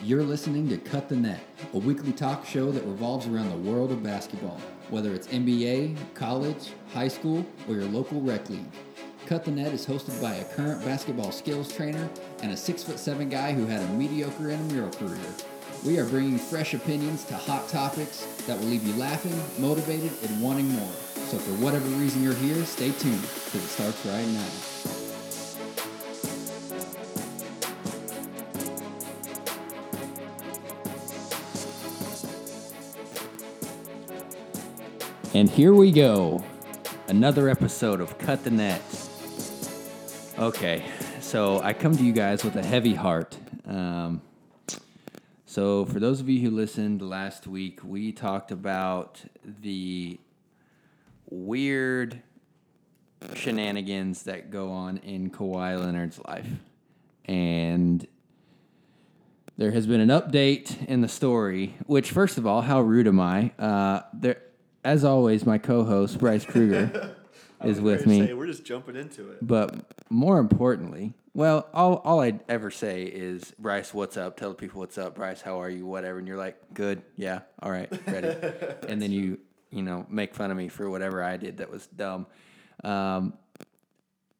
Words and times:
You're 0.00 0.22
listening 0.22 0.68
to 0.68 0.76
Cut 0.78 1.08
the 1.08 1.16
Net, 1.16 1.40
a 1.74 1.78
weekly 1.78 2.12
talk 2.12 2.46
show 2.46 2.70
that 2.70 2.84
revolves 2.84 3.26
around 3.26 3.50
the 3.50 3.68
world 3.68 3.90
of 3.90 4.00
basketball, 4.00 4.60
whether 4.90 5.12
it's 5.12 5.26
NBA, 5.26 5.96
college, 6.14 6.70
high 6.92 7.08
school, 7.08 7.44
or 7.68 7.74
your 7.74 7.86
local 7.86 8.20
rec 8.20 8.48
league. 8.48 8.70
Cut 9.26 9.44
the 9.44 9.50
Net 9.50 9.72
is 9.72 9.84
hosted 9.84 10.22
by 10.22 10.36
a 10.36 10.44
current 10.54 10.84
basketball 10.84 11.32
skills 11.32 11.74
trainer 11.74 12.08
and 12.42 12.52
a 12.52 12.56
six 12.56 12.84
foot 12.84 13.00
seven 13.00 13.28
guy 13.28 13.52
who 13.52 13.66
had 13.66 13.82
a 13.82 13.88
mediocre 13.94 14.50
intramural 14.50 14.92
career. 14.92 15.34
We 15.84 15.98
are 15.98 16.06
bringing 16.06 16.38
fresh 16.38 16.74
opinions 16.74 17.24
to 17.24 17.34
hot 17.34 17.68
topics 17.68 18.24
that 18.46 18.56
will 18.56 18.66
leave 18.66 18.84
you 18.84 18.94
laughing, 18.94 19.34
motivated, 19.58 20.12
and 20.22 20.40
wanting 20.40 20.68
more. 20.68 20.92
So, 21.26 21.38
for 21.38 21.52
whatever 21.62 21.88
reason 21.88 22.22
you're 22.22 22.34
here, 22.34 22.64
stay 22.64 22.92
tuned 22.92 23.20
because 23.20 23.64
it 23.64 23.68
starts 23.68 24.06
right 24.06 24.26
now. 24.28 24.87
And 35.38 35.48
here 35.48 35.72
we 35.72 35.92
go. 35.92 36.44
Another 37.06 37.48
episode 37.48 38.00
of 38.00 38.18
Cut 38.18 38.42
the 38.42 38.50
Net. 38.50 38.82
Okay, 40.36 40.84
so 41.20 41.60
I 41.60 41.74
come 41.74 41.96
to 41.96 42.02
you 42.02 42.12
guys 42.12 42.42
with 42.42 42.56
a 42.56 42.66
heavy 42.66 42.94
heart. 42.96 43.38
Um, 43.64 44.20
so, 45.46 45.84
for 45.84 46.00
those 46.00 46.18
of 46.18 46.28
you 46.28 46.40
who 46.40 46.50
listened 46.50 47.02
last 47.02 47.46
week, 47.46 47.84
we 47.84 48.10
talked 48.10 48.50
about 48.50 49.22
the 49.44 50.18
weird 51.30 52.20
shenanigans 53.36 54.24
that 54.24 54.50
go 54.50 54.72
on 54.72 54.96
in 54.96 55.30
Kawhi 55.30 55.78
Leonard's 55.78 56.18
life. 56.26 56.50
And 57.26 58.04
there 59.56 59.70
has 59.70 59.86
been 59.86 60.00
an 60.00 60.08
update 60.08 60.84
in 60.88 61.00
the 61.00 61.08
story, 61.08 61.76
which, 61.86 62.10
first 62.10 62.38
of 62.38 62.46
all, 62.46 62.62
how 62.62 62.80
rude 62.80 63.06
am 63.06 63.20
I? 63.20 63.52
Uh, 63.56 64.00
there, 64.12 64.38
as 64.84 65.04
always, 65.04 65.44
my 65.44 65.58
co 65.58 65.84
host, 65.84 66.18
Bryce 66.18 66.44
Kruger, 66.44 67.16
is 67.64 67.80
with 67.80 68.06
me. 68.06 68.26
Say, 68.26 68.34
we're 68.34 68.46
just 68.46 68.64
jumping 68.64 68.96
into 68.96 69.30
it. 69.30 69.38
But 69.46 69.74
more 70.10 70.38
importantly, 70.38 71.14
well, 71.34 71.68
all, 71.72 71.96
all 72.04 72.20
I'd 72.20 72.40
ever 72.48 72.70
say 72.70 73.04
is, 73.04 73.52
Bryce, 73.58 73.92
what's 73.94 74.16
up? 74.16 74.36
Tell 74.36 74.50
the 74.50 74.54
people 74.54 74.80
what's 74.80 74.98
up. 74.98 75.14
Bryce, 75.14 75.40
how 75.40 75.60
are 75.60 75.70
you? 75.70 75.86
Whatever. 75.86 76.18
And 76.18 76.26
you're 76.26 76.36
like, 76.36 76.56
good. 76.74 77.02
Yeah. 77.16 77.40
All 77.62 77.70
right. 77.70 77.88
Ready. 78.06 78.28
and 78.88 79.00
then 79.00 79.12
you, 79.12 79.38
you 79.70 79.82
know, 79.82 80.06
make 80.08 80.34
fun 80.34 80.50
of 80.50 80.56
me 80.56 80.68
for 80.68 80.90
whatever 80.90 81.22
I 81.22 81.36
did 81.36 81.58
that 81.58 81.70
was 81.70 81.86
dumb. 81.86 82.26
Um, 82.82 83.34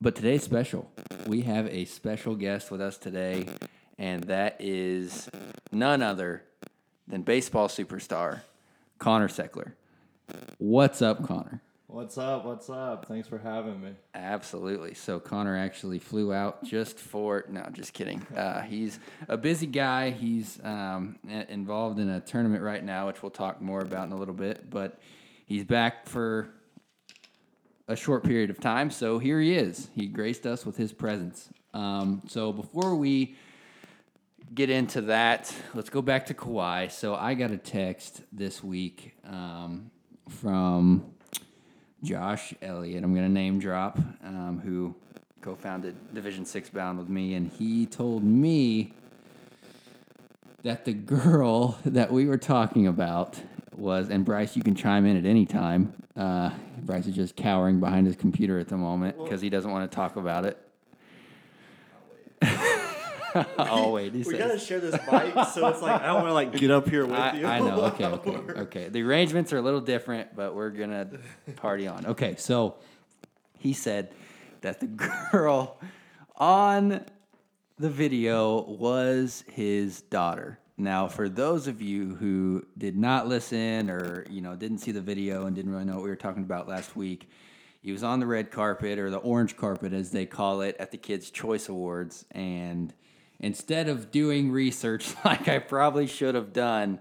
but 0.01 0.15
today's 0.15 0.43
special. 0.43 0.91
We 1.27 1.43
have 1.43 1.67
a 1.67 1.85
special 1.85 2.35
guest 2.35 2.71
with 2.71 2.81
us 2.81 2.97
today, 2.99 3.47
and 3.99 4.25
that 4.25 4.57
is 4.61 5.29
none 5.73 6.03
other 6.03 6.45
than 7.07 7.23
baseball 7.23 7.69
superstar 7.69 8.41
Connor 8.99 9.29
Seckler. 9.29 9.73
What's 10.59 11.03
up, 11.03 11.27
Connor? 11.27 11.63
What's 11.87 12.19
up? 12.19 12.45
What's 12.45 12.69
up? 12.69 13.07
Thanks 13.07 13.27
for 13.29 13.39
having 13.39 13.81
me. 13.81 13.93
Absolutely. 14.15 14.93
So 14.93 15.19
Connor 15.19 15.57
actually 15.57 15.99
flew 15.99 16.35
out 16.35 16.63
just 16.63 16.99
for 16.99 17.47
no, 17.49 17.67
just 17.73 17.95
kidding. 17.95 18.21
Uh, 18.37 18.61
he's 18.61 18.99
a 19.27 19.39
busy 19.39 19.67
guy. 19.67 20.11
He's 20.11 20.61
um, 20.63 21.17
involved 21.49 21.99
in 21.99 22.11
a 22.11 22.21
tournament 22.21 22.63
right 22.63 22.85
now, 22.85 23.07
which 23.07 23.23
we'll 23.23 23.31
talk 23.31 23.63
more 23.63 23.81
about 23.81 24.07
in 24.07 24.13
a 24.13 24.17
little 24.17 24.35
bit. 24.35 24.69
But 24.69 24.99
he's 25.47 25.65
back 25.65 26.07
for 26.07 26.51
a 27.89 27.97
short 27.97 28.23
period 28.23 28.51
of 28.51 28.61
time. 28.61 28.91
So 28.91 29.19
here 29.19 29.41
he 29.41 29.55
is. 29.55 29.89
He 29.95 30.07
graced 30.07 30.47
us 30.47 30.67
with 30.67 30.77
his 30.77 30.93
presence. 30.93 31.49
Um, 31.73 32.23
so 32.29 32.53
before 32.53 32.97
we 32.97 33.35
get 34.55 34.69
into 34.69 35.01
that, 35.03 35.55
let's 35.73 35.89
go 35.89 36.03
back 36.03 36.27
to 36.27 36.35
Kawhi. 36.35 36.91
So 36.91 37.15
I 37.15 37.33
got 37.33 37.51
a 37.51 37.57
text 37.57 38.23
this 38.31 38.63
week 38.63 39.15
um, 39.25 39.91
from 40.29 41.05
Josh 42.03 42.55
Elliott. 42.63 43.03
I'm 43.03 43.15
going 43.15 43.27
to 43.27 43.33
name 43.33 43.59
drop, 43.59 43.99
um, 44.25 44.61
who 44.65 44.95
co-founded 45.41 46.15
Division 46.15 46.45
Six 46.45 46.71
Bound 46.71 46.99
with 46.99 47.09
me, 47.09 47.35
and 47.35 47.51
he 47.51 47.87
told 47.87 48.23
me 48.23 48.93
that 50.63 50.85
the 50.85 50.93
girl 50.93 51.79
that 51.85 52.13
we 52.13 52.27
were 52.27 52.39
talking 52.39 52.87
about 52.87 53.41
was, 53.77 54.11
and 54.11 54.25
Bryce, 54.25 54.57
you 54.57 54.63
can 54.63 54.75
chime 54.75 55.07
in 55.07 55.17
at 55.17 55.25
any 55.25 55.47
time. 55.47 55.93
Uh, 56.17 56.51
Bryce 56.83 57.07
is 57.07 57.15
just 57.15 57.37
cowering 57.37 57.81
behind 57.81 58.07
his 58.07 58.17
computer 58.17 58.59
at 58.59 58.69
the 58.69 58.77
moment 58.77 59.17
because 59.23 59.41
he 59.41 59.49
doesn't 59.49 59.71
want 59.71 59.91
to 59.91 59.95
talk 59.95 60.17
about 60.17 60.45
it. 60.45 60.68
He 63.59 64.11
We 64.11 64.25
says. 64.25 64.39
gotta 64.39 64.59
share 64.59 64.81
this 64.81 64.93
mic, 65.11 65.35
so 65.53 65.69
it's 65.69 65.83
like 65.83 66.01
I 66.01 66.07
don't 66.07 66.23
want 66.23 66.27
to 66.29 66.33
like 66.33 66.53
get 66.53 66.71
up 66.71 66.89
here 66.89 67.05
with 67.05 67.19
I, 67.19 67.37
you. 67.37 67.47
I 67.47 67.59
know. 67.59 67.81
Okay, 67.89 68.05
okay, 68.07 68.61
okay. 68.61 68.89
The 68.89 69.03
arrangements 69.03 69.53
are 69.53 69.59
a 69.59 69.63
little 69.63 69.81
different, 69.81 70.35
but 70.35 70.55
we're 70.55 70.71
gonna 70.71 71.09
party 71.57 71.87
on. 71.87 72.07
Okay, 72.07 72.37
so 72.37 72.77
he 73.59 73.73
said 73.73 74.11
that 74.63 74.81
the 74.81 74.87
girl 75.33 75.79
on 76.37 77.05
the 77.79 77.91
video 77.91 78.63
was 78.63 79.45
his 79.53 80.03
daughter. 80.03 80.59
Now, 80.77 81.09
for 81.09 81.29
those 81.29 81.67
of 81.67 81.83
you 81.83 82.15
who 82.15 82.65
did 82.77 82.97
not 82.97 83.27
listen 83.27 83.91
or 83.91 84.25
you 84.31 84.41
know 84.41 84.55
didn't 84.55 84.79
see 84.79 84.93
the 84.93 85.01
video 85.01 85.47
and 85.47 85.55
didn't 85.57 85.73
really 85.73 85.85
know 85.85 85.95
what 85.95 86.05
we 86.05 86.11
were 86.11 86.17
talking 86.17 86.45
about 86.45 86.69
last 86.69 86.97
week, 86.97 87.29
he 87.81 87.93
was 87.93 88.03
on 88.03 88.21
the 88.21 88.27
red 88.27 88.51
carpet 88.51 88.99
or 88.99 89.11
the 89.11 89.19
orange 89.19 89.57
carpet 89.57 89.93
as 89.93 90.11
they 90.11 90.27
call 90.27 90.61
it 90.61 90.77
at 90.79 90.91
the 90.91 90.97
Kids 90.99 91.31
Choice 91.31 91.69
Awards, 91.69 92.25
and 92.31 92.95
instead 93.41 93.89
of 93.89 94.11
doing 94.11 94.51
research 94.51 95.15
like 95.25 95.49
I 95.49 95.59
probably 95.59 96.07
should 96.07 96.35
have 96.35 96.53
done, 96.53 97.01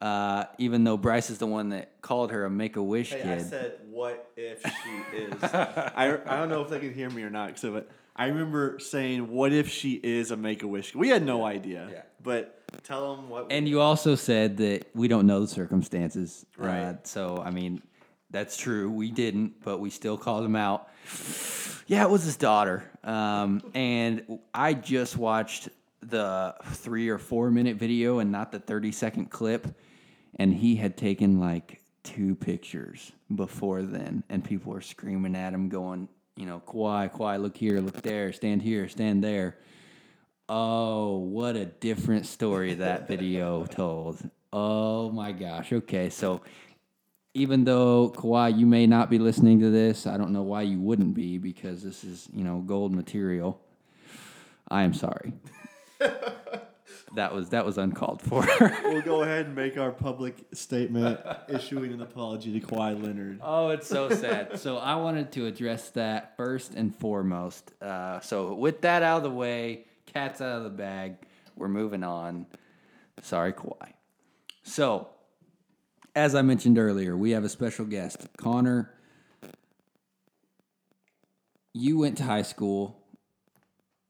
uh, 0.00 0.44
even 0.58 0.84
though 0.84 0.96
Bryce 0.96 1.30
is 1.30 1.38
the 1.38 1.46
one 1.46 1.70
that 1.70 2.00
called 2.02 2.30
her 2.32 2.44
a 2.44 2.50
Make 2.50 2.76
a 2.76 2.82
Wish 2.82 3.10
Hey, 3.12 3.22
kid. 3.22 3.38
I 3.38 3.42
said, 3.42 3.72
"What 3.90 4.30
if 4.36 4.62
she 4.62 5.16
is?" 5.16 5.42
I, 5.42 6.18
I 6.26 6.36
don't 6.36 6.48
know 6.48 6.62
if 6.62 6.68
they 6.70 6.78
can 6.80 6.92
hear 6.92 7.08
me 7.10 7.22
or 7.22 7.30
not, 7.30 7.58
so 7.58 7.72
but 7.72 7.88
I 8.14 8.26
remember 8.26 8.78
saying, 8.78 9.30
"What 9.30 9.52
if 9.52 9.68
she 9.68 9.92
is 9.94 10.30
a 10.30 10.36
Make 10.36 10.62
a 10.62 10.66
Wish?" 10.66 10.94
We 10.94 11.08
had 11.08 11.24
no 11.24 11.44
idea, 11.44 11.88
Yeah. 11.90 12.02
but 12.22 12.62
tell 12.84 13.16
them 13.16 13.28
what. 13.30 13.46
And 13.50 13.66
you 13.68 13.80
also 13.80 14.14
said 14.16 14.58
that 14.58 14.86
we 14.94 15.08
don't 15.08 15.26
know 15.26 15.40
the 15.40 15.48
circumstances. 15.48 16.44
Uh, 16.60 16.66
Right. 16.66 17.06
so, 17.06 17.42
I 17.44 17.50
mean, 17.50 17.82
that's 18.36 18.58
true. 18.58 18.90
We 18.90 19.10
didn't, 19.10 19.64
but 19.64 19.78
we 19.78 19.88
still 19.88 20.18
called 20.18 20.44
him 20.44 20.56
out. 20.56 20.88
Yeah, 21.86 22.02
it 22.02 22.10
was 22.10 22.24
his 22.24 22.36
daughter. 22.36 22.84
Um, 23.02 23.62
and 23.72 24.40
I 24.52 24.74
just 24.74 25.16
watched 25.16 25.70
the 26.00 26.54
three 26.64 27.08
or 27.08 27.16
four 27.16 27.50
minute 27.50 27.76
video 27.78 28.18
and 28.18 28.30
not 28.30 28.52
the 28.52 28.58
30 28.58 28.92
second 28.92 29.30
clip. 29.30 29.66
And 30.34 30.52
he 30.52 30.76
had 30.76 30.98
taken 30.98 31.40
like 31.40 31.80
two 32.02 32.34
pictures 32.34 33.10
before 33.34 33.82
then. 33.82 34.22
And 34.28 34.44
people 34.44 34.72
were 34.74 34.82
screaming 34.82 35.34
at 35.34 35.54
him, 35.54 35.70
going, 35.70 36.08
you 36.36 36.44
know, 36.44 36.60
Kawhi, 36.66 37.10
Kawhi, 37.10 37.40
look 37.40 37.56
here, 37.56 37.80
look 37.80 38.02
there, 38.02 38.34
stand 38.34 38.60
here, 38.60 38.86
stand 38.90 39.24
there. 39.24 39.56
Oh, 40.48 41.16
what 41.16 41.56
a 41.56 41.64
different 41.64 42.26
story 42.26 42.74
that 42.74 43.08
video 43.08 43.64
told. 43.64 44.18
Oh 44.52 45.10
my 45.10 45.32
gosh. 45.32 45.72
Okay, 45.72 46.10
so 46.10 46.42
even 47.36 47.64
though 47.64 48.10
Kawhi, 48.16 48.58
you 48.58 48.66
may 48.66 48.86
not 48.86 49.10
be 49.10 49.18
listening 49.18 49.60
to 49.60 49.70
this, 49.70 50.06
I 50.06 50.16
don't 50.16 50.32
know 50.32 50.42
why 50.42 50.62
you 50.62 50.80
wouldn't 50.80 51.14
be 51.14 51.36
because 51.36 51.82
this 51.82 52.02
is, 52.02 52.28
you 52.32 52.42
know, 52.42 52.60
gold 52.60 52.94
material. 52.94 53.60
I 54.68 54.82
am 54.84 54.94
sorry. 54.94 55.34
that 57.14 57.34
was 57.34 57.50
that 57.50 57.64
was 57.66 57.76
uncalled 57.76 58.22
for. 58.22 58.46
we'll 58.84 59.02
go 59.02 59.22
ahead 59.22 59.46
and 59.46 59.54
make 59.54 59.76
our 59.76 59.92
public 59.92 60.34
statement, 60.54 61.20
issuing 61.48 61.92
an 61.92 62.00
apology 62.00 62.58
to 62.58 62.66
Kawhi 62.66 63.00
Leonard. 63.00 63.40
Oh, 63.42 63.68
it's 63.68 63.86
so 63.86 64.08
sad. 64.08 64.58
so 64.58 64.78
I 64.78 64.96
wanted 64.96 65.30
to 65.32 65.46
address 65.46 65.90
that 65.90 66.36
first 66.38 66.74
and 66.74 66.96
foremost. 66.96 67.70
Uh, 67.82 68.20
so 68.20 68.54
with 68.54 68.80
that 68.80 69.02
out 69.02 69.18
of 69.18 69.22
the 69.24 69.30
way, 69.30 69.84
cat's 70.06 70.40
out 70.40 70.56
of 70.56 70.64
the 70.64 70.70
bag. 70.70 71.16
We're 71.54 71.68
moving 71.68 72.02
on. 72.02 72.46
Sorry, 73.20 73.52
Kawhi. 73.52 73.92
So, 74.62 75.08
as 76.16 76.34
I 76.34 76.40
mentioned 76.40 76.78
earlier, 76.78 77.14
we 77.14 77.32
have 77.32 77.44
a 77.44 77.48
special 77.48 77.84
guest, 77.84 78.26
Connor. 78.38 78.90
You 81.74 81.98
went 81.98 82.16
to 82.18 82.24
high 82.24 82.42
school 82.42 82.98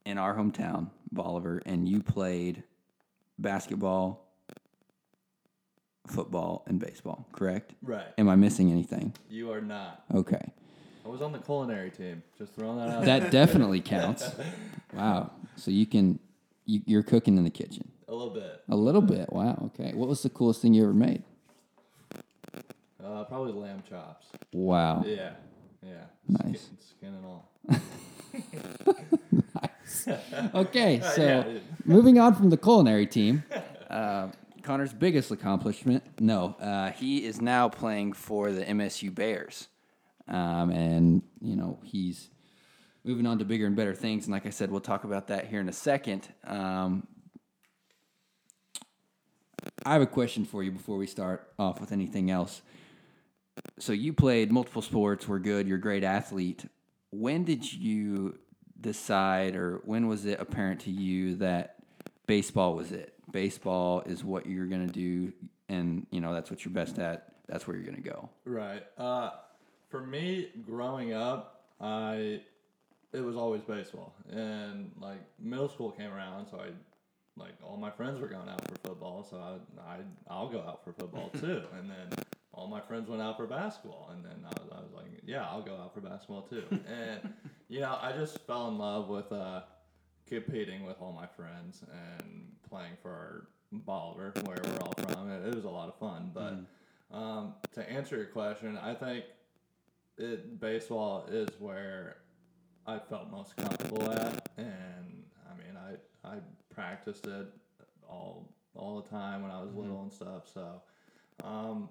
in 0.06 0.16
our 0.16 0.34
hometown, 0.36 0.90
Bolivar, 1.10 1.60
and 1.66 1.88
you 1.88 2.00
played 2.00 2.62
basketball, 3.40 4.24
football, 6.06 6.62
and 6.68 6.78
baseball. 6.78 7.26
Correct? 7.32 7.74
Right. 7.82 8.06
Am 8.16 8.28
I 8.28 8.36
missing 8.36 8.70
anything? 8.70 9.12
You 9.28 9.50
are 9.50 9.60
not. 9.60 10.04
Okay. 10.14 10.52
I 11.04 11.08
was 11.08 11.22
on 11.22 11.32
the 11.32 11.40
culinary 11.40 11.90
team. 11.90 12.22
Just 12.38 12.54
throwing 12.54 12.78
that 12.78 12.88
out. 12.88 13.04
That 13.04 13.32
definitely 13.32 13.80
counts. 13.82 14.30
Wow. 14.92 15.32
So 15.56 15.72
you 15.72 15.86
can 15.86 16.20
you, 16.66 16.82
you're 16.86 17.02
cooking 17.02 17.36
in 17.36 17.42
the 17.42 17.50
kitchen 17.50 17.90
a 18.08 18.14
little 18.14 18.32
bit. 18.32 18.62
a 18.68 18.76
little 18.76 19.02
bit. 19.02 19.32
Wow. 19.32 19.70
Okay. 19.74 19.92
What 19.92 20.08
was 20.08 20.22
the 20.22 20.30
coolest 20.30 20.62
thing 20.62 20.72
you 20.72 20.84
ever 20.84 20.92
made? 20.92 21.24
Uh, 23.06 23.24
probably 23.24 23.52
lamb 23.52 23.82
chops. 23.88 24.26
Wow. 24.52 25.04
Yeah. 25.06 25.30
Yeah. 25.82 26.04
Nice. 26.28 26.62
Skin, 26.62 26.78
skin 26.80 27.14
and 27.14 27.24
all. 27.26 27.52
Nice. 29.54 30.08
Okay. 30.54 31.00
So 31.14 31.22
yeah, 31.22 31.58
moving 31.84 32.18
on 32.18 32.34
from 32.34 32.50
the 32.50 32.56
culinary 32.56 33.06
team, 33.06 33.44
Uh, 33.88 34.28
Connor's 34.62 34.92
biggest 34.92 35.30
accomplishment? 35.30 36.02
No, 36.20 36.56
uh, 36.60 36.90
he 36.90 37.24
is 37.24 37.40
now 37.40 37.68
playing 37.68 38.12
for 38.12 38.50
the 38.50 38.64
MSU 38.64 39.14
Bears, 39.14 39.68
um, 40.26 40.70
and 40.70 41.22
you 41.40 41.54
know 41.54 41.78
he's 41.84 42.28
moving 43.04 43.26
on 43.26 43.38
to 43.38 43.44
bigger 43.44 43.66
and 43.66 43.76
better 43.76 43.94
things. 43.94 44.24
And 44.24 44.32
like 44.32 44.44
I 44.44 44.50
said, 44.50 44.70
we'll 44.70 44.80
talk 44.80 45.04
about 45.04 45.28
that 45.28 45.46
here 45.46 45.60
in 45.60 45.68
a 45.68 45.72
second. 45.72 46.28
Um, 46.44 47.06
I 49.84 49.92
have 49.92 50.02
a 50.02 50.06
question 50.06 50.44
for 50.44 50.62
you 50.64 50.72
before 50.72 50.96
we 50.96 51.06
start 51.06 51.48
off 51.58 51.80
with 51.80 51.92
anything 51.92 52.30
else. 52.30 52.60
So 53.78 53.92
you 53.92 54.12
played 54.12 54.52
multiple 54.52 54.82
sports, 54.82 55.28
were 55.28 55.38
good, 55.38 55.66
you're 55.66 55.78
a 55.78 55.80
great 55.80 56.04
athlete. 56.04 56.64
When 57.10 57.44
did 57.44 57.70
you 57.72 58.38
decide, 58.80 59.54
or 59.54 59.80
when 59.84 60.08
was 60.08 60.26
it 60.26 60.40
apparent 60.40 60.80
to 60.82 60.90
you 60.90 61.36
that 61.36 61.76
baseball 62.26 62.74
was 62.74 62.92
it? 62.92 63.14
Baseball 63.30 64.02
is 64.06 64.24
what 64.24 64.46
you're 64.46 64.66
gonna 64.66 64.86
do, 64.86 65.32
and 65.68 66.06
you 66.10 66.20
know 66.20 66.32
that's 66.32 66.50
what 66.50 66.64
you're 66.64 66.72
best 66.72 66.98
at. 66.98 67.34
That's 67.48 67.66
where 67.66 67.76
you're 67.76 67.86
gonna 67.86 68.00
go. 68.00 68.28
Right. 68.44 68.84
Uh, 68.96 69.30
for 69.90 70.00
me, 70.00 70.50
growing 70.64 71.12
up, 71.12 71.64
I 71.80 72.40
it 73.12 73.20
was 73.20 73.36
always 73.36 73.62
baseball, 73.62 74.14
and 74.30 74.92
like 75.00 75.20
middle 75.38 75.68
school 75.68 75.90
came 75.90 76.12
around, 76.12 76.46
so 76.50 76.58
I 76.58 76.68
like 77.36 77.52
all 77.62 77.76
my 77.76 77.90
friends 77.90 78.20
were 78.20 78.28
going 78.28 78.48
out 78.48 78.66
for 78.68 78.88
football, 78.88 79.26
so 79.28 79.36
I, 79.36 79.90
I 79.90 79.98
I'll 80.28 80.48
go 80.48 80.60
out 80.60 80.84
for 80.84 80.92
football 80.92 81.30
too, 81.30 81.62
and 81.78 81.90
then 81.90 82.24
all 82.56 82.66
my 82.66 82.80
friends 82.80 83.08
went 83.08 83.22
out 83.22 83.36
for 83.36 83.46
basketball, 83.46 84.10
and 84.12 84.24
then 84.24 84.44
I 84.44 84.48
was, 84.60 84.70
I 84.72 84.80
was 84.80 84.92
like, 84.94 85.06
yeah, 85.24 85.44
I'll 85.44 85.62
go 85.62 85.74
out 85.76 85.94
for 85.94 86.00
basketball 86.00 86.42
too, 86.42 86.64
and 86.70 87.32
you 87.68 87.80
know, 87.80 87.98
I 88.00 88.12
just 88.12 88.38
fell 88.46 88.68
in 88.68 88.78
love 88.78 89.08
with 89.08 89.30
uh, 89.30 89.62
competing 90.26 90.84
with 90.84 90.96
all 91.00 91.12
my 91.12 91.26
friends 91.26 91.84
and 92.20 92.48
playing 92.68 92.96
for 93.02 93.48
Bolivar, 93.70 94.32
where 94.44 94.58
we're 94.62 94.80
all 94.80 94.94
from. 94.98 95.30
It, 95.30 95.46
it 95.46 95.54
was 95.54 95.64
a 95.64 95.70
lot 95.70 95.88
of 95.88 95.98
fun, 95.98 96.30
but. 96.34 96.54
Um, 97.12 97.54
to 97.74 97.88
answer 97.88 98.16
your 98.16 98.26
question, 98.26 98.76
I 98.76 98.92
think 98.92 99.24
it 100.18 100.60
baseball 100.60 101.26
is 101.30 101.48
where 101.58 102.16
I 102.86 102.98
felt 102.98 103.30
most 103.30 103.56
comfortable 103.56 104.10
at, 104.12 104.48
and 104.56 105.24
I 105.48 105.56
mean, 105.56 105.76
I 105.76 106.28
I 106.28 106.36
practiced 106.74 107.26
it 107.26 107.46
all 108.08 108.52
all 108.74 109.00
the 109.00 109.08
time 109.08 109.42
when 109.42 109.50
I 109.50 109.60
was 109.60 109.72
little 109.74 110.02
and 110.02 110.12
stuff. 110.12 110.48
So, 110.52 110.82
um, 111.44 111.88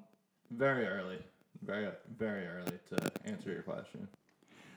very 0.51 0.85
early, 0.85 1.19
very 1.63 1.89
very 2.17 2.45
early 2.47 2.79
to 2.89 3.11
answer 3.25 3.51
your 3.51 3.63
question. 3.63 4.07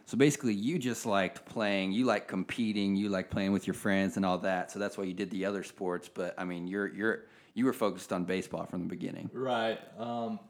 So 0.07 0.17
basically, 0.17 0.55
you 0.55 0.79
just 0.79 1.05
liked 1.05 1.45
playing. 1.45 1.93
You 1.93 2.07
like 2.07 2.29
competing. 2.29 2.97
You 2.97 3.11
like 3.11 3.29
playing 3.29 3.53
with 3.53 3.67
your 3.67 3.75
friends 3.75 4.17
and 4.17 4.25
all 4.25 4.39
that. 4.39 4.71
So 4.71 4.79
that's 4.79 4.97
why 4.97 5.05
you 5.05 5.13
did 5.13 5.31
the 5.31 5.45
other 5.45 5.63
sports. 5.63 6.09
But 6.09 6.35
I 6.39 6.45
mean, 6.45 6.67
you're 6.67 6.89
you're 6.89 7.25
you 7.53 7.67
were 7.67 7.75
focused 7.75 8.13
on 8.13 8.25
baseball 8.25 8.65
from 8.65 8.81
the 8.81 8.89
beginning. 8.89 9.29
Right. 9.35 9.79
Um, 9.99 10.41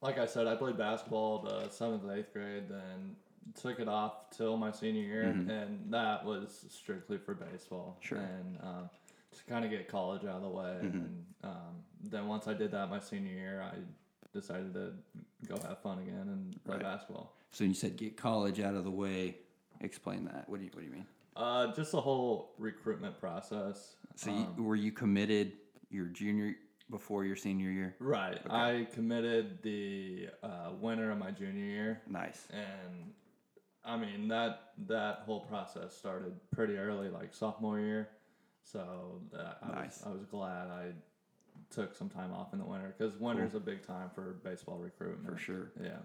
like 0.00 0.18
I 0.18 0.26
said, 0.26 0.46
I 0.46 0.54
played 0.54 0.78
basketball 0.78 1.42
the 1.42 1.68
seventh, 1.70 2.02
eighth 2.10 2.32
grade, 2.32 2.68
then 2.68 3.16
took 3.60 3.80
it 3.80 3.88
off 3.88 4.30
till 4.30 4.56
my 4.56 4.70
senior 4.70 5.02
year, 5.02 5.22
and 5.22 5.80
that 5.90 6.24
was 6.24 6.66
strictly 6.68 7.18
for 7.18 7.34
baseball. 7.34 7.98
Sure. 8.00 8.18
And 8.18 8.58
um, 8.62 8.90
to 9.36 9.44
kind 9.44 9.64
of 9.64 9.70
get 9.70 9.88
college 9.88 10.24
out 10.24 10.36
of 10.36 10.42
the 10.42 10.48
way, 10.48 10.76
and 10.80 11.24
um, 11.42 11.82
then 12.04 12.28
once 12.28 12.46
I 12.46 12.54
did 12.54 12.70
that 12.72 12.90
my 12.90 13.00
senior 13.00 13.32
year, 13.32 13.62
I 13.62 13.76
decided 14.32 14.74
to 14.74 14.92
go 15.46 15.56
have 15.66 15.78
fun 15.82 15.98
again 16.00 16.28
and 16.28 16.64
play 16.64 16.76
Right. 16.76 16.82
basketball. 16.84 17.34
So 17.50 17.64
you 17.64 17.74
said 17.74 17.96
get 17.96 18.16
college 18.16 18.60
out 18.60 18.74
of 18.74 18.84
the 18.84 18.90
way. 18.90 19.38
Explain 19.80 20.24
that. 20.26 20.48
What 20.48 20.58
do 20.58 20.64
you 20.64 20.70
What 20.72 20.80
do 20.80 20.86
you 20.86 20.92
mean? 20.92 21.06
Uh, 21.36 21.72
just 21.74 21.92
the 21.92 22.00
whole 22.00 22.52
recruitment 22.58 23.18
process. 23.18 23.96
So 24.16 24.30
you, 24.30 24.62
were 24.62 24.76
you 24.76 24.92
committed 24.92 25.52
your 25.88 26.06
junior 26.06 26.54
before 26.90 27.24
your 27.24 27.36
senior 27.36 27.70
year? 27.70 27.94
Right. 27.98 28.38
I 28.50 28.86
committed 28.92 29.62
the 29.62 30.28
uh, 30.42 30.72
winter 30.80 31.10
of 31.10 31.18
my 31.18 31.30
junior 31.30 31.64
year. 31.64 32.02
Nice. 32.08 32.46
and 32.50 33.12
I 33.82 33.96
mean 33.96 34.28
that 34.28 34.72
that 34.86 35.20
whole 35.24 35.40
process 35.40 35.96
started 35.96 36.34
pretty 36.50 36.76
early, 36.76 37.08
like 37.08 37.32
sophomore 37.32 37.80
year. 37.80 38.10
So 38.62 39.22
uh, 39.34 39.54
I 39.62 39.68
Nice. 39.82 40.00
was 40.00 40.06
I 40.06 40.10
was 40.10 40.24
glad 40.26 40.68
I 40.68 40.92
took 41.70 41.94
some 41.94 42.08
time 42.08 42.32
off 42.32 42.52
in 42.52 42.58
the 42.58 42.64
winter 42.64 42.94
because 42.96 43.18
winter 43.18 43.42
winter's 43.42 43.54
a 43.54 43.60
big 43.60 43.86
time 43.86 44.10
for 44.14 44.36
baseball 44.44 44.78
recruitment. 44.78 45.32
For 45.32 45.38
sure. 45.38 45.70
Yeah. 45.82 45.98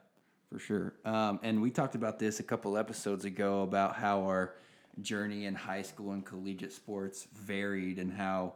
For 0.52 0.60
sure. 0.60 0.94
Um, 1.04 1.40
and 1.44 1.62
we 1.62 1.72
talked 1.72 1.96
about 1.96 2.20
this 2.20 2.40
a 2.40 2.44
couple 2.44 2.78
episodes 2.78 3.26
ago 3.26 3.64
about 3.64 3.96
how 3.96 4.22
our 4.22 4.56
journey 5.02 5.46
in 5.46 5.56
high 5.56 5.82
school 5.82 6.12
and 6.12 6.26
collegiate 6.26 6.72
sports 6.72 7.28
varied 7.34 8.00
and 8.00 8.14
how 8.14 8.54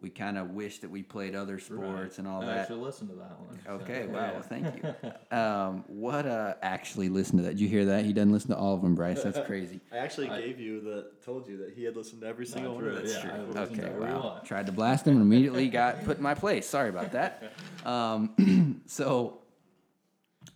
we 0.00 0.10
kind 0.10 0.36
of 0.36 0.50
wish 0.50 0.80
that 0.80 0.90
we 0.90 1.02
played 1.02 1.36
other 1.36 1.60
sports 1.60 2.18
and 2.18 2.26
all 2.26 2.42
I 2.42 2.46
that. 2.46 2.58
actually 2.58 2.80
listened 2.80 3.10
to 3.10 3.16
that 3.16 3.38
one. 3.40 3.58
so, 3.64 3.70
Okay, 3.84 4.06
wow, 4.08 4.18
yeah. 4.20 4.32
well, 4.32 4.42
thank 4.42 4.76
you. 4.76 5.12
Um, 5.36 5.84
what 5.86 6.26
uh, 6.26 6.54
actually 6.60 7.08
listen 7.08 7.36
to 7.38 7.42
that? 7.44 7.50
Did 7.50 7.60
you 7.60 7.68
hear 7.68 7.84
that? 7.86 8.04
He 8.04 8.12
doesn't 8.12 8.32
listen 8.32 8.50
to 8.50 8.56
all 8.56 8.74
of 8.74 8.82
them, 8.82 8.94
Bryce. 8.94 9.22
That's 9.22 9.38
crazy. 9.46 9.80
I 9.92 9.98
actually 9.98 10.28
gave 10.28 10.58
you 10.60 10.80
the 10.80 11.10
told 11.24 11.48
you 11.48 11.56
that 11.58 11.72
he 11.74 11.84
had 11.84 11.96
listened 11.96 12.20
to 12.22 12.26
every 12.26 12.44
single 12.46 12.74
one 12.74 12.82
true, 12.84 12.96
of 12.96 13.04
it. 13.04 13.08
yeah. 13.10 13.32
I 13.34 13.38
listened 13.40 13.76
to 13.76 13.86
Okay, 13.88 13.98
wow. 13.98 14.34
one. 14.34 14.44
Tried 14.44 14.66
to 14.66 14.72
blast 14.72 15.06
him 15.06 15.14
and 15.14 15.22
immediately 15.22 15.68
got 15.68 16.04
put 16.04 16.16
in 16.18 16.22
my 16.22 16.34
place. 16.34 16.66
Sorry 16.68 16.88
about 16.88 17.12
that. 17.12 17.52
Um, 17.86 18.82
so 18.86 19.38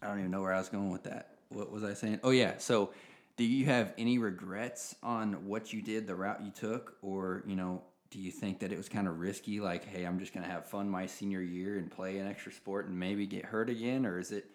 I 0.03 0.09
don't 0.09 0.19
even 0.19 0.31
know 0.31 0.43
where 0.43 0.53
I 0.53 0.59
was 0.59 0.69
going 0.69 0.91
with 0.91 1.05
that. 1.05 1.37
What 1.51 1.71
was 1.71 1.85
I 1.85 1.95
saying? 1.95 2.21
Oh 2.25 2.31
yeah. 2.31 2.55
So 2.59 2.91
do 3.37 3.45
you 3.45 3.65
have 3.67 3.95
any 3.97 4.19
regrets 4.19 4.95
on 5.03 5.47
what 5.47 5.73
you 5.73 5.81
did, 5.83 6.07
the 6.07 6.15
route 6.15 6.43
you 6.45 6.51
took, 6.51 6.97
or 7.03 7.43
you 7.47 7.55
know, 7.57 7.83
do 8.11 8.21
you 8.21 8.31
think 8.31 8.61
that 8.61 8.73
it 8.73 8.77
was 8.77 8.89
kind 8.89 9.09
of 9.09 9.19
risky? 9.19 9.61
Like, 9.61 9.85
hey, 9.85 10.05
I'm 10.05 10.19
just 10.19 10.33
gonna 10.33 10.47
have 10.47 10.67
fun 10.67 10.89
my 10.89 11.07
senior 11.07 11.43
year 11.43 11.79
and 11.79 11.91
play 11.91 12.19
an 12.19 12.27
extra 12.27 12.53
sport 12.53 12.87
and 12.87 12.99
maybe 12.99 13.27
get 13.27 13.45
hurt 13.45 13.71
again, 13.71 14.07
or 14.07 14.19
is 14.19 14.33
it? 14.33 14.51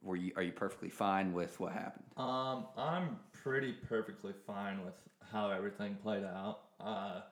Were 0.00 0.16
you 0.16 0.32
are 0.36 0.42
you 0.42 0.52
perfectly 0.52 0.90
fine 0.90 1.32
with 1.32 1.58
what 1.58 1.72
happened? 1.72 2.04
Um, 2.16 2.66
I'm 2.76 3.18
pretty 3.32 3.72
perfectly 3.72 4.32
fine 4.46 4.84
with 4.84 4.94
how 5.32 5.50
everything 5.50 5.96
played 6.02 6.24
out. 6.24 6.60
Uh, 6.80 7.22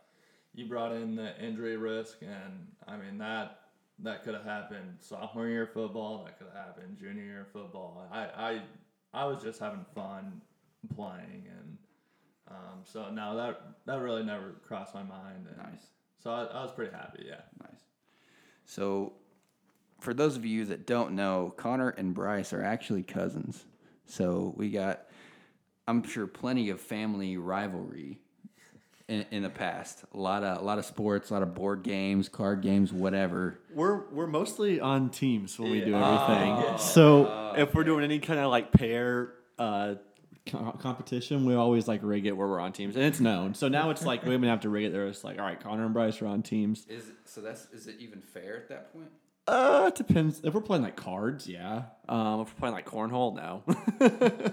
you 0.53 0.67
brought 0.67 0.93
in 0.93 1.15
the 1.15 1.39
injury 1.43 1.77
risk, 1.77 2.19
and 2.23 2.67
I 2.89 2.97
mean 2.97 3.19
that 3.19 3.61
that 4.01 4.25
could 4.25 4.35
have 4.35 4.45
happened 4.45 4.97
sophomore 5.01 5.49
year 5.49 5.67
football. 5.67 6.25
That 6.25 6.39
could 6.39 6.49
have 6.53 6.67
happened 6.67 6.99
junior 6.99 7.23
year 7.23 7.47
football. 7.53 8.07
I 8.11 8.25
I 8.25 8.63
I 9.15 9.25
was 9.27 9.43
just 9.43 9.61
having 9.61 9.85
fun 9.95 10.41
playing, 10.95 11.47
and 11.59 11.79
um, 12.49 12.81
so 12.85 13.11
no, 13.11 13.37
that 13.37 13.61
that 13.87 14.01
really 14.01 14.23
never 14.23 14.53
crossed 14.67 14.95
my 14.95 15.03
mind. 15.03 15.47
And 15.49 15.57
Nice. 15.59 15.87
So 16.23 16.31
I, 16.31 16.45
I 16.45 16.63
was 16.63 16.73
pretty 16.73 16.93
happy. 16.93 17.25
Yeah. 17.27 17.41
Nice. 17.61 17.81
So, 18.65 19.13
for 20.01 20.13
those 20.13 20.37
of 20.37 20.45
you 20.45 20.65
that 20.67 20.87
don't 20.87 21.15
know, 21.15 21.55
Connor 21.57 21.91
and 21.91 22.15
Bryce 22.15 22.53
are 22.53 22.63
actually 22.63 23.03
cousins. 23.03 23.65
So 24.07 24.53
we 24.57 24.71
got, 24.71 25.07
I'm 25.87 26.03
sure, 26.03 26.27
plenty 26.27 26.71
of 26.71 26.81
family 26.81 27.37
rivalry 27.37 28.19
in, 29.09 29.25
in 29.31 29.43
the 29.43 29.51
past. 29.51 30.05
A 30.15 30.19
lot 30.19 30.43
of 30.43 30.61
a 30.61 30.65
lot 30.65 30.79
of 30.79 30.85
sports, 30.85 31.31
a 31.31 31.35
lot 31.35 31.43
of 31.43 31.55
board 31.55 31.83
games, 31.83 32.29
card 32.29 32.61
games, 32.61 32.93
whatever. 32.93 33.61
We're 33.75 34.09
we're 34.11 34.27
mostly 34.27 34.81
on 34.81 35.11
teams 35.11 35.59
when 35.59 35.71
we 35.71 35.81
do 35.81 35.95
everything. 35.95 36.53
Oh. 36.53 36.77
so 36.79 37.55
if 37.57 37.75
we're 37.75 37.85
doing 37.85 38.05
any 38.05 38.19
kind 38.19 38.41
of 38.41 38.51
like 38.51 38.73
pair 38.73 39.33
uh, 39.59 39.95
co- 40.47 40.77
competition, 40.81 41.45
we 41.45 41.55
always 41.55 41.89
like 41.89 42.01
rig 42.03 42.27
it 42.27 42.37
where 42.37 42.47
we're 42.47 42.61
on 42.61 42.73
teams, 42.73 42.97
and 42.97 43.05
it's 43.05 43.21
known. 43.21 43.55
So 43.55 43.69
now 43.69 43.91
it's 43.91 44.05
like 44.05 44.23
we 44.23 44.27
don't 44.27 44.41
even 44.41 44.49
have 44.49 44.61
to 44.61 44.69
rig 44.69 44.85
it. 44.85 44.93
There, 44.93 45.07
it's 45.07 45.25
like 45.25 45.39
all 45.39 45.45
right, 45.45 45.61
Connor 45.61 45.85
and 45.85 45.95
Bryce 45.95 46.21
are 46.23 46.27
on 46.27 46.43
teams. 46.43 46.87
Is 46.89 47.11
so 47.25 47.41
that's 47.41 47.67
is 47.73 47.87
it 47.87 47.97
even 47.99 48.21
fair 48.21 48.57
at 48.57 48.69
that 48.69 48.93
point? 48.93 49.11
Uh, 49.49 49.85
it 49.89 49.95
depends. 49.95 50.41
If 50.43 50.55
we're 50.55 50.61
playing 50.61 50.83
like 50.83 50.97
cards, 50.97 51.47
yeah. 51.47 51.83
Um, 52.09 52.41
if 52.41 52.49
we're 52.49 52.59
playing 52.59 52.75
like 52.75 52.87
cornhole, 52.87 53.37
no. 53.37 53.63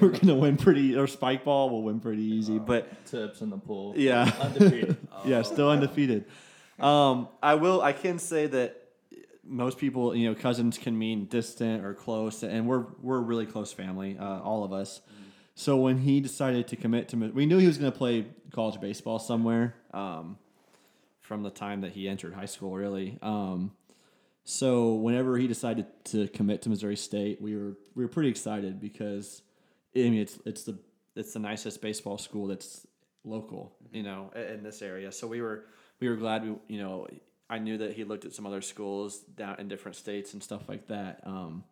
we're 0.00 0.10
gonna 0.10 0.34
win 0.34 0.58
pretty, 0.58 0.96
or 0.96 1.06
spike 1.06 1.44
ball, 1.44 1.70
we'll 1.70 1.82
win 1.82 1.98
pretty 1.98 2.24
easy. 2.24 2.58
But 2.58 3.06
Tips 3.06 3.40
in 3.40 3.48
the 3.48 3.56
pool. 3.56 3.94
Yeah. 3.96 4.30
Undefeated. 4.40 4.96
yeah, 5.24 5.42
still 5.42 5.70
undefeated. 5.70 6.26
Um, 6.78 7.28
I 7.42 7.54
will. 7.54 7.80
I 7.80 7.92
can 7.92 8.18
say 8.18 8.46
that 8.46 8.82
most 9.42 9.78
people, 9.78 10.14
you 10.14 10.28
know, 10.28 10.34
cousins 10.34 10.76
can 10.76 10.98
mean 10.98 11.24
distant 11.26 11.84
or 11.84 11.94
close, 11.94 12.42
and 12.42 12.66
we're 12.66 12.84
we're 13.00 13.18
a 13.18 13.22
really 13.22 13.46
close 13.46 13.72
family, 13.72 14.18
uh, 14.18 14.40
all 14.40 14.64
of 14.64 14.72
us. 14.74 15.00
So 15.54 15.76
when 15.76 15.98
he 15.98 16.20
decided 16.20 16.66
to 16.68 16.76
commit 16.76 17.08
to, 17.10 17.16
we 17.16 17.46
knew 17.46 17.58
he 17.58 17.66
was 17.66 17.78
going 17.78 17.92
to 17.92 17.96
play 17.96 18.26
college 18.52 18.80
baseball 18.80 19.18
somewhere. 19.18 19.74
Um, 19.92 20.38
from 21.24 21.42
the 21.42 21.50
time 21.50 21.80
that 21.80 21.92
he 21.92 22.06
entered 22.06 22.34
high 22.34 22.44
school, 22.44 22.76
really. 22.76 23.18
Um, 23.22 23.72
so 24.44 24.92
whenever 24.92 25.38
he 25.38 25.48
decided 25.48 25.86
to 26.04 26.28
commit 26.28 26.60
to 26.62 26.68
Missouri 26.68 26.96
State, 26.96 27.40
we 27.40 27.56
were 27.56 27.76
we 27.94 28.04
were 28.04 28.08
pretty 28.08 28.28
excited 28.28 28.78
because 28.78 29.40
I 29.96 30.00
mean 30.00 30.18
it's 30.18 30.38
it's 30.44 30.64
the 30.64 30.78
it's 31.16 31.32
the 31.32 31.38
nicest 31.38 31.80
baseball 31.80 32.18
school 32.18 32.46
that's 32.46 32.86
local, 33.24 33.74
you 33.90 34.02
know, 34.02 34.30
in 34.36 34.62
this 34.62 34.82
area. 34.82 35.10
So 35.10 35.26
we 35.26 35.40
were 35.40 35.64
we 35.98 36.10
were 36.10 36.16
glad 36.16 36.44
we 36.44 36.54
you 36.68 36.78
know 36.78 37.06
I 37.48 37.58
knew 37.58 37.78
that 37.78 37.94
he 37.94 38.04
looked 38.04 38.26
at 38.26 38.34
some 38.34 38.46
other 38.46 38.60
schools 38.60 39.20
down 39.20 39.58
in 39.58 39.68
different 39.68 39.96
states 39.96 40.34
and 40.34 40.42
stuff 40.42 40.68
like 40.68 40.88
that. 40.88 41.20
Um, 41.24 41.64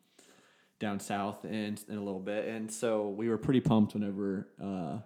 down 0.82 1.00
south 1.00 1.44
and 1.44 1.80
in 1.88 1.96
a 1.96 2.02
little 2.02 2.20
bit, 2.20 2.46
and 2.48 2.70
so 2.70 3.08
we 3.08 3.28
were 3.28 3.38
pretty 3.38 3.60
pumped 3.60 3.94
whenever 3.94 4.48
uh, 4.62 4.98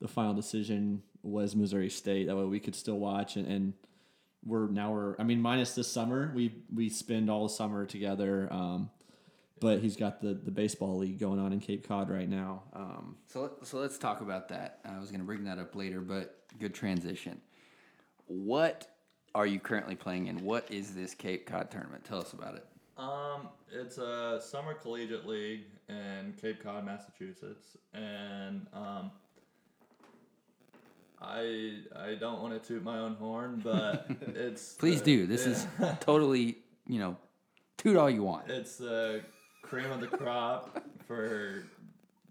the 0.00 0.08
final 0.08 0.32
decision 0.32 1.02
was 1.22 1.54
Missouri 1.56 1.90
State. 1.90 2.28
That 2.28 2.36
way 2.36 2.44
we 2.44 2.60
could 2.60 2.74
still 2.74 2.98
watch 2.98 3.36
and, 3.36 3.46
and 3.46 3.72
we're 4.44 4.68
now 4.68 4.92
we're 4.92 5.16
I 5.18 5.24
mean 5.24 5.40
minus 5.40 5.74
this 5.74 5.90
summer 5.90 6.30
we 6.34 6.54
we 6.72 6.88
spend 6.88 7.28
all 7.28 7.42
the 7.44 7.54
summer 7.54 7.84
together. 7.84 8.48
Um, 8.50 8.90
but 9.60 9.80
he's 9.80 9.96
got 9.96 10.20
the 10.20 10.34
the 10.34 10.50
baseball 10.50 10.98
league 10.98 11.18
going 11.18 11.40
on 11.40 11.52
in 11.52 11.60
Cape 11.60 11.86
Cod 11.88 12.10
right 12.10 12.28
now. 12.28 12.62
Um, 12.72 13.16
So 13.26 13.52
so 13.62 13.78
let's 13.78 13.98
talk 13.98 14.20
about 14.20 14.48
that. 14.48 14.80
I 14.84 14.98
was 14.98 15.10
going 15.10 15.20
to 15.20 15.26
bring 15.26 15.44
that 15.44 15.58
up 15.58 15.74
later, 15.74 16.00
but 16.00 16.38
good 16.60 16.74
transition. 16.74 17.40
What 18.26 18.86
are 19.34 19.46
you 19.46 19.58
currently 19.58 19.96
playing 19.96 20.28
in? 20.28 20.44
What 20.44 20.70
is 20.70 20.94
this 20.94 21.14
Cape 21.14 21.46
Cod 21.46 21.70
tournament? 21.70 22.04
Tell 22.04 22.20
us 22.20 22.32
about 22.32 22.54
it. 22.54 22.66
Um, 22.96 23.48
it's 23.72 23.98
a 23.98 24.40
summer 24.42 24.74
collegiate 24.74 25.26
league 25.26 25.62
in 25.88 26.34
Cape 26.40 26.62
Cod, 26.62 26.84
Massachusetts, 26.86 27.76
and 27.92 28.66
um, 28.72 29.10
I 31.20 31.78
I 31.96 32.14
don't 32.20 32.40
want 32.40 32.60
to 32.60 32.66
toot 32.66 32.82
my 32.82 32.98
own 32.98 33.14
horn, 33.16 33.60
but 33.64 34.06
it's 34.20 34.74
Please 34.74 35.00
the- 35.02 35.16
do. 35.22 35.26
This 35.26 35.46
yeah. 35.46 35.52
is 35.92 35.98
totally, 36.00 36.58
you 36.86 36.98
know, 36.98 37.16
toot 37.78 37.96
all 37.96 38.10
you 38.10 38.22
want. 38.22 38.48
it's 38.50 38.76
the 38.76 39.22
cream 39.62 39.90
of 39.90 40.00
the 40.00 40.06
crop 40.06 40.82
for 41.06 41.64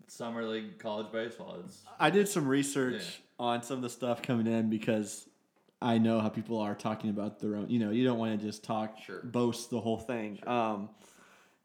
summer 0.08 0.46
league 0.46 0.78
college 0.80 1.12
baseball. 1.12 1.58
It's 1.66 1.82
I 2.00 2.10
did 2.10 2.28
some 2.28 2.48
research 2.48 3.22
on 3.40 3.64
some 3.64 3.78
of 3.78 3.84
the 3.84 3.90
stuff 3.90 4.22
coming 4.22 4.48
in 4.48 4.70
because 4.70 5.28
I 5.84 5.98
know 5.98 6.22
how 6.22 6.30
people 6.30 6.60
are 6.60 6.76
talking 6.76 7.10
about 7.10 7.40
their 7.40 7.56
own. 7.58 7.70
You 7.70 7.80
know, 7.80 7.92
you 7.92 8.06
don't 8.06 8.18
want 8.18 8.40
to 8.40 8.46
just 8.46 8.64
talk, 8.64 8.98
Sure. 9.06 9.22
boast 9.24 9.70
the 9.70 9.82
whole 9.82 10.00
thing. 10.00 10.40
Um, 10.48 10.90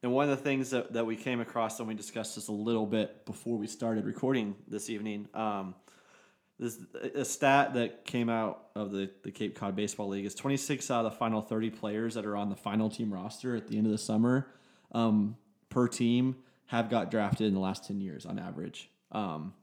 and 0.03 0.13
one 0.13 0.29
of 0.29 0.37
the 0.37 0.43
things 0.43 0.71
that, 0.71 0.93
that 0.93 1.07
we 1.07 1.17
came 1.17 1.41
across, 1.41 1.79
and 1.79 1.87
we 1.89 1.95
discussed 1.95 2.35
this 2.35 2.49
a 2.49 2.53
little 2.53 2.87
bit 2.87 3.25
before 3.25 3.57
we 3.57 3.67
started 3.69 4.05
recording 4.05 4.57
this 4.67 4.91
evening, 4.91 5.29
um, 5.35 5.75
this 6.59 6.79
a 7.15 7.25
stat 7.25 7.75
that 7.75 8.05
came 8.05 8.29
out 8.29 8.67
of 8.75 8.91
the, 8.91 9.09
the 9.23 9.31
Cape 9.31 9.55
Cod 9.55 9.77
Baseball 9.77 10.09
League 10.09 10.25
is 10.25 10.35
26 10.35 10.91
out 10.91 11.05
of 11.07 11.13
the 11.13 11.17
final 11.17 11.41
30 11.41 11.71
players 11.71 12.15
that 12.15 12.27
are 12.27 12.37
on 12.37 12.49
the 12.49 12.57
final 12.57 12.91
team 12.91 13.15
roster 13.15 13.55
at 13.55 13.69
the 13.69 13.77
end 13.79 13.87
of 13.87 13.93
the 13.93 13.99
summer 13.99 14.49
um, 14.91 15.37
per 15.69 15.87
team 15.87 16.35
have 16.67 16.91
got 16.91 17.13
drafted 17.13 17.47
in 17.47 17.55
the 17.55 17.61
last 17.61 17.87
10 17.87 18.01
years 18.01 18.27
on 18.27 18.41
average. 18.41 18.91
Um, 19.13 19.55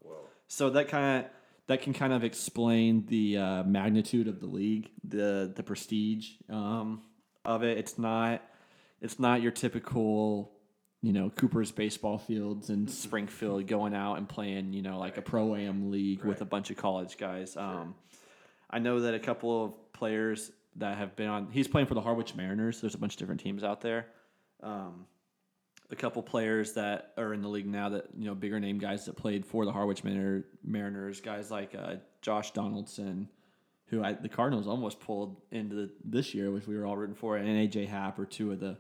so 0.48 0.70
that 0.70 0.88
kind 0.88 1.26
of 1.26 1.32
that 1.68 1.82
can 1.82 1.94
kind 1.94 2.14
of 2.14 2.24
explain 2.24 3.06
the 3.08 3.38
uh, 3.38 3.64
magnitude 3.64 4.28
of 4.28 4.40
the 4.40 4.48
league, 4.48 4.90
the 5.04 5.52
the 5.56 5.64
prestige 5.64 6.32
um, 6.50 7.02
of 7.44 7.64
it. 7.64 7.78
It's 7.78 7.98
not 7.98 8.42
it's 9.02 9.20
not 9.20 9.42
your 9.42 9.52
typical 9.52 10.52
you 11.02 11.14
know 11.14 11.30
Cooper's 11.30 11.72
baseball 11.72 12.18
fields 12.18 12.70
in 12.70 12.88
Springfield 12.88 13.68
going 13.68 13.94
out 13.94 14.16
and 14.16 14.28
playing 14.28 14.74
you 14.74 14.82
know 14.82 15.00
like 15.00 15.18
a 15.18 15.22
pro 15.22 15.56
am 15.56 15.92
league 15.92 16.24
with 16.24 16.42
a 16.42 16.46
bunch 16.46 16.70
of 16.70 16.78
college 16.78 17.18
guys. 17.18 17.58
Um, 17.58 17.96
I 18.70 18.80
know 18.80 19.02
that 19.02 19.14
a 19.14 19.20
couple 19.20 19.66
of 19.66 19.94
players 19.94 20.52
that 20.78 20.98
have 20.98 21.16
been 21.16 21.28
on. 21.28 21.48
He's 21.52 21.68
playing 21.68 21.88
for 21.88 21.94
the 21.94 22.02
Harwich 22.02 22.36
Mariners. 22.36 22.82
There's 22.82 22.96
a 22.96 22.98
bunch 22.98 23.14
of 23.14 23.20
different 23.20 23.42
teams 23.42 23.64
out 23.64 23.82
there. 23.82 24.08
Um, 24.62 25.06
a 25.92 25.96
couple 25.96 26.22
players 26.24 26.74
that 26.74 27.14
are 27.18 27.34
in 27.34 27.42
the 27.42 27.48
league 27.48 27.68
now 27.68 27.90
that 27.90 28.08
you 28.18 28.26
know 28.26 28.36
bigger 28.36 28.60
name 28.60 28.78
guys 28.78 29.06
that 29.06 29.16
played 29.16 29.46
for 29.46 29.66
the 29.66 29.72
Harwich 29.72 30.04
Mariner, 30.04 30.46
Mariners, 30.64 31.22
guys 31.22 31.52
like 31.52 31.76
uh, 31.76 31.96
Josh 32.22 32.52
Donaldson, 32.52 33.30
who 33.88 34.04
I, 34.04 34.14
the 34.14 34.30
Cardinals 34.30 34.68
almost 34.68 35.00
pulled 35.00 35.42
into 35.52 35.76
the, 35.76 35.92
this 36.04 36.34
year, 36.34 36.52
which 36.52 36.68
we 36.68 36.78
were 36.78 36.86
all 36.86 36.98
rooting 36.98 37.16
for, 37.16 37.38
and 37.38 37.48
AJ 37.48 37.88
Happ 37.88 38.18
are 38.20 38.26
two 38.26 38.52
of 38.52 38.60
the 38.60 38.78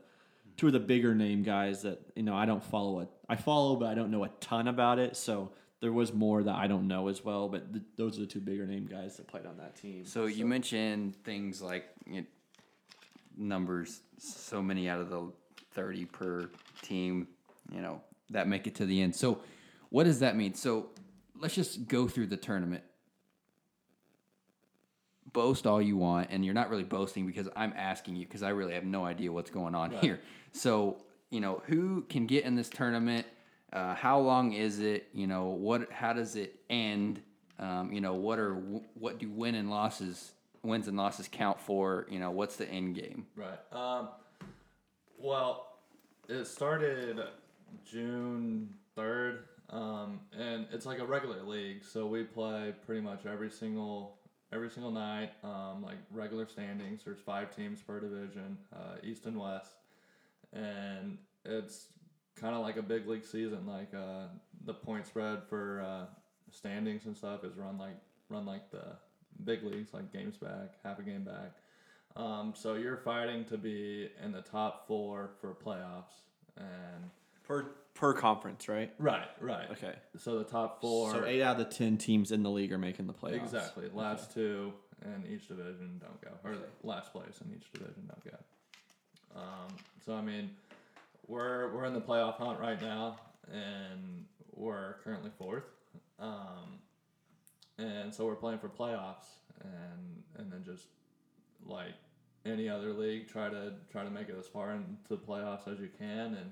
two 0.58 0.68
of 0.68 0.74
the 0.74 0.80
bigger 0.80 1.14
name 1.14 1.44
guys 1.44 1.84
that 1.84 2.00
you 2.16 2.24
know 2.24 2.36
I 2.36 2.46
don't 2.46 2.64
follow 2.64 3.00
it. 3.02 3.10
I 3.30 3.36
follow, 3.36 3.76
but 3.76 3.90
I 3.90 3.96
don't 3.96 4.12
know 4.12 4.24
a 4.24 4.30
ton 4.40 4.68
about 4.68 5.00
it. 5.00 5.16
So 5.16 5.52
there 5.82 5.92
was 5.92 6.14
more 6.14 6.42
that 6.44 6.56
I 6.56 6.68
don't 6.68 6.88
know 6.88 7.08
as 7.08 7.24
well. 7.24 7.48
But 7.50 7.72
th- 7.72 7.86
those 7.96 8.18
are 8.18 8.22
the 8.22 8.28
two 8.28 8.40
bigger 8.40 8.66
name 8.66 8.88
guys 8.88 9.18
that 9.18 9.28
played 9.28 9.46
on 9.46 9.58
that 9.58 9.76
team. 9.76 10.06
So 10.06 10.26
you 10.26 10.46
mentioned 10.46 11.16
things 11.24 11.62
like 11.62 11.86
you 12.08 12.22
know, 12.22 12.28
numbers, 13.38 14.02
so 14.18 14.62
many 14.62 14.90
out 14.90 15.00
of 15.00 15.10
the 15.10 15.32
30 15.76 16.06
per 16.06 16.50
team, 16.82 17.28
you 17.72 17.82
know, 17.82 18.02
that 18.32 18.48
make 18.48 18.66
it 18.66 18.76
to 18.76 18.86
the 18.86 19.02
end. 19.02 19.16
So 19.16 19.40
what 19.90 20.06
does 20.06 20.20
that 20.20 20.36
mean? 20.36 20.56
So 20.56 20.90
let's 21.40 21.54
just 21.54 21.88
go 21.88 22.08
through 22.08 22.28
the 22.28 22.38
tournament. 22.38 22.84
Boast 25.32 25.68
all 25.68 25.82
you 25.82 25.98
want, 25.98 26.30
and 26.32 26.46
you're 26.46 26.54
not 26.54 26.70
really 26.70 26.86
boasting 26.86 27.28
because 27.28 27.50
I'm 27.56 27.74
asking 27.76 28.16
you 28.16 28.26
because 28.26 28.42
I 28.42 28.50
really 28.50 28.74
have 28.74 28.86
no 28.86 29.06
idea 29.06 29.32
what's 29.32 29.52
going 29.52 29.76
on 29.76 29.92
here. 29.92 30.22
So, 30.54 31.04
you 31.30 31.42
know, 31.42 31.62
who 31.66 32.04
can 32.04 32.26
get 32.26 32.46
in 32.46 32.56
this 32.56 32.70
tournament? 32.70 33.28
Uh, 33.74 33.94
how 33.94 34.20
long 34.20 34.54
is 34.54 34.80
it? 34.80 35.10
You 35.14 35.28
know, 35.28 35.48
what? 35.48 35.92
How 35.92 36.14
does 36.14 36.38
it 36.38 36.62
end? 36.70 37.22
Um, 37.60 37.92
you 37.92 38.00
know, 38.00 38.14
what 38.14 38.40
are 38.40 38.54
what 38.94 39.20
do 39.20 39.30
win 39.30 39.56
and 39.56 39.70
losses, 39.70 40.32
wins 40.64 40.88
and 40.88 40.96
losses 40.96 41.28
count 41.30 41.60
for? 41.60 42.08
You 42.10 42.20
know, 42.20 42.32
what's 42.32 42.56
the 42.56 42.70
end 42.70 42.96
game? 42.96 43.26
Right. 43.36 43.60
Um, 43.74 44.08
well, 45.26 45.80
it 46.30 46.46
started 46.46 47.20
June 47.84 48.70
third, 48.96 49.46
um, 49.72 50.20
and 50.38 50.68
it's 50.72 50.86
like 50.86 51.00
a 51.00 51.06
regular 51.06 51.42
league, 51.42 51.84
so 51.84 52.06
we 52.06 52.24
play 52.24 52.74
pretty 52.86 53.02
much 53.02 53.26
every 53.26 53.50
single 53.50 54.18
every 54.54 54.70
single 54.70 54.92
night. 54.92 55.32
Um, 55.44 55.82
like 55.84 55.98
regular 56.12 56.48
standings. 56.48 57.04
There's 57.04 57.20
five 57.20 57.56
teams 57.56 57.82
per 57.82 58.00
division, 58.00 58.58
uh, 58.74 58.98
East 59.04 59.26
and 59.26 59.40
West, 59.40 59.72
and 60.54 61.18
it's 61.44 61.88
kind 62.36 62.56
of 62.56 62.62
like 62.62 62.78
a 62.78 62.84
big 62.84 63.08
league 63.08 63.26
season. 63.26 63.66
Like 63.66 63.94
uh, 63.96 64.28
the 64.64 64.74
point 64.74 65.08
spread 65.08 65.44
for 65.50 65.82
uh, 65.82 66.06
standings 66.52 67.06
and 67.06 67.18
stuff 67.18 67.44
is 67.44 67.56
run 67.58 67.80
like 67.80 67.98
run 68.30 68.46
like 68.46 68.70
the 68.70 68.96
big 69.44 69.64
leagues, 69.64 69.92
like 69.92 70.14
games 70.14 70.38
back, 70.38 70.76
half 70.84 71.00
a 71.00 71.04
game 71.04 71.24
back. 71.24 71.52
Um, 72.16 72.54
so 72.56 72.76
you're 72.76 72.98
fighting 72.98 73.44
to 73.46 73.58
be 73.58 74.10
in 74.24 74.32
the 74.32 74.42
top 74.42 74.88
four 74.88 75.32
for 75.42 75.54
playoffs, 75.54 76.14
and 76.58 77.10
per 77.44 77.64
per 77.94 78.14
conference, 78.14 78.68
right? 78.70 78.92
right, 79.00 79.28
right. 79.42 79.70
Okay. 79.72 79.94
So 80.18 80.38
the 80.40 80.44
top 80.46 80.82
four, 80.82 81.12
So 81.12 81.26
eight 81.26 81.42
out 81.42 81.60
of 81.60 81.70
the 81.70 81.74
ten 81.76 81.98
teams 81.98 82.32
in 82.32 82.44
the 82.44 82.50
league 82.50 82.72
are 82.72 82.78
making 82.78 83.08
the 83.08 83.14
playoffs. 83.14 83.44
exactly. 83.44 83.90
Last 83.94 84.34
two 84.34 84.74
in 85.04 85.26
each 85.30 85.48
division 85.50 86.00
don't 86.02 86.22
go, 86.22 86.30
or 86.44 86.56
last 86.84 87.12
place 87.12 87.40
in 87.44 87.54
each 87.54 87.70
division 87.74 88.08
don't 88.08 88.24
go. 88.24 88.38
Um, 89.36 89.76
so 90.06 90.14
I 90.16 90.22
mean, 90.22 90.52
we're 91.28 91.74
we're 91.74 91.86
in 91.86 91.94
the 91.94 92.02
playoff 92.02 92.36
hunt 92.36 92.60
right 92.62 92.82
now, 92.82 93.18
and 93.52 94.26
we're 94.54 94.94
currently 95.04 95.32
fourth. 95.38 95.66
Um, 96.18 96.80
and 97.78 98.14
so 98.14 98.26
we're 98.26 98.36
playing 98.36 98.60
for 98.60 98.70
playoffs, 98.70 99.26
and 99.62 100.24
and 100.38 100.50
then 100.52 100.64
just 100.64 100.86
like 101.66 101.94
any 102.46 102.70
other 102.70 102.94
league, 102.94 103.28
try 103.28 103.50
to 103.50 103.74
try 103.92 104.04
to 104.04 104.10
make 104.10 104.30
it 104.30 104.36
as 104.38 104.48
far 104.48 104.72
into 104.72 104.86
the 105.10 105.18
playoffs 105.18 105.68
as 105.68 105.80
you 105.80 105.90
can, 105.98 106.36
and 106.36 106.52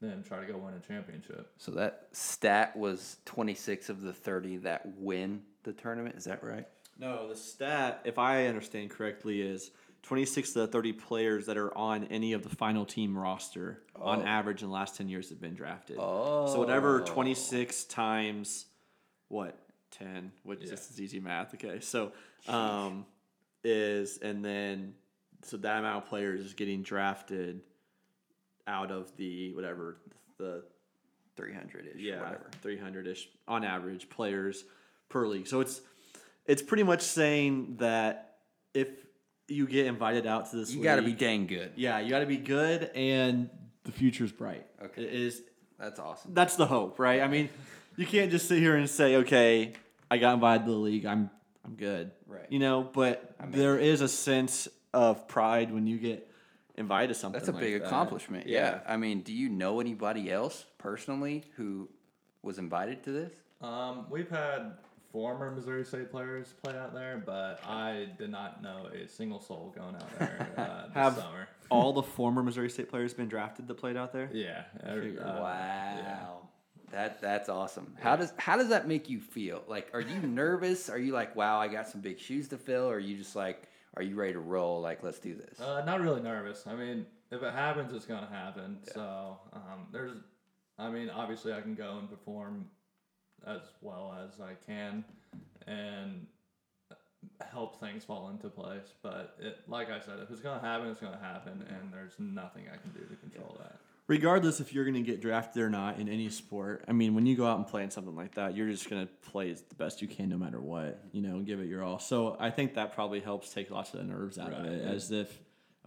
then 0.00 0.22
try 0.22 0.40
to 0.40 0.46
go 0.50 0.58
win 0.58 0.74
a 0.74 0.80
championship. 0.80 1.50
So 1.58 1.72
that 1.72 2.08
stat 2.12 2.76
was 2.76 3.18
26 3.24 3.88
of 3.88 4.00
the 4.02 4.12
30 4.12 4.58
that 4.58 4.82
win 4.98 5.42
the 5.62 5.72
tournament. 5.72 6.16
Is 6.16 6.24
that 6.24 6.42
right? 6.42 6.66
No, 6.98 7.28
the 7.28 7.36
stat, 7.36 8.02
if 8.04 8.18
I 8.18 8.46
understand 8.46 8.90
correctly, 8.90 9.40
is 9.40 9.70
26 10.02 10.50
of 10.50 10.54
the 10.62 10.66
30 10.66 10.92
players 10.92 11.46
that 11.46 11.56
are 11.56 11.76
on 11.76 12.04
any 12.04 12.32
of 12.32 12.42
the 12.42 12.54
final 12.54 12.84
team 12.84 13.16
roster 13.16 13.82
on 13.96 14.22
average 14.22 14.62
in 14.62 14.68
the 14.68 14.74
last 14.74 14.96
10 14.96 15.08
years 15.08 15.28
have 15.30 15.40
been 15.40 15.54
drafted. 15.54 15.96
Oh. 15.98 16.52
So 16.52 16.58
whatever 16.58 17.00
26 17.00 17.84
times 17.84 18.66
what 19.28 19.56
10, 19.92 20.32
which 20.42 20.60
Yeah. 20.62 20.70
this 20.70 20.90
is 20.90 21.00
easy 21.00 21.20
math. 21.20 21.54
Okay, 21.54 21.80
so 21.80 22.12
um, 22.48 23.06
is 23.64 24.18
and 24.18 24.44
then 24.44 24.94
so 25.42 25.56
that 25.58 25.78
amount 25.78 26.04
of 26.04 26.08
players 26.08 26.40
is 26.40 26.54
getting 26.54 26.82
drafted 26.82 27.60
out 28.66 28.90
of 28.90 29.14
the 29.16 29.52
whatever 29.54 29.96
the 30.38 30.62
300 31.36 31.86
ish. 31.94 32.00
yeah, 32.00 32.18
Whatever. 32.20 32.50
three 32.60 32.78
hundred 32.78 33.06
ish 33.06 33.28
on 33.48 33.64
average 33.64 34.08
players 34.10 34.64
per 35.08 35.26
league. 35.26 35.46
So 35.46 35.60
it's 35.60 35.80
it's 36.46 36.62
pretty 36.62 36.82
much 36.82 37.00
saying 37.02 37.76
that 37.78 38.36
if 38.74 38.88
you 39.48 39.66
get 39.66 39.86
invited 39.86 40.26
out 40.26 40.50
to 40.50 40.56
this, 40.56 40.72
You 40.72 40.82
got 40.82 40.96
to 40.96 41.02
be 41.02 41.12
dang 41.12 41.46
good. 41.46 41.72
yeah, 41.76 41.98
you 42.00 42.10
got 42.10 42.20
to 42.20 42.26
be 42.26 42.36
good, 42.36 42.90
and 42.94 43.48
the 43.84 43.92
future's 43.92 44.32
bright. 44.32 44.66
Okay. 44.82 45.02
It 45.02 45.12
is 45.12 45.42
That's 45.78 45.98
awesome. 45.98 46.32
that's 46.34 46.56
the 46.56 46.66
hope, 46.66 46.98
right? 46.98 47.20
I 47.22 47.28
mean, 47.28 47.48
you 47.96 48.06
can't 48.06 48.30
just 48.30 48.46
sit 48.48 48.58
here 48.58 48.76
and 48.76 48.88
say, 48.88 49.16
okay, 49.16 49.72
I 50.10 50.18
got 50.18 50.34
invited 50.34 50.66
to 50.66 50.70
the 50.72 50.76
league, 50.78 51.06
I'm 51.06 51.30
I'm 51.64 51.74
good, 51.76 52.10
Right. 52.26 52.46
You 52.50 52.58
know, 52.58 52.82
but 52.82 53.34
there 53.50 53.78
is 53.78 54.00
a 54.00 54.08
sense 54.08 54.68
of 54.92 55.26
pride 55.28 55.72
when 55.72 55.86
you 55.86 55.98
get 55.98 56.30
invited 56.76 57.08
to 57.08 57.14
something. 57.14 57.38
That's 57.38 57.48
a 57.48 57.52
like 57.52 57.60
big 57.60 57.80
that. 57.80 57.86
accomplishment. 57.86 58.46
Yeah. 58.46 58.80
I 58.86 58.96
mean, 58.96 59.22
do 59.22 59.32
you 59.32 59.48
know 59.48 59.80
anybody 59.80 60.30
else 60.30 60.64
personally 60.78 61.44
who 61.56 61.88
was 62.42 62.58
invited 62.58 63.02
to 63.04 63.12
this? 63.12 63.32
Um, 63.60 64.06
we've 64.10 64.30
had 64.30 64.72
former 65.12 65.50
Missouri 65.50 65.84
State 65.84 66.10
players 66.10 66.54
play 66.62 66.76
out 66.76 66.94
there, 66.94 67.22
but 67.24 67.60
I 67.68 68.08
did 68.18 68.30
not 68.30 68.62
know 68.62 68.86
a 68.92 69.06
single 69.06 69.40
soul 69.40 69.72
going 69.76 69.94
out 69.94 70.18
there 70.18 70.48
uh, 70.56 70.86
this 70.86 70.94
Have 70.94 71.16
summer. 71.16 71.48
all 71.70 71.92
the 71.92 72.02
former 72.02 72.42
Missouri 72.42 72.70
State 72.70 72.88
players 72.88 73.12
been 73.14 73.28
drafted 73.28 73.68
that 73.68 73.74
played 73.74 73.96
out 73.96 74.12
there? 74.12 74.30
Yeah. 74.32 74.62
every- 74.84 75.18
uh, 75.18 75.24
wow. 75.40 75.96
yeah. 76.02 76.26
That 76.90 77.22
that's 77.22 77.48
awesome. 77.48 77.94
How 78.00 78.16
does 78.16 78.34
how 78.36 78.58
does 78.58 78.68
that 78.68 78.86
make 78.86 79.08
you 79.08 79.18
feel? 79.18 79.62
Like, 79.66 79.88
are 79.94 80.00
you 80.02 80.20
nervous? 80.20 80.90
Are 80.90 80.98
you 80.98 81.12
like, 81.14 81.34
wow, 81.34 81.58
I 81.58 81.68
got 81.68 81.88
some 81.88 82.02
big 82.02 82.18
shoes 82.18 82.48
to 82.48 82.58
fill? 82.58 82.84
Or 82.90 82.96
are 82.96 82.98
you 82.98 83.16
just 83.16 83.34
like, 83.34 83.62
are 83.96 84.02
you 84.02 84.16
ready 84.16 84.32
to 84.32 84.40
roll? 84.40 84.80
Like, 84.80 85.02
let's 85.02 85.18
do 85.18 85.34
this. 85.34 85.60
Uh, 85.60 85.84
not 85.84 86.00
really 86.00 86.22
nervous. 86.22 86.64
I 86.66 86.74
mean, 86.74 87.06
if 87.30 87.42
it 87.42 87.52
happens, 87.52 87.92
it's 87.92 88.06
gonna 88.06 88.28
happen. 88.30 88.78
So 88.92 89.38
um, 89.52 89.86
there's, 89.92 90.12
I 90.78 90.90
mean, 90.90 91.10
obviously 91.10 91.52
I 91.52 91.60
can 91.60 91.74
go 91.74 91.98
and 91.98 92.08
perform 92.08 92.66
as 93.46 93.60
well 93.80 94.14
as 94.24 94.40
I 94.40 94.52
can, 94.66 95.04
and 95.66 96.26
help 97.50 97.80
things 97.80 98.04
fall 98.04 98.30
into 98.30 98.48
place. 98.48 98.94
But 99.02 99.36
it, 99.40 99.58
like 99.68 99.90
I 99.90 100.00
said, 100.00 100.20
if 100.20 100.30
it's 100.30 100.40
gonna 100.40 100.60
happen, 100.60 100.88
it's 100.88 101.00
gonna 101.00 101.18
happen, 101.20 101.64
and 101.68 101.92
there's 101.92 102.14
nothing 102.18 102.64
I 102.72 102.76
can 102.76 102.90
do 102.92 103.00
to 103.06 103.16
control 103.16 103.56
that. 103.60 103.76
Regardless 104.06 104.60
if 104.60 104.72
you're 104.72 104.84
going 104.84 104.94
to 104.94 105.02
get 105.02 105.20
drafted 105.20 105.62
or 105.62 105.70
not 105.70 105.98
in 105.98 106.08
any 106.08 106.28
sport, 106.28 106.84
I 106.88 106.92
mean, 106.92 107.14
when 107.14 107.26
you 107.26 107.36
go 107.36 107.46
out 107.46 107.58
and 107.58 107.66
play 107.66 107.82
in 107.82 107.90
something 107.90 108.16
like 108.16 108.34
that, 108.34 108.56
you're 108.56 108.68
just 108.68 108.90
going 108.90 109.06
to 109.06 109.12
play 109.30 109.50
as 109.50 109.62
the 109.62 109.74
best 109.74 110.02
you 110.02 110.08
can 110.08 110.28
no 110.28 110.36
matter 110.36 110.60
what, 110.60 111.04
you 111.12 111.22
know, 111.22 111.36
and 111.36 111.46
give 111.46 111.60
it 111.60 111.66
your 111.66 111.82
all. 111.82 111.98
So 111.98 112.36
I 112.38 112.50
think 112.50 112.74
that 112.74 112.94
probably 112.94 113.20
helps 113.20 113.52
take 113.52 113.70
lots 113.70 113.94
of 113.94 114.00
the 114.00 114.06
nerves 114.06 114.38
out 114.38 114.52
of 114.52 114.64
it 114.66 114.84
as 114.84 115.10
if, 115.10 115.30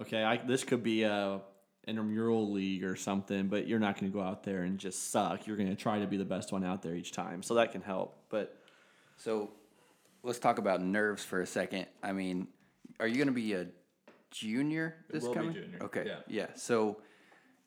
okay, 0.02 0.24
I, 0.24 0.38
this 0.38 0.64
could 0.64 0.84
be 0.84 1.04
a 1.04 1.42
intramural 1.88 2.52
league 2.52 2.84
or 2.84 2.96
something, 2.96 3.48
but 3.48 3.68
you're 3.68 3.80
not 3.80 4.00
going 4.00 4.12
to 4.12 4.18
go 4.18 4.24
out 4.24 4.44
there 4.44 4.64
and 4.64 4.80
just 4.80 5.12
suck. 5.12 5.46
You're 5.46 5.58
going 5.58 5.70
to 5.70 5.76
try 5.76 6.00
to 6.00 6.08
be 6.08 6.18
the 6.18 6.26
best 6.26 6.52
one 6.52 6.64
out 6.64 6.82
there 6.82 6.96
each 6.96 7.12
time. 7.12 7.44
So 7.44 7.56
that 7.56 7.72
can 7.72 7.82
help. 7.82 8.18
But 8.30 8.58
So 9.18 9.52
let's 10.24 10.40
talk 10.40 10.58
about 10.58 10.82
nerves 10.82 11.24
for 11.24 11.42
a 11.42 11.46
second. 11.46 11.86
I 12.02 12.12
mean, 12.12 12.48
are 13.00 13.08
you 13.08 13.16
going 13.16 13.28
to 13.28 13.34
be 13.34 13.54
a 13.54 13.68
junior 14.32 14.96
this 15.12 15.24
will 15.24 15.30
be 15.32 15.36
coming? 15.36 15.54
junior, 15.54 15.80
Okay. 15.84 16.06
yeah. 16.08 16.20
Yeah. 16.28 16.48
So 16.56 16.98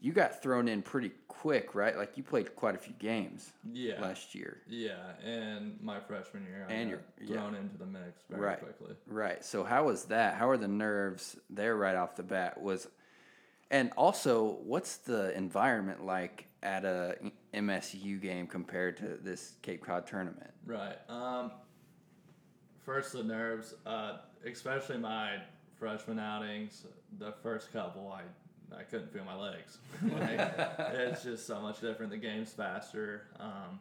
you 0.01 0.13
got 0.13 0.43
thrown 0.43 0.69
in 0.69 0.83
pretty 0.83 1.11
quick, 1.27 1.75
right? 1.75 1.97
Like 1.97 2.17
you 2.17 2.23
played 2.23 2.55
quite 2.57 2.75
a 2.75 2.79
few 2.79 2.95
games 2.95 3.53
Yeah. 3.73 4.01
last 4.01 4.35
year. 4.35 4.59
Yeah, 4.69 5.13
and 5.25 5.81
my 5.83 5.99
freshman 6.01 6.45
year, 6.45 6.67
I 6.69 6.73
And 6.73 6.91
got 6.91 7.01
your- 7.21 7.29
yeah. 7.29 7.35
thrown 7.43 7.55
into 7.55 7.77
the 7.79 7.87
mix 7.87 8.23
very 8.29 8.43
Right. 8.43 8.59
quickly. 8.61 8.97
Right. 9.07 9.45
So 9.45 9.65
how 9.65 9.87
was 9.87 10.05
that? 10.07 10.35
How 10.35 10.49
are 10.51 10.57
the 10.57 10.69
nerves 10.69 11.37
there 11.51 11.77
right 11.77 11.97
off 11.97 12.17
the 12.17 12.23
bat? 12.23 12.61
Was 12.61 12.89
and 13.71 13.93
also 13.97 14.53
what's 14.63 14.97
the 14.99 15.37
environment 15.37 16.05
like 16.05 16.47
at 16.63 16.85
a 16.85 17.17
MSU 17.53 18.19
game 18.19 18.47
compared 18.47 18.97
to 18.99 19.17
this 19.17 19.57
Cape 19.63 19.83
Cod 19.85 20.07
tournament? 20.07 20.53
Right. 20.65 20.97
Um, 21.11 21.53
first, 22.81 23.13
the 23.13 23.23
nerves, 23.25 23.75
uh, 23.85 24.19
especially 24.45 24.99
my 24.99 25.43
freshman 25.79 26.19
outings, 26.19 26.87
the 27.19 27.33
first 27.43 27.73
couple, 27.73 28.11
I, 28.11 28.23
I 28.77 28.83
couldn't 28.83 29.13
feel 29.13 29.25
my 29.25 29.37
legs. 29.37 29.79
like, 30.03 30.55
it's 30.95 31.23
just 31.23 31.47
so 31.47 31.61
much 31.61 31.81
different. 31.81 32.11
The 32.11 32.19
game's 32.19 32.53
faster. 32.53 33.23
Um, 33.41 33.81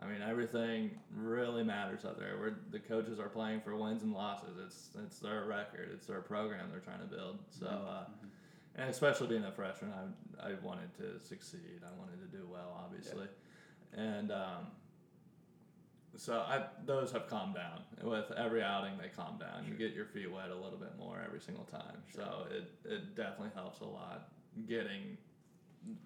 I 0.00 0.06
mean, 0.06 0.22
everything 0.26 0.92
really 1.16 1.64
matters 1.64 2.04
out 2.04 2.18
there. 2.18 2.38
Where 2.38 2.56
the 2.70 2.78
coaches 2.78 3.18
are 3.18 3.28
playing 3.28 3.60
for 3.60 3.74
wins 3.76 4.02
and 4.02 4.12
losses. 4.12 4.56
It's 4.64 4.90
it's 5.04 5.18
their 5.18 5.44
record. 5.44 5.90
It's 5.92 6.06
their 6.06 6.20
program 6.20 6.68
they're 6.70 6.80
trying 6.80 7.00
to 7.00 7.16
build. 7.16 7.38
So, 7.50 7.66
uh, 7.66 8.04
and 8.76 8.88
especially 8.88 9.26
being 9.26 9.44
a 9.44 9.50
freshman, 9.50 9.92
I 9.92 10.50
I 10.50 10.54
wanted 10.62 10.94
to 10.98 11.20
succeed. 11.20 11.80
I 11.82 11.98
wanted 11.98 12.20
to 12.20 12.36
do 12.36 12.46
well, 12.50 12.80
obviously, 12.84 13.26
and 13.92 14.30
um, 14.30 14.68
so 16.16 16.38
I 16.40 16.64
those 16.84 17.12
have 17.12 17.28
calmed 17.28 17.54
down. 17.54 17.80
With 18.02 18.30
every 18.32 18.62
outing, 18.62 18.92
they 19.00 19.08
calm 19.08 19.38
down. 19.38 19.64
You 19.68 19.74
get 19.74 19.94
your 19.94 20.06
feet 20.06 20.30
wet 20.30 20.50
a 20.50 20.54
little 20.54 20.78
bit 20.78 20.92
more 20.98 21.20
every 21.24 21.40
single 21.40 21.64
time. 21.64 22.02
So 22.14 22.46
it 22.50 22.70
it 22.84 23.14
definitely 23.14 23.50
helps 23.54 23.80
a 23.80 23.84
lot 23.86 24.28
getting 24.66 25.16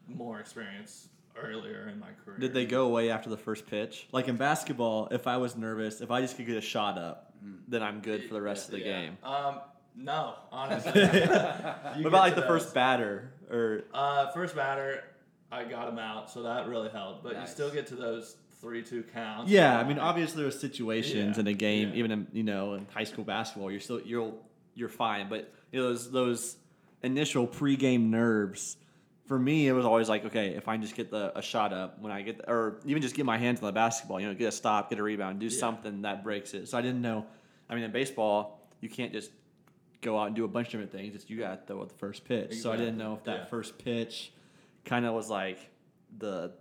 more 0.07 0.41
experience 0.41 1.09
earlier 1.43 1.89
in 1.91 1.99
my 1.99 2.09
career. 2.25 2.39
did 2.39 2.53
they 2.53 2.67
go 2.67 2.85
away 2.87 3.11
after 3.11 3.31
the 3.31 3.37
first 3.39 3.67
pitch? 3.67 4.07
Like 4.13 4.29
in 4.29 4.37
basketball, 4.37 5.09
if 5.11 5.27
I 5.27 5.39
was 5.39 5.57
nervous, 5.57 6.01
if 6.03 6.11
I 6.11 6.21
just 6.21 6.37
could 6.37 6.47
get 6.47 6.57
a 6.59 6.61
shot 6.61 6.99
up, 6.99 7.33
then 7.69 7.83
I'm 7.83 8.01
good 8.01 8.25
for 8.29 8.35
the 8.35 8.43
rest 8.43 8.67
of 8.69 8.73
the 8.73 8.81
Yeah. 8.81 9.01
game. 9.01 9.19
Um, 9.25 9.61
no, 9.97 10.35
honestly. 10.51 10.93
What 10.93 12.07
about 12.07 12.21
like 12.21 12.35
the 12.35 12.43
first 12.43 12.75
batter 12.75 13.33
or 13.51 13.85
Uh, 13.95 14.31
first 14.33 14.55
batter, 14.55 15.03
I 15.51 15.65
got 15.65 15.89
him 15.89 15.99
out, 15.99 16.31
so 16.31 16.43
that 16.43 16.69
really 16.69 16.91
helped. 16.91 17.23
But 17.25 17.41
you 17.41 17.47
still 17.47 17.71
get 17.71 17.87
to 17.89 17.97
those 17.97 18.37
three 18.63 18.83
two 18.83 19.03
counts. 19.03 19.51
Yeah, 19.51 19.79
I 19.79 19.85
mean, 19.85 19.99
obviously 19.99 20.43
there's 20.43 20.59
situations 20.59 21.37
Yeah, 21.37 21.41
in 21.41 21.47
a 21.49 21.53
game, 21.53 21.91
yeah. 21.91 21.97
even 21.97 22.11
in 22.13 22.27
you 22.33 22.43
know 22.45 22.75
in 22.75 22.87
high 22.95 23.05
school 23.05 23.25
basketball, 23.25 23.71
you're 23.71 23.81
still 23.81 24.01
you're 24.01 24.33
you're 24.75 24.89
fine, 24.89 25.29
but 25.29 25.53
you 25.71 25.81
know 25.81 25.89
those 25.89 26.11
those 26.11 26.57
initial 27.03 27.47
pregame 27.47 28.09
nerves. 28.09 28.77
For 29.27 29.39
me, 29.39 29.67
it 29.69 29.73
was 29.73 29.85
always 29.87 30.09
like, 30.09 30.25
okay, 30.27 30.49
if 30.49 30.69
I 30.69 30.77
just 30.77 30.95
get 30.95 31.11
the 31.11 31.37
a 31.39 31.43
shot 31.43 31.73
up 31.73 32.01
when 32.01 32.13
I 32.13 32.23
get, 32.23 32.39
the, 32.39 32.51
or 32.51 32.81
even 32.85 33.03
just 33.03 33.15
get 33.15 33.25
my 33.25 33.39
hands 33.39 33.61
on 33.61 33.67
the 33.67 33.73
basketball, 33.73 34.21
you 34.21 34.27
know, 34.27 34.35
get 34.35 34.49
a 34.49 34.53
stop, 34.53 34.91
get 34.91 34.99
a 34.99 35.03
rebound, 35.03 35.39
do 35.41 35.47
Yeah. 35.47 35.59
something 35.59 36.03
that 36.03 36.23
breaks 36.25 36.55
it. 36.55 36.69
So 36.69 36.77
I 36.79 36.83
didn't 36.83 37.01
know. 37.03 37.25
I 37.71 37.75
mean, 37.75 37.85
in 37.85 37.93
baseball, 37.93 38.61
you 38.81 38.89
can't 38.89 39.13
just 39.13 39.31
go 40.03 40.19
out 40.19 40.27
and 40.27 40.37
do 40.37 40.45
a 40.45 40.49
bunch 40.49 40.67
of 40.69 40.73
different 40.73 40.93
things. 40.93 41.15
It's 41.15 41.31
you 41.31 41.39
got 41.39 41.61
to 41.61 41.67
throw 41.67 41.83
at 41.83 41.89
the 41.89 41.95
first 41.95 42.25
pitch. 42.25 42.55
So 42.57 42.73
I 42.73 42.77
didn't 42.77 42.99
know 42.99 43.15
if 43.15 43.25
that 43.25 43.49
first 43.49 43.79
pitch 43.79 44.33
kind 44.85 45.07
of 45.07 45.15
was 45.15 45.31
like 45.31 45.59
the 46.19 46.53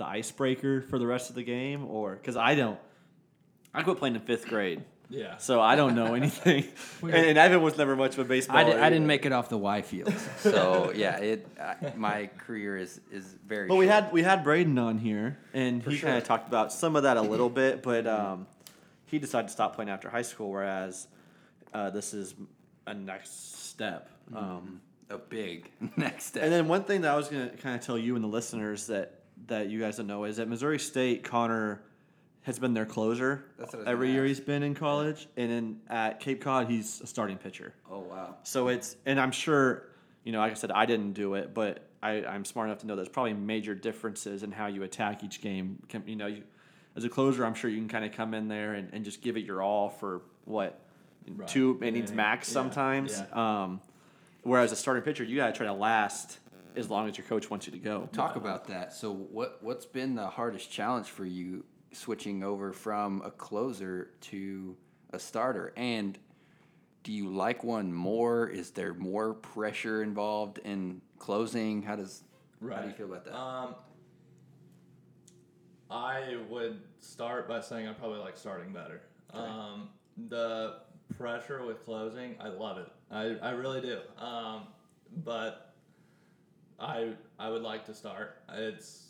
the 0.00 0.06
icebreaker 0.06 0.80
for 0.80 0.98
the 0.98 1.06
rest 1.06 1.28
of 1.28 1.36
the 1.36 1.42
game, 1.42 1.86
or 1.86 2.16
because 2.16 2.36
I 2.36 2.54
don't. 2.54 2.80
I 3.74 3.82
quit 3.82 3.98
playing 3.98 4.14
in 4.16 4.22
fifth 4.22 4.48
grade, 4.48 4.82
Yeah. 5.10 5.36
so 5.36 5.60
I 5.60 5.76
don't 5.76 5.94
know 5.94 6.14
anything. 6.14 6.64
and, 7.02 7.12
Weird. 7.12 7.14
and 7.14 7.38
Evan 7.38 7.62
was 7.62 7.76
never 7.76 7.94
much 7.94 8.14
of 8.14 8.20
a 8.20 8.24
baseball. 8.24 8.56
I, 8.56 8.64
did, 8.64 8.78
I 8.78 8.88
didn't 8.88 9.06
make 9.06 9.26
it 9.26 9.32
off 9.32 9.50
the 9.50 9.58
Y 9.58 9.82
field, 9.82 10.12
so 10.38 10.90
yeah, 10.94 11.18
it 11.18 11.46
I, 11.60 11.92
my 11.96 12.30
career 12.38 12.78
is 12.78 12.98
is 13.12 13.26
very. 13.46 13.68
But 13.68 13.76
we 13.76 13.86
had 13.86 14.10
we 14.10 14.22
had 14.22 14.42
Braden 14.42 14.78
on 14.78 14.96
here, 14.96 15.38
and 15.52 15.82
he 15.82 15.96
sure. 15.96 16.08
kind 16.08 16.18
of 16.18 16.24
talked 16.24 16.48
about 16.48 16.72
some 16.72 16.96
of 16.96 17.02
that 17.02 17.18
a 17.18 17.22
little 17.22 17.50
bit, 17.62 17.82
but 17.82 18.06
um, 18.06 18.46
he 19.04 19.18
decided 19.18 19.48
to 19.48 19.52
stop 19.52 19.74
playing 19.76 19.90
after 19.90 20.08
high 20.08 20.22
school. 20.22 20.50
Whereas 20.50 21.06
uh, 21.74 21.90
this 21.90 22.14
is 22.14 22.34
a 22.86 22.94
next 22.94 23.68
step. 23.68 24.08
Um, 24.34 24.80
a 25.10 25.18
big 25.18 25.70
next 25.96 26.26
step. 26.26 26.42
And 26.44 26.52
then 26.52 26.68
one 26.68 26.84
thing 26.84 27.02
that 27.02 27.12
I 27.12 27.16
was 27.16 27.28
gonna 27.28 27.50
kind 27.50 27.74
of 27.76 27.84
tell 27.84 27.98
you 27.98 28.14
and 28.14 28.24
the 28.24 28.28
listeners 28.28 28.86
that 28.86 29.19
that 29.46 29.68
you 29.68 29.80
guys 29.80 29.96
don't 29.96 30.06
know 30.06 30.24
is 30.24 30.36
that 30.36 30.48
Missouri 30.48 30.78
State 30.78 31.24
Connor 31.24 31.80
has 32.42 32.58
been 32.58 32.72
their 32.74 32.86
closer 32.86 33.44
That's 33.58 33.72
what 33.72 33.80
I 33.80 33.82
was 33.82 33.88
every 33.88 34.10
year 34.12 34.22
ask. 34.24 34.28
he's 34.28 34.40
been 34.40 34.62
in 34.62 34.74
college, 34.74 35.28
and 35.36 35.50
then 35.50 35.80
at 35.88 36.20
Cape 36.20 36.40
Cod 36.40 36.68
he's 36.68 37.00
a 37.00 37.06
starting 37.06 37.36
pitcher. 37.36 37.74
oh 37.90 38.00
wow. 38.00 38.36
So 38.44 38.68
it's 38.68 38.96
and 39.06 39.20
I'm 39.20 39.32
sure 39.32 39.84
you 40.24 40.32
know, 40.32 40.38
like 40.40 40.50
I 40.52 40.54
said, 40.54 40.70
I 40.70 40.84
didn't 40.86 41.12
do 41.14 41.34
it, 41.34 41.54
but 41.54 41.82
I, 42.02 42.24
I'm 42.24 42.44
smart 42.44 42.68
enough 42.68 42.78
to 42.80 42.86
know 42.86 42.94
there's 42.96 43.08
probably 43.08 43.32
major 43.32 43.74
differences 43.74 44.42
in 44.42 44.52
how 44.52 44.66
you 44.66 44.82
attack 44.82 45.24
each 45.24 45.40
game. 45.40 45.78
Can- 45.88 46.04
You 46.06 46.16
know, 46.16 46.26
you, 46.26 46.42
as 46.94 47.04
a 47.04 47.08
closer, 47.08 47.44
I'm 47.44 47.54
sure 47.54 47.70
you 47.70 47.78
can 47.78 47.88
kind 47.88 48.04
of 48.04 48.12
come 48.12 48.34
in 48.34 48.46
there 48.48 48.74
and, 48.74 48.90
and 48.92 49.02
just 49.04 49.22
give 49.22 49.36
it 49.38 49.44
your 49.44 49.62
all 49.62 49.88
for 49.88 50.22
what 50.44 50.78
Right. 51.28 51.46
two 51.48 51.78
innings 51.82 52.10
Yeah, 52.10 52.16
max 52.16 52.48
yeah, 52.48 52.52
sometimes. 52.54 53.22
Um, 53.32 53.80
whereas 54.42 54.72
a 54.72 54.76
starting 54.76 55.02
pitcher, 55.04 55.22
you 55.24 55.36
got 55.36 55.48
to 55.48 55.52
try 55.52 55.66
to 55.66 55.72
last 55.72 56.38
as 56.76 56.90
long 56.90 57.08
as 57.08 57.16
your 57.16 57.26
coach 57.26 57.50
wants 57.50 57.66
you 57.66 57.72
to 57.72 57.78
go. 57.78 58.08
Talk 58.12 58.36
about 58.36 58.66
that. 58.68 58.92
So 58.92 59.12
what 59.12 59.58
what's 59.62 59.86
been 59.86 60.14
the 60.14 60.28
hardest 60.28 60.70
challenge 60.70 61.08
for 61.08 61.24
you 61.24 61.64
switching 61.92 62.42
over 62.42 62.72
from 62.72 63.22
a 63.24 63.30
closer 63.30 64.10
to 64.22 64.76
a 65.12 65.18
starter? 65.18 65.72
And 65.76 66.18
do 67.02 67.12
you 67.12 67.28
like 67.28 67.64
one 67.64 67.92
more? 67.92 68.48
Is 68.48 68.70
there 68.70 68.94
more 68.94 69.34
pressure 69.34 70.02
involved 70.02 70.58
in 70.58 71.00
closing? 71.18 71.82
How 71.82 71.96
does 71.96 72.22
right. 72.60 72.76
how 72.76 72.82
do 72.82 72.88
you 72.88 72.94
feel 72.94 73.06
about 73.06 73.24
that? 73.24 73.36
Um, 73.36 73.74
I 75.90 76.36
would 76.48 76.80
start 77.00 77.48
by 77.48 77.60
saying 77.60 77.88
I 77.88 77.92
probably 77.92 78.20
like 78.20 78.36
starting 78.36 78.72
better. 78.72 79.00
Um, 79.32 79.88
the 80.28 80.76
pressure 81.16 81.64
with 81.64 81.84
closing, 81.84 82.36
I 82.40 82.48
love 82.48 82.78
it. 82.78 82.88
I, 83.10 83.36
I 83.42 83.50
really 83.50 83.80
do. 83.80 83.98
Um, 84.18 84.64
but 85.24 85.69
I 86.80 87.10
I 87.38 87.48
would 87.50 87.62
like 87.62 87.84
to 87.86 87.94
start. 87.94 88.36
It's 88.54 89.08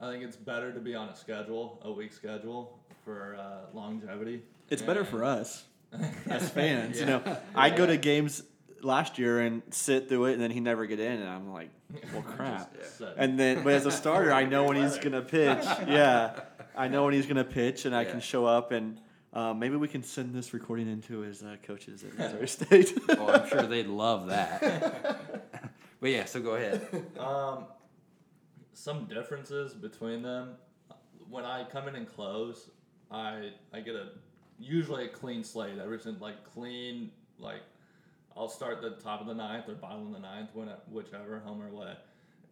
I 0.00 0.10
think 0.10 0.24
it's 0.24 0.36
better 0.36 0.72
to 0.72 0.80
be 0.80 0.94
on 0.94 1.08
a 1.08 1.16
schedule, 1.16 1.80
a 1.84 1.92
week 1.92 2.12
schedule 2.12 2.78
for 3.04 3.36
uh, 3.38 3.74
longevity. 3.74 4.42
It's 4.68 4.82
better 4.82 5.04
for 5.04 5.24
us 5.24 5.64
as 6.28 6.48
fans. 6.50 6.98
You 7.00 7.06
Yeah. 7.06 7.18
know, 7.24 7.36
I 7.54 7.70
go 7.70 7.86
to 7.86 7.96
games 7.96 8.42
last 8.82 9.18
year 9.18 9.40
and 9.40 9.62
sit 9.70 10.08
through 10.08 10.26
it, 10.26 10.32
and 10.34 10.42
then 10.42 10.50
he 10.50 10.58
never 10.60 10.86
get 10.86 10.98
in, 10.98 11.20
and 11.20 11.28
I'm 11.28 11.52
like, 11.52 11.70
well, 12.12 12.22
crap. 12.22 12.76
Just 12.76 12.98
set- 12.98 13.14
And 13.16 13.38
then, 13.38 13.62
but 13.62 13.74
as 13.74 13.86
a 13.86 13.90
starter, 13.92 14.32
I 14.32 14.44
know 14.44 14.64
when 14.64 14.76
he's 14.76 14.98
gonna 14.98 15.22
pitch. 15.22 15.64
Yeah, 15.86 16.40
I 16.76 16.88
know 16.88 17.04
when 17.04 17.14
he's 17.14 17.26
gonna 17.26 17.44
pitch, 17.44 17.84
and 17.84 17.94
I 17.94 18.02
Yeah. 18.02 18.10
can 18.12 18.20
show 18.20 18.44
up, 18.44 18.72
and 18.72 19.00
um, 19.34 19.58
maybe 19.60 19.76
we 19.76 19.86
can 19.88 20.02
send 20.02 20.34
this 20.34 20.52
recording 20.52 20.88
into 20.88 21.20
his 21.20 21.42
uh, 21.42 21.56
coaches 21.62 22.02
at 22.04 22.18
Missouri 22.18 22.48
State. 22.48 22.98
oh, 23.10 23.28
I'm 23.28 23.48
sure 23.48 23.62
they'd 23.62 23.86
love 23.86 24.26
that. 24.28 25.61
But 26.02 26.10
yeah, 26.10 26.24
so 26.24 26.40
go 26.40 26.56
ahead. 26.56 26.86
Um, 27.18 27.66
some 28.74 29.04
differences 29.06 29.72
between 29.72 30.22
them. 30.22 30.56
When 31.30 31.44
I 31.44 31.64
come 31.64 31.86
in 31.88 31.94
and 31.94 32.06
close, 32.06 32.70
I 33.10 33.50
I 33.72 33.80
get 33.80 33.94
a 33.94 34.08
usually 34.58 35.04
a 35.04 35.08
clean 35.08 35.44
slate. 35.44 35.78
Every 35.78 36.00
single 36.00 36.26
like 36.26 36.44
clean 36.52 37.12
like 37.38 37.62
I'll 38.36 38.48
start 38.48 38.82
the 38.82 38.90
top 38.90 39.20
of 39.20 39.28
the 39.28 39.34
ninth 39.34 39.68
or 39.68 39.74
bottom 39.74 40.08
of 40.08 40.12
the 40.12 40.18
ninth, 40.18 40.50
when 40.54 40.68
whichever 40.90 41.38
home 41.38 41.62
or 41.62 41.68
away, 41.68 41.94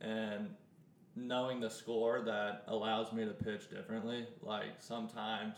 and 0.01 0.55
knowing 1.17 1.61
the 1.61 1.71
score 1.71 2.21
that 2.21 2.63
allows 2.69 3.13
me 3.13 3.25
to 3.25 3.33
pitch 3.33 3.69
differently. 3.69 4.27
Like 4.43 4.79
sometimes 4.79 5.57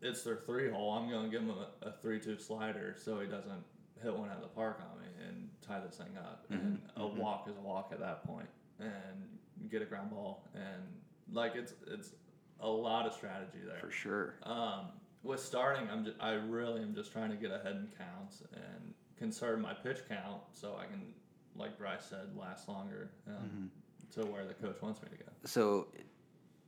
it's 0.00 0.22
their 0.22 0.36
three 0.36 0.70
hole, 0.70 0.92
I'm 0.92 1.10
going 1.10 1.24
to 1.24 1.30
give 1.30 1.42
him 1.42 1.50
a, 1.50 1.88
a 1.88 1.92
three 2.00 2.20
two 2.20 2.38
slider 2.38 2.94
so 2.96 3.18
he 3.18 3.26
doesn't 3.26 3.64
hit 4.02 4.16
one 4.16 4.30
out 4.30 4.36
of 4.36 4.42
the 4.42 4.48
park 4.48 4.80
on 4.80 4.99
me 4.99 4.99
tie 5.70 5.80
this 5.86 5.96
thing 5.96 6.16
up. 6.18 6.44
And 6.50 6.80
a 6.96 7.06
walk 7.06 7.46
is 7.48 7.56
a 7.56 7.60
walk 7.60 7.90
at 7.92 8.00
that 8.00 8.26
point, 8.26 8.48
and 8.78 9.68
get 9.70 9.82
a 9.82 9.84
ground 9.84 10.10
ball 10.10 10.48
and 10.54 10.82
like 11.32 11.54
it's 11.54 11.74
it's 11.86 12.12
a 12.60 12.68
lot 12.68 13.06
of 13.06 13.12
strategy 13.12 13.58
there. 13.64 13.78
For 13.78 13.90
sure. 13.90 14.34
Um, 14.42 14.88
with 15.22 15.40
starting, 15.40 15.88
I'm 15.90 16.04
just, 16.04 16.16
I 16.20 16.32
really 16.32 16.82
am 16.82 16.94
just 16.94 17.12
trying 17.12 17.30
to 17.30 17.36
get 17.36 17.50
ahead 17.50 17.76
in 17.76 17.88
counts 17.96 18.42
and 18.54 18.94
conserve 19.18 19.60
my 19.60 19.74
pitch 19.74 19.98
count 20.08 20.42
so 20.52 20.76
I 20.78 20.84
can, 20.86 21.14
like 21.54 21.78
Bryce 21.78 22.04
said, 22.08 22.36
last 22.36 22.68
longer 22.68 23.10
um, 23.28 23.70
to 24.14 24.26
where 24.26 24.44
the 24.46 24.54
coach 24.54 24.80
wants 24.82 25.00
me 25.02 25.08
to 25.10 25.24
go. 25.24 25.30
So 25.44 25.88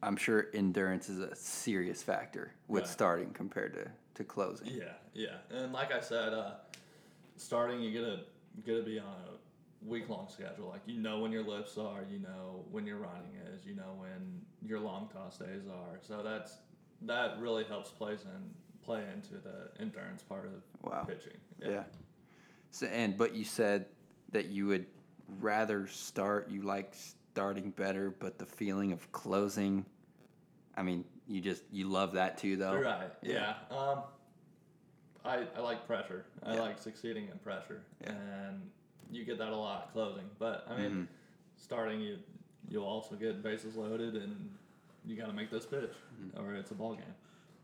I'm 0.03 0.17
sure 0.17 0.49
endurance 0.55 1.09
is 1.09 1.19
a 1.19 1.35
serious 1.35 2.03
factor 2.03 2.53
with 2.69 2.85
Right. 2.85 2.91
starting 2.91 3.31
compared 3.33 3.75
to, 3.75 3.91
to 4.15 4.25
closing. 4.25 4.69
Yeah, 4.69 4.93
yeah, 5.15 5.37
and 5.51 5.73
like 5.73 5.93
I 5.93 6.01
said, 6.01 6.33
uh, 6.33 6.53
starting 7.37 7.81
you 7.81 7.93
gotta 8.57 8.79
gotta 8.79 8.83
be 8.83 8.99
on 8.99 9.07
a 9.07 9.89
week 9.89 10.09
long 10.09 10.29
schedule. 10.29 10.69
Like 10.69 10.83
you 10.87 11.01
know 11.01 11.21
when 11.21 11.33
your 11.33 11.45
lifts 11.45 11.79
are, 11.79 12.05
you 12.11 12.19
know 12.19 12.65
when 12.71 12.87
your 12.87 12.99
riding 12.99 13.37
is, 13.55 13.65
you 13.65 13.75
know 13.75 13.95
when 13.99 14.41
your 14.63 14.81
long 14.81 15.09
toss 15.13 15.39
days 15.39 15.67
are. 15.69 15.99
So 16.01 16.23
that's 16.23 16.59
that 17.03 17.41
really 17.41 17.65
helps 17.65 17.91
plays 17.91 18.23
in 18.23 18.51
play 18.85 19.05
into 19.15 19.35
the 19.35 19.71
endurance 19.81 20.23
part 20.23 20.47
of 20.47 20.91
Wow. 20.91 21.05
pitching. 21.05 21.39
Yeah. 21.61 21.85
So 22.71 22.87
and 22.87 23.17
but 23.17 23.35
you 23.35 23.45
said 23.45 23.87
that 24.33 24.47
you 24.47 24.67
would 24.67 24.87
rather 25.41 25.87
start. 25.87 26.51
You 26.51 26.63
like 26.63 26.95
starting 27.33 27.71
better, 27.71 28.11
but 28.11 28.39
the 28.39 28.47
feeling 28.47 28.93
of 28.93 29.11
closing. 29.13 29.85
I 30.77 30.83
mean, 30.83 31.05
you 31.29 31.41
just 31.41 31.63
you 31.71 31.89
love 31.89 32.13
that 32.15 32.39
too, 32.39 32.57
though. 32.57 32.79
Right. 32.81 33.11
Yeah. 33.23 33.55
Um, 33.71 34.03
I, 35.25 35.45
I 35.57 35.61
like 35.61 35.87
pressure. 35.87 36.25
I 36.43 36.55
Yeah. 36.55 36.61
like 36.63 36.79
succeeding 36.79 37.29
in 37.31 37.39
pressure, 37.39 37.83
Yeah. 38.03 38.13
and 38.13 38.61
you 39.11 39.25
get 39.25 39.39
that 39.39 39.53
a 39.53 39.57
lot 39.57 39.93
closing. 39.93 40.25
But 40.39 40.67
I 40.69 40.77
mean, 40.81 40.91
Mhm. 40.91 41.07
starting 41.57 42.01
you 42.01 42.19
you'll 42.69 42.85
also 42.87 43.17
get 43.17 43.43
bases 43.43 43.77
loaded, 43.77 44.15
and 44.17 44.51
you 45.05 45.17
got 45.17 45.27
to 45.27 45.33
make 45.33 45.51
this 45.51 45.67
pitch, 45.67 45.91
Mm-hmm. 46.21 46.41
or 46.41 46.55
it's 46.55 46.71
a 46.71 46.75
ball 46.75 46.95
game. 46.95 47.05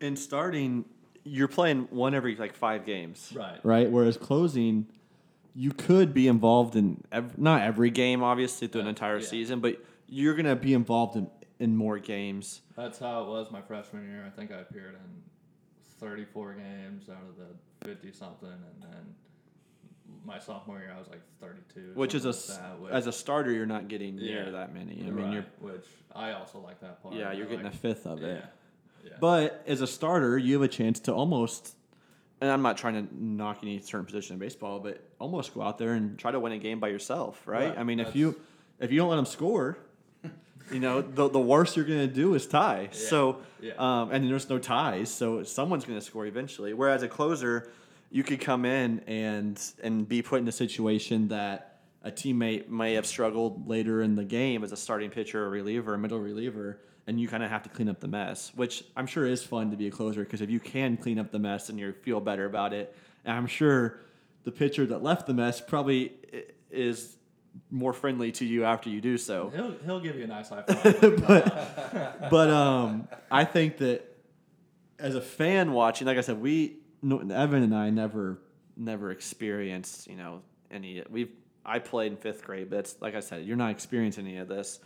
In 0.00 0.16
starting, 0.16 0.84
you're 1.24 1.48
playing 1.48 1.86
one 1.90 2.14
every 2.14 2.36
like 2.36 2.54
five 2.54 2.84
games. 2.84 3.32
Right. 3.34 3.64
Right. 3.64 3.90
Whereas 3.90 4.16
closing, 4.16 4.86
you 5.54 5.70
could 5.72 6.12
be 6.12 6.26
involved 6.28 6.76
in 6.76 7.02
ev- 7.12 7.38
not 7.38 7.62
every 7.62 7.90
game, 7.90 8.22
obviously, 8.22 8.68
through 8.68 8.82
an 8.82 8.86
entire 8.88 9.18
yeah. 9.18 9.26
season, 9.26 9.60
but 9.60 9.82
you're 10.08 10.34
gonna 10.34 10.56
be 10.56 10.74
involved 10.74 11.16
in, 11.16 11.30
in 11.58 11.76
more 11.76 11.98
games. 11.98 12.60
That's 12.76 12.98
how 12.98 13.22
it 13.22 13.28
was 13.28 13.50
my 13.50 13.62
freshman 13.62 14.08
year. 14.08 14.24
I 14.26 14.30
think 14.30 14.50
I 14.52 14.56
appeared 14.58 14.94
in 14.94 15.22
34 16.00 16.54
games 16.54 17.08
out 17.08 17.16
of 17.28 17.36
the 17.36 17.86
50 17.88 18.12
something, 18.12 18.48
and 18.48 18.82
then 18.82 19.14
my 20.24 20.38
sophomore 20.38 20.78
year 20.78 20.92
I 20.94 20.98
was 20.98 21.08
like 21.08 21.20
32. 21.40 21.92
Which 21.94 22.14
is 22.14 22.24
a 22.24 22.28
like 22.30 22.60
that, 22.60 22.80
which- 22.80 22.92
as 22.92 23.06
a 23.06 23.12
starter, 23.12 23.52
you're 23.52 23.66
not 23.66 23.88
getting 23.88 24.16
near 24.16 24.44
Yeah. 24.44 24.50
that 24.50 24.74
many. 24.74 25.00
I 25.06 25.10
mean, 25.10 25.24
right, 25.24 25.32
you're 25.34 25.46
which 25.60 25.86
I 26.14 26.32
also 26.32 26.60
like 26.60 26.80
that 26.80 27.02
part. 27.02 27.14
yeah, 27.14 27.32
you're 27.32 27.46
getting 27.46 27.66
a 27.66 27.70
fifth 27.70 28.06
of 28.06 28.22
it. 28.22 28.42
Yeah. 28.42 29.10
Yeah. 29.10 29.16
But 29.20 29.62
as 29.66 29.80
a 29.80 29.86
starter, 29.86 30.36
you 30.38 30.54
have 30.54 30.62
a 30.62 30.68
chance 30.68 31.00
to 31.00 31.14
almost, 31.14 31.76
and 32.40 32.50
I'm 32.50 32.62
not 32.62 32.76
trying 32.76 33.06
to 33.06 33.14
knock 33.24 33.58
any 33.62 33.78
certain 33.80 34.04
position 34.06 34.34
in 34.34 34.38
baseball, 34.40 34.80
but 34.80 35.02
almost 35.20 35.54
go 35.54 35.62
out 35.62 35.78
there 35.78 35.94
and 35.94 36.18
try 36.18 36.30
to 36.30 36.40
win 36.40 36.52
a 36.52 36.58
game 36.58 36.80
by 36.80 36.88
yourself, 36.88 37.46
right? 37.46 37.68
Right, 37.70 37.78
I 37.78 37.84
mean, 37.84 38.00
if 38.00 38.14
you 38.16 38.40
if 38.80 38.92
you 38.92 38.98
don't 38.98 39.08
let 39.10 39.16
them 39.16 39.26
score, 39.26 39.78
you 40.70 40.80
know 40.80 41.00
the 41.00 41.28
the 41.28 41.40
worst 41.40 41.76
you're 41.76 41.84
gonna 41.84 42.06
do 42.06 42.34
is 42.34 42.46
tie. 42.46 42.88
So, 42.92 43.38
yeah. 43.60 43.72
um, 43.78 44.10
and 44.10 44.28
there's 44.28 44.48
no 44.48 44.58
ties, 44.58 45.10
so 45.10 45.42
someone's 45.44 45.84
gonna 45.84 46.00
score 46.00 46.26
eventually. 46.26 46.74
Whereas 46.74 47.02
a 47.02 47.08
closer, 47.08 47.70
you 48.10 48.22
could 48.22 48.40
come 48.40 48.64
in 48.64 49.00
and 49.06 49.60
and 49.82 50.08
be 50.08 50.22
put 50.22 50.40
in 50.40 50.48
a 50.48 50.52
situation 50.52 51.28
that 51.28 51.80
a 52.02 52.10
teammate 52.10 52.68
may 52.68 52.94
have 52.94 53.06
struggled 53.06 53.68
later 53.68 54.02
in 54.02 54.14
the 54.14 54.24
game 54.24 54.62
as 54.62 54.72
a 54.72 54.76
starting 54.76 55.10
pitcher 55.10 55.44
or 55.44 55.50
reliever, 55.50 55.94
a 55.94 55.98
middle 55.98 56.20
reliever, 56.20 56.78
and 57.06 57.20
you 57.20 57.28
kind 57.28 57.42
of 57.42 57.50
have 57.50 57.62
to 57.64 57.68
clean 57.68 57.88
up 57.88 58.00
the 58.00 58.08
mess, 58.08 58.52
which 58.54 58.84
I'm 58.96 59.06
sure 59.06 59.26
is 59.26 59.42
fun 59.42 59.70
to 59.70 59.76
be 59.76 59.88
a 59.88 59.90
closer 59.90 60.24
because 60.24 60.40
if 60.40 60.50
you 60.50 60.60
can 60.60 60.96
clean 60.96 61.18
up 61.18 61.32
the 61.32 61.38
mess 61.38 61.68
and 61.68 61.78
you 61.78 61.92
feel 61.92 62.20
better 62.20 62.46
about 62.46 62.72
it, 62.72 62.94
and 63.24 63.36
I'm 63.36 63.46
sure 63.46 64.00
the 64.44 64.52
pitcher 64.52 64.86
that 64.86 65.02
left 65.02 65.26
the 65.26 65.34
mess 65.34 65.60
probably 65.60 66.12
is 66.70 67.17
more 67.70 67.92
friendly 67.92 68.32
to 68.32 68.44
you 68.44 68.64
after 68.64 68.88
you 68.90 69.00
do 69.00 69.18
so. 69.18 69.50
He'll 69.54 69.72
he'll 69.84 70.00
give 70.00 70.16
you 70.16 70.24
a 70.24 70.26
nice 70.26 70.48
high 70.48 70.62
five. 70.68 71.02
when 71.02 71.12
you 71.12 71.16
come 71.18 71.32
out. 71.36 72.30
But 72.30 72.50
um, 72.50 73.08
I 73.30 73.44
think 73.44 73.78
that 73.78 74.04
as 74.98 75.14
a 75.14 75.20
fan 75.20 75.72
watching, 75.72 76.06
like 76.06 76.18
I 76.18 76.22
said, 76.22 76.40
we 76.40 76.78
Evan 77.04 77.62
and 77.62 77.74
I 77.74 77.90
never 77.90 78.38
never 78.76 79.10
experienced 79.10 80.06
you 80.08 80.16
know 80.16 80.42
any. 80.70 81.02
We've 81.10 81.30
I 81.64 81.78
played 81.80 82.12
in 82.12 82.18
fifth 82.18 82.44
grade, 82.44 82.70
but 82.70 82.78
it's, 82.80 82.96
like 83.00 83.14
I 83.14 83.20
said, 83.20 83.44
you're 83.44 83.56
not 83.56 83.70
experiencing 83.72 84.26
any 84.26 84.38
of 84.38 84.48
this. 84.48 84.80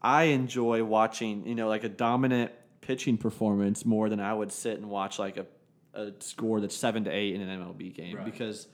I 0.00 0.24
enjoy 0.24 0.84
watching 0.84 1.46
you 1.46 1.54
know 1.54 1.68
like 1.68 1.84
a 1.84 1.88
dominant 1.88 2.52
pitching 2.80 3.16
performance 3.16 3.84
more 3.84 4.08
than 4.08 4.20
I 4.20 4.32
would 4.34 4.50
sit 4.52 4.76
and 4.78 4.88
watch 4.90 5.18
like 5.18 5.36
a, 5.36 5.46
a 5.94 6.12
score 6.20 6.60
that's 6.60 6.76
seven 6.76 7.04
to 7.04 7.10
eight 7.10 7.34
in 7.34 7.40
an 7.40 7.60
MLB 7.60 7.94
game 7.94 8.16
Right. 8.16 8.24
because 8.24 8.66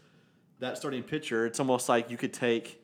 that 0.61 0.77
starting 0.79 1.03
pitcher, 1.03 1.45
it's 1.47 1.61
almost 1.61 1.89
like 1.89 2.11
you 2.11 2.17
could 2.17 2.33
take 2.33 2.83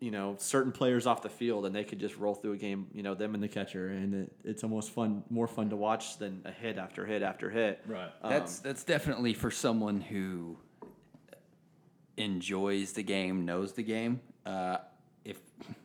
you 0.00 0.10
know 0.10 0.34
certain 0.38 0.72
players 0.72 1.06
off 1.06 1.22
the 1.22 1.28
field 1.28 1.66
and 1.66 1.74
they 1.74 1.84
could 1.84 2.00
just 2.00 2.16
roll 2.16 2.34
through 2.34 2.52
a 2.52 2.56
game 2.56 2.86
you 2.92 3.02
know 3.02 3.14
them 3.14 3.34
and 3.34 3.42
the 3.42 3.48
catcher 3.48 3.88
and 3.88 4.14
it, 4.14 4.32
it's 4.44 4.64
almost 4.64 4.90
fun 4.90 5.22
more 5.28 5.46
fun 5.46 5.68
to 5.68 5.76
watch 5.76 6.18
than 6.18 6.40
a 6.46 6.50
hit 6.50 6.78
after 6.78 7.04
hit 7.04 7.22
after 7.22 7.50
hit 7.50 7.82
Right. 7.86 8.10
That's 8.22 8.60
that's 8.60 8.82
definitely 8.84 9.34
for 9.34 9.50
someone 9.50 10.00
who 10.00 10.56
enjoys 12.20 12.92
the 12.92 13.02
game, 13.02 13.44
knows 13.44 13.72
the 13.72 13.82
game. 13.82 14.20
Uh, 14.46 14.78
if 15.24 15.38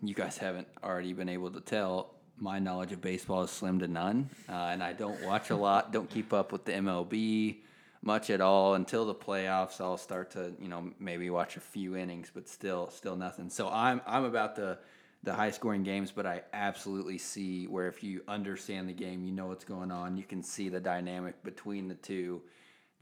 you 0.04 0.14
guys 0.14 0.38
haven't 0.38 0.68
already 0.84 1.14
been 1.14 1.30
able 1.30 1.52
to 1.52 1.62
tell, 1.62 2.16
my 2.38 2.60
knowledge 2.60 2.92
of 2.92 3.02
baseball 3.02 3.44
is 3.44 3.52
slim 3.52 3.80
to 3.80 3.88
none, 3.88 4.30
uh, 4.50 4.70
and 4.72 4.84
I 4.84 4.94
don't 4.94 5.22
watch 5.24 5.50
a 5.50 5.56
lot. 5.56 5.92
Don't 5.92 6.10
keep 6.10 6.34
up 6.34 6.52
with 6.52 6.66
the 6.66 6.74
MLB 6.74 7.58
much 8.06 8.30
at 8.30 8.40
all 8.40 8.76
until 8.76 9.06
the 9.06 9.16
playoffs. 9.16 9.82
I'll 9.82 9.98
start 9.98 10.32
to 10.32 10.54
you 10.62 10.70
know 10.70 10.92
maybe 11.00 11.30
watch 11.30 11.58
a 11.58 11.60
few 11.60 11.98
innings, 11.98 12.32
but 12.34 12.48
still 12.48 12.90
still 12.90 13.18
nothing. 13.18 13.50
So 13.50 13.68
I'm 13.68 14.02
I'm 14.08 14.24
about 14.24 14.56
the 14.56 14.78
the 15.24 15.34
high 15.34 15.50
scoring 15.50 15.84
games, 15.84 16.12
but 16.12 16.26
I 16.26 16.44
absolutely 16.54 17.18
see 17.18 17.66
where 17.66 17.88
if 17.88 18.04
you 18.04 18.22
understand 18.28 18.88
the 18.88 18.94
game, 18.94 19.26
you 19.26 19.32
know 19.32 19.48
what's 19.48 19.66
going 19.66 19.92
on, 19.92 20.18
you 20.18 20.24
can 20.24 20.44
see 20.44 20.70
the 20.70 20.80
dynamic 20.80 21.44
between 21.44 21.88
the 21.88 21.96
two. 21.96 22.44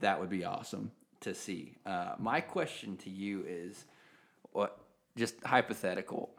That 0.00 0.18
would 0.18 0.30
be 0.30 0.44
awesome 0.44 0.90
to 1.20 1.34
see. 1.34 1.76
Uh, 1.84 2.14
my 2.18 2.40
question 2.40 2.96
to 2.98 3.10
you 3.10 3.44
is, 3.46 3.84
what 4.52 4.78
just 5.16 5.34
hypothetical? 5.44 6.30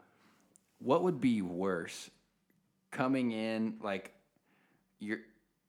What 0.80 1.04
would 1.04 1.20
be 1.20 1.40
worse, 1.40 2.10
coming 2.90 3.30
in 3.30 3.76
like 3.80 4.12
you're 4.98 5.20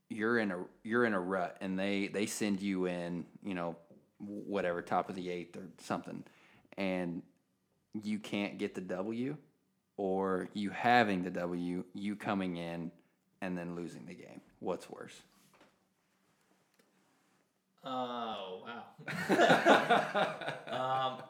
you're 0.09 0.39
in 0.39 0.51
a 0.51 0.63
you're 0.83 1.05
in 1.05 1.13
a 1.13 1.19
rut 1.19 1.57
and 1.61 1.77
they 1.77 2.07
they 2.07 2.25
send 2.25 2.61
you 2.61 2.85
in 2.85 3.25
you 3.43 3.53
know 3.53 3.75
whatever 4.19 4.81
top 4.81 5.09
of 5.09 5.15
the 5.15 5.29
eighth 5.29 5.55
or 5.55 5.67
something, 5.79 6.23
and 6.77 7.21
you 8.03 8.19
can't 8.19 8.57
get 8.57 8.75
the 8.75 8.81
W, 8.81 9.37
or 9.95 10.49
you 10.53 10.69
having 10.69 11.23
the 11.23 11.29
W, 11.29 11.83
you 11.93 12.15
coming 12.15 12.57
in 12.57 12.91
and 13.41 13.57
then 13.57 13.75
losing 13.75 14.05
the 14.05 14.13
game. 14.13 14.41
What's 14.59 14.89
worse? 14.89 15.21
Oh 17.83 18.63
wow. 18.65 18.83
um, 21.17 21.23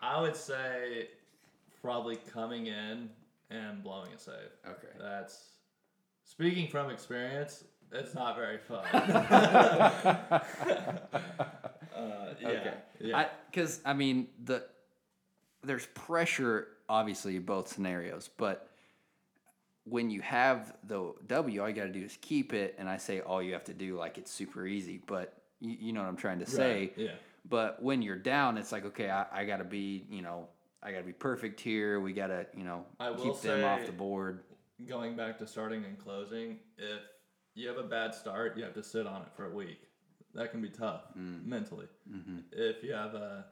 I 0.00 0.20
would 0.20 0.36
say 0.36 1.08
probably 1.80 2.16
coming 2.16 2.66
in 2.66 3.08
and 3.50 3.82
blowing 3.82 4.12
a 4.14 4.18
save. 4.18 4.34
Okay. 4.66 4.92
That's 5.00 5.48
speaking 6.24 6.68
from 6.68 6.90
experience. 6.90 7.64
It's 7.94 8.14
not 8.14 8.36
very 8.36 8.58
fun. 8.58 8.84
uh, 8.92 10.40
yeah. 12.40 12.48
Okay. 12.48 12.74
Yeah. 13.00 13.28
Because 13.50 13.80
I, 13.84 13.92
mean 13.92 14.28
the 14.42 14.64
there's 15.62 15.86
pressure 15.86 16.68
obviously 16.88 17.36
in 17.36 17.42
both 17.42 17.68
scenarios, 17.72 18.28
but 18.36 18.68
when 19.84 20.10
you 20.10 20.20
have 20.22 20.74
the 20.86 21.12
W, 21.26 21.62
all 21.62 21.68
you 21.68 21.74
got 21.74 21.84
to 21.84 21.92
do 21.92 22.02
is 22.02 22.18
keep 22.20 22.52
it, 22.52 22.74
and 22.78 22.88
I 22.88 22.96
say 22.96 23.20
all 23.20 23.42
you 23.42 23.52
have 23.52 23.64
to 23.64 23.74
do 23.74 23.96
like 23.96 24.18
it's 24.18 24.30
super 24.30 24.66
easy, 24.66 25.00
but 25.06 25.42
you, 25.60 25.76
you 25.78 25.92
know 25.92 26.00
what 26.00 26.08
I'm 26.08 26.16
trying 26.16 26.40
to 26.40 26.46
say. 26.46 26.80
Right, 26.80 26.94
yeah. 26.96 27.10
But 27.48 27.82
when 27.82 28.00
you're 28.02 28.16
down, 28.16 28.58
it's 28.58 28.72
like 28.72 28.84
okay, 28.86 29.10
I, 29.10 29.26
I 29.32 29.44
got 29.44 29.58
to 29.58 29.64
be 29.64 30.04
you 30.10 30.22
know 30.22 30.48
I 30.82 30.90
got 30.90 30.98
to 30.98 31.04
be 31.04 31.12
perfect 31.12 31.60
here. 31.60 32.00
We 32.00 32.12
got 32.12 32.28
to 32.28 32.46
you 32.56 32.64
know 32.64 32.86
I 32.98 33.12
keep 33.12 33.40
them 33.40 33.64
off 33.64 33.86
the 33.86 33.92
board. 33.92 34.40
going 34.86 35.16
back 35.16 35.38
to 35.38 35.46
starting 35.46 35.84
and 35.84 35.98
closing, 35.98 36.58
if 36.78 37.00
you 37.54 37.68
have 37.68 37.78
a 37.78 37.82
bad 37.82 38.14
start, 38.14 38.56
you 38.56 38.64
have 38.64 38.74
to 38.74 38.82
sit 38.82 39.06
on 39.06 39.22
it 39.22 39.28
for 39.36 39.46
a 39.46 39.50
week. 39.54 39.80
That 40.34 40.50
can 40.50 40.60
be 40.60 40.68
tough 40.70 41.02
Mm. 41.16 41.46
mentally. 41.46 41.86
Mm-hmm. 42.10 42.38
If 42.52 42.82
you 42.82 42.92
have 42.92 43.14
a 43.14 43.44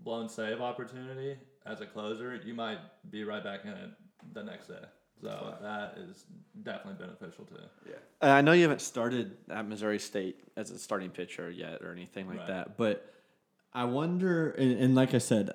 blown 0.00 0.28
save 0.28 0.60
opportunity 0.60 1.36
as 1.66 1.80
a 1.80 1.86
closer, 1.86 2.34
you 2.44 2.54
might 2.54 2.78
be 3.10 3.24
right 3.24 3.42
back 3.42 3.64
in 3.64 3.70
it 3.72 3.90
the 4.32 4.42
next 4.42 4.68
day. 4.68 4.84
So 5.22 5.54
that 5.60 5.96
is 5.98 6.24
definitely 6.62 7.04
beneficial 7.06 7.44
too. 7.44 7.56
Yeah. 7.86 7.92
Uh, 8.22 8.32
I 8.32 8.40
know 8.40 8.52
you 8.52 8.62
haven't 8.62 8.80
started 8.80 9.36
at 9.50 9.66
Missouri 9.68 9.98
State 9.98 10.40
as 10.56 10.70
a 10.70 10.78
starting 10.78 11.10
pitcher 11.10 11.50
yet 11.50 11.82
or 11.82 11.92
anything 11.92 12.26
like 12.26 12.38
Right. 12.38 12.46
that, 12.48 12.76
but 12.78 13.12
I 13.74 13.84
wonder. 13.84 14.50
And, 14.52 14.72
and 14.78 14.94
like 14.94 15.12
I 15.14 15.18
said, 15.18 15.50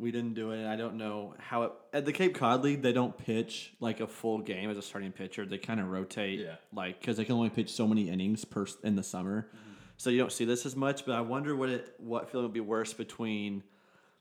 we 0.00 0.10
didn't 0.10 0.34
do 0.34 0.52
it. 0.52 0.66
I 0.66 0.76
don't 0.76 0.94
know 0.96 1.34
how 1.38 1.62
it 1.64 1.72
at 1.92 2.04
the 2.06 2.12
Cape 2.12 2.34
Cod 2.34 2.62
League. 2.64 2.82
They 2.82 2.92
don't 2.92 3.16
pitch 3.16 3.72
like 3.80 4.00
a 4.00 4.06
full 4.06 4.38
game 4.38 4.70
as 4.70 4.76
a 4.78 4.82
starting 4.82 5.12
pitcher. 5.12 5.44
They 5.46 5.58
kind 5.58 5.78
of 5.80 5.88
rotate, 5.88 6.40
Yeah. 6.40 6.54
like 6.72 6.98
because 7.00 7.16
they 7.18 7.24
can 7.24 7.34
only 7.34 7.50
pitch 7.50 7.70
so 7.70 7.86
many 7.86 8.08
innings 8.08 8.44
per 8.44 8.66
in 8.82 8.96
the 8.96 9.02
summer, 9.02 9.48
so 9.96 10.10
you 10.10 10.18
don't 10.18 10.32
see 10.32 10.44
this 10.44 10.64
as 10.66 10.74
much. 10.74 11.04
But 11.04 11.14
I 11.16 11.20
wonder 11.20 11.54
what 11.54 11.68
it 11.68 11.94
what 11.98 12.30
feeling 12.30 12.46
would 12.46 12.54
be 12.54 12.60
worse 12.60 12.92
between 12.94 13.62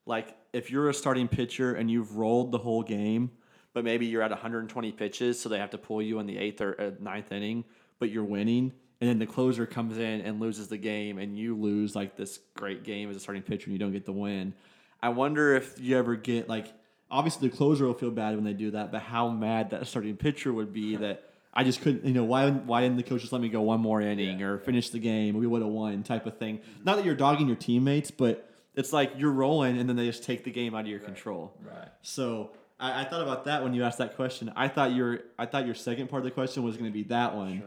like 0.06 0.36
if 0.54 0.70
you're 0.72 0.90
a 0.90 0.94
starting 0.94 1.28
pitcher 1.28 1.74
and 1.76 1.90
you've 1.90 2.16
rolled 2.18 2.52
the 2.52 2.58
whole 2.58 2.84
game, 2.84 3.32
but 3.74 3.84
maybe 3.84 4.06
you're 4.06 4.22
at 4.24 4.32
120 4.32 4.92
pitches, 4.92 5.40
so 5.40 5.48
they 5.50 5.60
have 5.60 5.70
to 5.72 5.78
pull 5.78 6.02
you 6.02 6.20
in 6.20 6.26
the 6.26 6.38
eighth 6.38 6.62
or 6.62 6.80
uh, 6.82 6.92
ninth 7.00 7.32
inning, 7.32 7.64
but 8.00 8.10
you're 8.10 8.24
winning, 8.24 8.74
and 9.00 9.10
then 9.10 9.20
the 9.20 9.28
closer 9.28 9.66
comes 9.68 9.98
in 9.98 10.22
and 10.22 10.40
loses 10.40 10.68
the 10.68 10.78
game, 10.78 11.20
and 11.20 11.38
you 11.38 11.56
lose 11.56 11.96
like 11.96 12.16
this 12.18 12.40
great 12.56 12.84
game 12.84 13.10
as 13.10 13.16
a 13.16 13.20
starting 13.20 13.44
pitcher, 13.44 13.66
and 13.66 13.74
you 13.74 13.80
don't 13.80 13.92
get 13.92 14.06
the 14.06 14.12
win. 14.12 14.54
I 15.02 15.10
wonder 15.10 15.56
if 15.56 15.80
you 15.80 15.98
ever 15.98 16.16
get 16.16 16.50
like 16.50 16.68
obviously 17.10 17.50
the 17.50 17.56
closer 17.56 17.86
will 17.86 17.94
feel 17.94 18.12
bad 18.12 18.36
when 18.36 18.44
they 18.44 18.54
do 18.54 18.72
that, 18.72 18.92
but 18.92 19.02
how 19.02 19.30
mad 19.30 19.72
that 19.72 19.88
starting 19.88 20.18
pitcher 20.18 20.54
would 20.54 20.74
be 20.74 20.96
that. 20.98 21.24
I 21.52 21.64
just 21.64 21.82
couldn't, 21.82 22.06
you 22.06 22.14
know, 22.14 22.26
why 22.26 22.52
why 22.52 22.82
didn't 22.82 22.98
the 22.98 23.04
coach 23.04 23.22
just 23.22 23.34
let 23.34 23.42
me 23.42 23.50
go 23.50 23.62
one 23.62 23.82
more 23.82 24.00
inning 24.00 24.44
or 24.44 24.60
finish 24.60 24.92
the 24.92 25.00
game? 25.00 25.36
We 25.36 25.48
would 25.48 25.64
have 25.64 25.72
won, 25.72 26.04
type 26.04 26.28
of 26.28 26.38
thing. 26.38 26.60
Not 26.86 26.98
that 26.98 27.06
you're 27.06 27.16
dogging 27.16 27.48
your 27.48 27.56
teammates, 27.56 28.12
but 28.12 28.48
it's 28.76 28.94
like 28.94 29.14
you're 29.18 29.32
rolling 29.32 29.78
and 29.78 29.90
then 29.90 29.96
they 29.96 30.06
just 30.06 30.24
take 30.24 30.44
the 30.44 30.52
game 30.52 30.76
out 30.76 30.82
of 30.82 30.88
your 30.88 31.00
control. 31.00 31.54
Right. 31.62 31.90
So 32.04 32.52
I, 32.80 33.02
I 33.02 33.04
thought 33.04 33.22
about 33.22 33.46
that 33.46 33.64
when 33.64 33.74
you 33.74 33.84
asked 33.84 33.98
that 33.98 34.16
question. 34.16 34.52
I 34.56 34.68
thought 34.68 34.94
your 34.94 35.22
I 35.38 35.46
thought 35.48 35.66
your 35.66 35.76
second 35.76 36.08
part 36.08 36.22
of 36.22 36.26
the 36.26 36.32
question 36.32 36.64
was 36.64 36.78
going 36.78 36.90
to 36.90 36.94
be 36.94 37.04
that 37.06 37.36
one, 37.36 37.64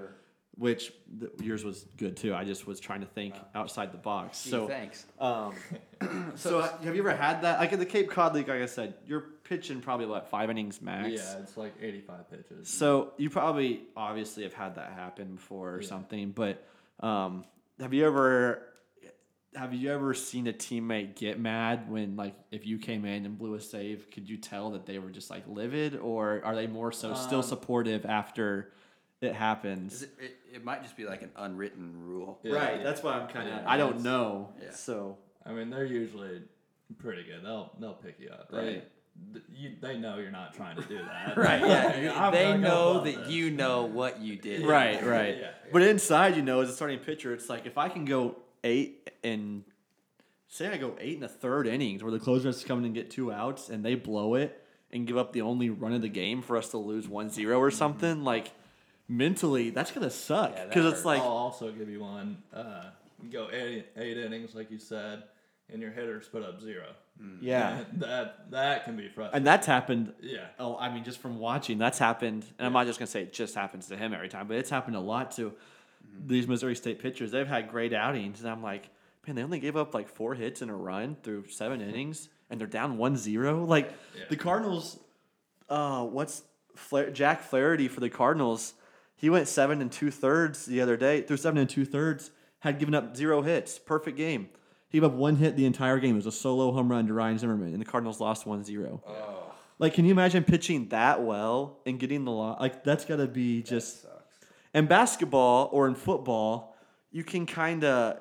which 0.57 0.93
th- 1.19 1.33
yours 1.43 1.65
was 1.65 1.87
good 1.97 2.17
too. 2.17 2.35
I 2.35 2.45
just 2.45 2.67
was 2.67 2.79
trying 2.79 3.01
to 3.01 3.07
think 3.07 3.35
outside 3.55 3.91
the 3.93 3.99
box. 3.99 4.45
Gee, 4.45 4.51
so 4.51 4.67
thanks. 4.69 5.07
um, 5.19 5.55
so 6.35 6.61
uh, 6.61 6.77
have 6.83 6.95
you 6.95 7.01
ever 7.01 7.15
had 7.17 7.43
that? 7.43 7.59
Like 7.59 7.73
in 7.73 7.79
the 7.79 7.87
Cape 7.87 8.11
Cod 8.11 8.35
League, 8.35 8.49
like 8.49 8.61
I 8.63 8.67
said, 8.67 8.95
you're 9.07 9.25
pitching 9.45 9.81
probably 9.81 10.07
what 10.07 10.29
five 10.29 10.51
innings 10.51 10.83
max. 10.83 11.11
Yeah, 11.11 11.39
it's 11.41 11.57
like 11.57 11.75
85 11.81 12.31
pitches. 12.31 12.69
So 12.69 13.13
you 13.17 13.31
probably 13.31 13.83
obviously 13.97 14.43
have 14.43 14.53
had 14.55 14.75
that 14.77 14.93
happen 14.93 15.37
before 15.37 15.75
or 15.77 15.81
Yeah. 15.83 15.89
something, 15.89 16.31
but 16.33 16.67
um, 17.01 17.45
have 17.81 17.95
you 17.95 18.07
ever 18.07 18.67
have 19.55 19.75
you 19.75 19.93
ever 19.93 20.15
seen 20.15 20.47
a 20.47 20.53
teammate 20.53 21.15
get 21.15 21.39
mad 21.39 21.91
when 21.91 22.17
like 22.17 22.35
if 22.51 22.67
you 22.67 22.79
came 22.79 23.05
in 23.05 23.27
and 23.27 23.37
blew 23.39 23.55
a 23.55 23.61
save, 23.61 24.11
could 24.11 24.27
you 24.29 24.39
tell 24.39 24.71
that 24.71 24.87
they 24.87 24.99
were 24.99 25.11
just 25.11 25.29
like 25.29 25.45
livid 25.47 25.97
or 25.97 26.41
are 26.45 26.55
they 26.55 26.67
more 26.67 26.91
so 26.93 27.13
still 27.15 27.39
Um, 27.41 27.43
supportive 27.45 28.07
after 28.07 28.73
it 29.23 29.35
happens? 29.35 30.03
It, 30.03 30.11
it, 30.19 30.37
it 30.55 30.65
might 30.65 30.83
just 30.83 30.97
be 30.97 31.05
like 31.05 31.23
an 31.23 31.31
unwritten 31.37 31.93
rule. 32.05 32.41
Yeah. 32.43 32.55
right, 32.55 32.83
that's 32.83 33.03
why 33.03 33.13
I'm 33.15 33.29
kind 33.29 33.49
of 33.49 33.55
Yeah, 33.55 33.71
I 33.71 33.77
don't 33.77 34.03
know. 34.03 34.53
Yeah. 34.63 34.73
So 34.73 35.19
I 35.45 35.53
mean, 35.53 35.71
they're 35.71 35.85
usually 35.85 36.43
pretty 36.99 37.25
good. 37.25 37.45
They'll 37.45 37.73
they'll 37.79 37.95
pick 37.95 38.21
you 38.21 38.31
up. 38.31 38.51
They, 38.51 38.57
Right. 38.57 38.89
th- 39.33 39.45
you, 39.55 39.73
they 39.81 39.99
know 39.99 40.19
you're 40.19 40.31
not 40.31 40.55
trying 40.55 40.77
to 40.77 40.83
do 40.83 40.99
that. 41.27 41.37
Right. 41.37 41.61
Yeah. 42.03 42.31
They 42.31 42.57
know 42.57 43.05
that 43.05 43.25
this. 43.25 43.29
you 43.31 43.51
know 43.51 43.85
what 43.85 44.21
you 44.21 44.37
did. 44.37 44.67
Right, 44.67 45.05
right. 45.05 45.39
Yeah. 45.39 45.51
But 45.73 45.83
inside, 45.83 46.37
you 46.37 46.43
know, 46.43 46.61
as 46.61 46.71
a 46.71 46.73
starting 46.73 46.99
pitcher, 46.99 47.33
it's 47.33 47.49
like 47.49 47.67
if 47.67 47.79
I 47.79 47.89
can 47.89 48.05
go 48.05 48.37
eight 48.65 49.11
and 49.25 49.65
say 50.49 50.69
I 50.69 50.77
go 50.77 50.97
eight 51.01 51.17
and 51.17 51.25
a 51.25 51.29
third 51.29 51.67
innings 51.67 52.03
where 52.03 52.13
the 52.13 52.19
closer 52.19 52.49
has 52.49 52.61
to 52.61 52.67
come 52.67 52.81
in 52.81 52.85
and 52.85 52.95
get 52.95 53.11
two 53.11 53.33
outs 53.33 53.71
and 53.71 53.85
they 53.85 53.95
blow 53.95 54.35
it 54.35 54.63
and 54.93 55.07
give 55.07 55.17
up 55.17 55.33
the 55.33 55.41
only 55.41 55.71
run 55.71 55.93
of 55.93 56.03
the 56.03 56.09
game 56.09 56.43
for 56.43 56.57
us 56.57 56.69
to 56.71 56.79
lose 56.79 57.07
1-0 57.07 57.57
or 57.57 57.69
mm-hmm. 57.69 57.77
something, 57.77 58.25
like 58.25 58.53
mentally 59.13 59.71
that's 59.71 59.93
gonna 59.93 60.11
suck 60.11 60.53
Yeah, 60.57 60.67
because 60.67 60.93
it's 60.93 61.05
like 61.05 61.21
I'll 61.21 61.29
also 61.29 61.71
give 61.71 61.89
you 61.89 62.01
one. 62.01 62.39
Uh, 62.53 62.85
you 63.23 63.31
go 63.31 63.49
eight, 63.53 63.87
eight 63.97 64.17
innings, 64.19 64.55
like 64.55 64.71
you 64.71 64.79
said, 64.79 65.23
and 65.73 65.81
your 65.81 65.91
hitters 65.91 66.27
put 66.29 66.43
up 66.43 66.61
zero. 66.61 66.87
yeah, 67.41 67.79
And 67.91 68.01
that 68.03 68.51
that 68.51 68.85
can 68.85 68.97
be 68.97 69.09
frustrating. 69.09 69.37
and 69.37 69.47
that's 69.47 69.67
happened. 69.67 70.13
yeah. 70.21 70.47
Oh, 70.59 70.77
I 70.77 70.93
mean, 70.93 71.05
just 71.05 71.19
from 71.19 71.39
watching, 71.39 71.79
that's 71.79 71.99
happened, 71.99 72.45
and 72.59 72.67
I'm 72.67 72.73
not 72.73 72.87
just 72.87 72.99
gonna 72.99 73.07
say 73.07 73.23
it 73.23 73.33
just 73.33 73.55
happens 73.55 73.87
to 73.89 73.97
him 73.97 74.13
every 74.15 74.29
time, 74.29 74.49
but 74.49 74.57
it's 74.57 74.71
happened 74.71 74.97
a 74.97 75.01
lot 75.01 75.31
to 75.37 75.53
these 76.27 76.49
Missouri 76.49 76.75
State 76.75 76.99
pitchers. 77.01 77.31
They've 77.31 77.47
had 77.47 77.71
great 77.71 77.93
outings, 77.93 78.41
and 78.41 78.51
I'm 78.51 78.63
like, 78.63 78.89
man, 79.27 79.37
they 79.37 79.43
only 79.45 79.61
gave 79.61 79.77
up 79.77 79.95
like 79.95 80.09
four 80.09 80.35
hits 80.35 80.63
in 80.63 80.69
a 80.71 80.75
run 80.77 81.17
through 81.23 81.47
seven 81.49 81.81
innings, 81.89 82.29
and 82.51 82.59
they're 82.61 82.67
down 82.67 82.99
1-0. 82.99 83.69
Like 83.69 83.93
Yeah. 84.19 84.25
the 84.31 84.37
Cardinals, 84.37 84.99
uh, 85.69 86.05
what's 86.05 86.43
Fla- 86.75 87.11
Jack 87.11 87.43
Flaherty 87.43 87.87
for 87.89 88.01
the 88.01 88.11
Cardinals? 88.11 88.75
He 89.23 89.31
went 89.31 89.47
seven 89.47 89.81
and 89.81 89.91
two 89.91 90.11
thirds 90.11 90.67
the 90.67 90.81
other 90.81 90.97
day. 90.97 91.23
Through 91.23 91.37
seven 91.37 91.57
and 91.59 91.71
two 91.71 91.85
thirds, 91.85 92.33
had 92.59 92.81
given 92.81 92.93
up 92.93 93.17
zero 93.17 93.41
hits. 93.43 93.79
Perfect 93.79 94.17
game. 94.17 94.49
He 94.89 94.99
gave 94.99 95.05
up 95.05 95.13
one 95.13 95.37
hit 95.37 95.57
the 95.57 95.65
entire 95.65 96.01
game. 96.01 96.15
It 96.15 96.17
was 96.17 96.27
a 96.27 96.33
solo 96.33 96.73
home 96.73 96.91
run 96.91 97.07
to 97.07 97.15
Ryan 97.15 97.39
Zimmerman, 97.39 97.73
and 97.73 97.81
the 97.81 97.85
Cardinals 97.87 98.19
lost 98.21 98.47
1-0. 98.47 99.01
Oh, 99.07 99.53
Like, 99.79 99.95
can 99.95 100.05
you 100.05 100.11
imagine 100.11 100.43
pitching 100.43 100.89
that 100.89 101.23
well 101.23 101.79
and 101.87 102.01
getting 102.01 102.25
the 102.25 102.33
lot? 102.33 102.61
Like, 102.61 102.83
that's 102.83 103.05
got 103.05 103.17
to 103.17 103.29
be 103.29 103.63
just. 103.63 104.03
sucks. 104.03 104.39
In 104.75 104.87
basketball 104.87 105.71
or 105.73 105.87
in 105.87 105.95
football, 105.95 106.77
you 107.13 107.23
can 107.23 107.47
kind 107.47 107.85
of. 107.85 108.19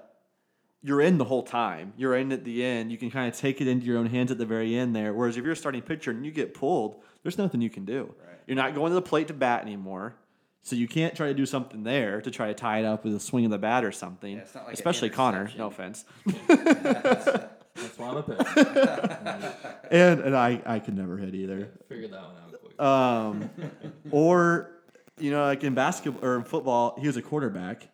You're 0.84 1.02
in 1.02 1.18
the 1.18 1.26
whole 1.26 1.44
time. 1.44 1.94
You're 1.98 2.16
in 2.16 2.32
at 2.32 2.44
the 2.44 2.64
end. 2.64 2.92
You 2.92 3.00
can 3.00 3.10
kind 3.10 3.28
of 3.28 3.40
take 3.40 3.60
it 3.60 3.68
into 3.68 3.88
your 3.88 3.98
own 3.98 4.06
hands 4.08 4.32
at 4.32 4.38
the 4.38 4.46
very 4.46 4.76
end 4.76 4.96
there. 4.96 5.14
Whereas 5.14 5.36
if 5.36 5.44
you're 5.44 5.54
a 5.54 5.56
starting 5.56 5.82
pitcher 5.82 6.12
and 6.12 6.24
you 6.26 6.32
get 6.32 6.54
pulled, 6.54 7.02
there's 7.24 7.40
nothing 7.40 7.62
you 7.62 7.70
can 7.72 7.86
do. 7.86 8.14
Right. 8.20 8.38
You're 8.46 8.56
not 8.56 8.76
going 8.76 8.92
to 8.92 8.96
the 8.96 9.02
plate 9.02 9.28
to 9.30 9.34
bat 9.34 9.64
anymore. 9.64 10.16
So 10.63 10.76
you 10.76 10.88
can't 10.88 11.15
try 11.15 11.28
to 11.28 11.34
do 11.34 11.45
something 11.45 11.84
there 11.84 12.21
to 12.21 12.30
try 12.30 12.47
to 12.47 12.54
tie 12.54 12.80
it 12.80 12.86
up 12.86 13.04
with 13.04 13.15
a 13.15 13.19
swing 13.19 13.45
of 13.45 13.52
the 13.52 13.58
bat 13.58 13.84
or 13.84 13.91
something. 13.91 14.36
Yeah, 14.36 14.41
it's 14.41 14.54
not 14.54 14.62
like 14.65 14.74
an 14.74 14.74
Especially 14.74 15.10
Connor. 15.10 15.52
No 15.58 15.67
offense. 15.67 16.06
That's 16.47 17.97
why 17.97 18.08
I'm 18.08 18.17
a 18.17 18.24
pitcher. 18.24 19.54
And 19.91 20.21
and 20.21 20.38
I 20.38 20.62
I 20.65 20.80
could 20.80 20.95
never 20.95 21.17
hit 21.17 21.36
either. 21.36 21.69
Figured 21.89 22.12
that 22.12 22.21
one 22.21 22.36
out 22.38 22.52
quick. 22.62 22.82
Um, 22.82 23.50
or 24.12 24.71
you 25.19 25.32
know, 25.32 25.43
like 25.43 25.63
in 25.65 25.74
basketball 25.74 26.24
or 26.24 26.38
in 26.38 26.43
football, 26.43 26.95
he 26.97 27.08
was 27.08 27.17
a 27.17 27.21
quarterback, 27.21 27.89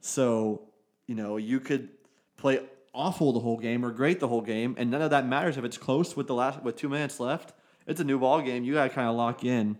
so 0.00 0.62
you 1.06 1.16
know 1.16 1.38
you 1.38 1.58
could 1.58 1.88
play 2.36 2.60
awful 2.94 3.32
the 3.32 3.40
whole 3.40 3.58
game 3.58 3.84
or 3.84 3.90
great 3.90 4.20
the 4.20 4.28
whole 4.28 4.42
game, 4.42 4.76
and 4.78 4.90
none 4.92 5.02
of 5.02 5.10
that 5.10 5.26
matters 5.26 5.56
if 5.56 5.64
it's 5.64 5.78
close 5.78 6.16
with 6.16 6.28
the 6.28 6.34
last 6.34 6.62
with 6.62 6.76
two 6.76 6.88
minutes 6.88 7.18
left. 7.18 7.52
It's 7.86 8.00
a 8.00 8.04
new 8.04 8.18
ball 8.20 8.40
game. 8.42 8.62
You 8.62 8.74
got 8.74 8.84
to 8.84 8.90
kind 8.90 9.08
of 9.08 9.16
lock 9.16 9.44
in. 9.44 9.76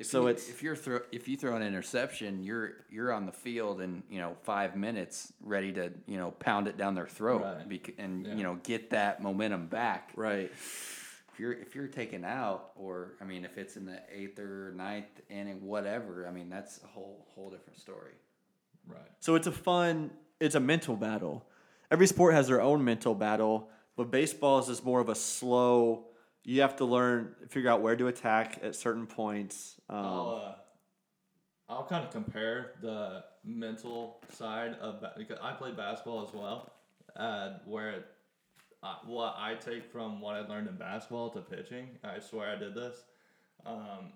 If 0.00 0.06
so 0.06 0.22
you, 0.22 0.28
it's 0.28 0.48
if 0.48 0.62
you're 0.62 0.74
throw 0.76 1.00
if 1.12 1.28
you 1.28 1.36
throw 1.36 1.54
an 1.56 1.62
interception, 1.62 2.42
you're 2.42 2.72
you're 2.90 3.12
on 3.12 3.26
the 3.26 3.32
field 3.32 3.80
in 3.82 4.02
you 4.10 4.18
know 4.18 4.34
five 4.42 4.74
minutes, 4.74 5.32
ready 5.42 5.72
to 5.72 5.92
you 6.06 6.16
know 6.16 6.30
pound 6.32 6.68
it 6.68 6.76
down 6.78 6.94
their 6.94 7.06
throat 7.06 7.42
Right. 7.42 7.68
bec- 7.68 7.94
and 7.98 8.26
Yeah. 8.26 8.34
you 8.34 8.42
know 8.42 8.58
get 8.62 8.90
that 8.90 9.22
momentum 9.22 9.66
back. 9.66 10.12
right. 10.16 10.50
If 10.52 11.34
you're 11.38 11.52
if 11.52 11.74
you're 11.74 11.86
taken 11.86 12.24
out, 12.24 12.70
or 12.76 13.12
I 13.20 13.24
mean, 13.24 13.44
if 13.44 13.58
it's 13.58 13.76
in 13.76 13.84
the 13.84 14.00
eighth 14.10 14.38
or 14.38 14.72
ninth 14.74 15.06
inning, 15.28 15.64
whatever. 15.66 16.26
I 16.26 16.30
mean, 16.30 16.48
that's 16.48 16.82
a 16.82 16.86
whole 16.86 17.26
whole 17.34 17.50
different 17.50 17.78
story. 17.78 18.14
right. 18.88 19.00
So 19.20 19.34
it's 19.34 19.46
a 19.46 19.52
fun, 19.52 20.10
it's 20.40 20.54
a 20.54 20.60
mental 20.60 20.96
battle. 20.96 21.44
Every 21.90 22.06
sport 22.06 22.32
has 22.34 22.46
their 22.48 22.60
own 22.62 22.82
mental 22.84 23.14
battle, 23.14 23.68
but 23.96 24.10
baseball 24.10 24.60
is 24.60 24.66
just 24.68 24.84
more 24.84 25.00
of 25.00 25.08
a 25.10 25.14
slow. 25.14 26.06
You 26.44 26.62
have 26.62 26.76
to 26.76 26.84
learn, 26.84 27.34
figure 27.48 27.70
out 27.70 27.82
where 27.82 27.96
to 27.96 28.06
attack 28.06 28.60
at 28.62 28.74
certain 28.74 29.06
points. 29.06 29.76
Um, 29.88 29.96
I'll, 29.98 30.42
uh, 30.44 31.72
I'll 31.72 31.84
kind 31.86 32.04
of 32.04 32.10
compare 32.10 32.72
the 32.80 33.24
mental 33.44 34.22
side 34.32 34.74
of 34.80 35.00
ba- 35.00 35.12
because 35.16 35.38
I 35.42 35.52
play 35.52 35.72
basketball 35.72 36.26
as 36.26 36.34
well, 36.34 36.72
uh, 37.16 37.58
where 37.66 37.90
it, 37.90 38.06
uh, 38.82 38.94
what 39.04 39.34
I 39.38 39.54
take 39.54 39.92
from 39.92 40.20
what 40.20 40.34
I 40.34 40.40
learned 40.40 40.68
in 40.68 40.76
basketball 40.76 41.30
to 41.30 41.40
pitching. 41.40 41.90
I 42.02 42.18
swear 42.18 42.50
I 42.50 42.56
did 42.56 42.74
this. 42.74 43.04
Um, 43.66 44.12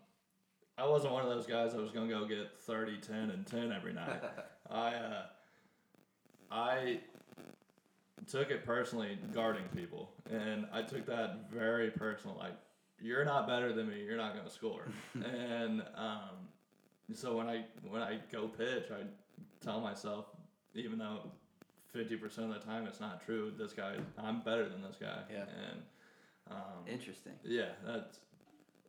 I 0.76 0.87
wasn't 0.88 1.12
one 1.12 1.22
of 1.22 1.28
those 1.28 1.46
guys 1.46 1.72
that 1.74 1.80
was 1.80 1.92
gonna 1.92 2.08
go 2.08 2.24
get 2.26 2.58
30, 2.62 2.96
10, 2.98 3.30
and 3.30 3.46
ten 3.46 3.70
every 3.70 3.92
night. 3.92 4.20
I 4.70 4.94
uh, 4.94 5.22
I 6.50 7.00
took 8.26 8.50
it 8.50 8.64
personally 8.64 9.18
guarding 9.32 9.64
people, 9.74 10.10
and 10.30 10.66
I 10.72 10.82
took 10.82 11.06
that 11.06 11.50
very 11.50 11.90
personal. 11.90 12.37
Like 12.37 12.54
you're 13.00 13.24
not 13.24 13.46
better 13.46 13.72
than 13.72 13.88
me. 13.88 14.02
You're 14.04 14.16
not 14.16 14.37
gonna 14.37 14.50
score. 14.50 14.87
and 15.14 15.82
um, 15.96 16.48
so 17.12 17.37
when 17.37 17.48
I 17.48 17.64
when 17.88 18.02
I 18.02 18.18
go 18.32 18.48
pitch, 18.48 18.87
I 18.90 19.02
tell 19.64 19.80
myself, 19.80 20.26
even 20.74 20.98
though 20.98 21.30
fifty 21.92 22.16
percent 22.16 22.52
of 22.52 22.54
the 22.54 22.66
time 22.66 22.87
it's 22.87 23.00
not 23.00 23.24
true, 23.24 23.52
this 23.56 23.72
guy 23.72 23.96
I'm 24.18 24.40
better 24.40 24.68
than 24.68 24.82
this 24.82 24.96
guy. 25.00 25.18
Yeah. 25.30 25.44
And 25.70 25.82
um, 26.50 26.87
Interesting. 26.87 27.32
yeah, 27.44 27.70
that's 27.87 28.20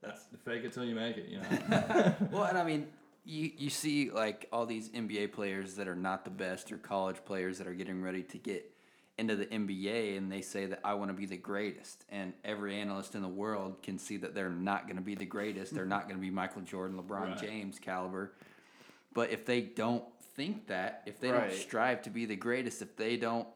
that's 0.02 0.26
fake 0.43 0.63
it 0.63 0.74
till 0.74 0.86
you 0.86 0.95
make 0.95 1.17
it. 1.17 1.28
You 1.28 1.39
know. 1.39 2.15
well, 2.32 2.43
and 2.43 2.58
I 2.58 2.63
mean, 2.63 2.88
you 3.24 3.52
you 3.58 3.69
see 3.69 4.12
like 4.12 4.48
all 4.52 4.65
these 4.65 4.89
NBA 4.89 5.32
players 5.34 5.76
that 5.76 5.88
are 5.88 5.95
not 5.95 6.26
the 6.26 6.32
best 6.32 6.71
or 6.71 6.78
college 6.78 7.17
players 7.26 7.58
that 7.58 7.67
are 7.67 7.74
getting 7.74 8.02
ready 8.02 8.24
to 8.24 8.38
get 8.38 8.75
into 9.17 9.36
the 9.36 9.45
NBA 9.45 10.17
and 10.17 10.32
they 10.32 10.41
say 10.41 10.65
that 10.65 10.82
I 10.84 10.93
want 10.95 11.10
to 11.10 11.13
be 11.13 11.25
the 11.25 11.38
greatest. 11.38 12.04
And 12.10 12.34
every 12.43 12.75
analyst 12.75 13.15
in 13.15 13.21
the 13.21 13.28
world 13.28 13.82
can 13.82 13.97
see 13.97 14.17
that 14.17 14.36
they're 14.36 14.49
not 14.49 14.88
going 14.88 14.97
to 14.97 15.01
be 15.01 15.15
the 15.15 15.25
greatest. 15.25 15.73
They're 15.73 15.86
not 15.86 16.04
going 16.04 16.15
to 16.15 16.21
be 16.21 16.30
Michael 16.30 16.62
Jordan, 16.62 16.97
LeBron 16.97 17.30
Right. 17.30 17.38
James 17.38 17.80
caliber. 17.80 18.34
But 19.13 19.32
if 19.32 19.45
they 19.45 19.62
don't 19.62 20.04
think 20.36 20.67
that, 20.67 21.04
if 21.06 21.19
they 21.19 21.32
Right. 21.32 21.49
don't 21.49 21.58
strive 21.58 22.01
to 22.04 22.10
be 22.10 22.25
the 22.25 22.36
greatest, 22.36 22.82
if 22.82 22.95
they 22.97 23.15
don't 23.15 23.47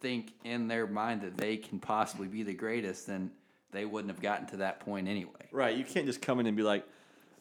think 0.00 0.34
in 0.44 0.68
their 0.68 0.86
mind 0.86 1.22
that 1.22 1.38
they 1.38 1.56
can 1.56 1.78
possibly 1.80 2.28
be 2.28 2.42
the 2.42 2.52
greatest, 2.52 3.06
then 3.06 3.30
they 3.72 3.86
wouldn't 3.86 4.12
have 4.12 4.20
gotten 4.20 4.46
to 4.48 4.58
that 4.58 4.80
point 4.80 5.08
anyway. 5.08 5.48
Right. 5.50 5.76
You 5.76 5.84
can't 5.84 6.04
just 6.04 6.20
come 6.20 6.40
in 6.40 6.46
and 6.46 6.56
be 6.56 6.62
like, 6.62 6.84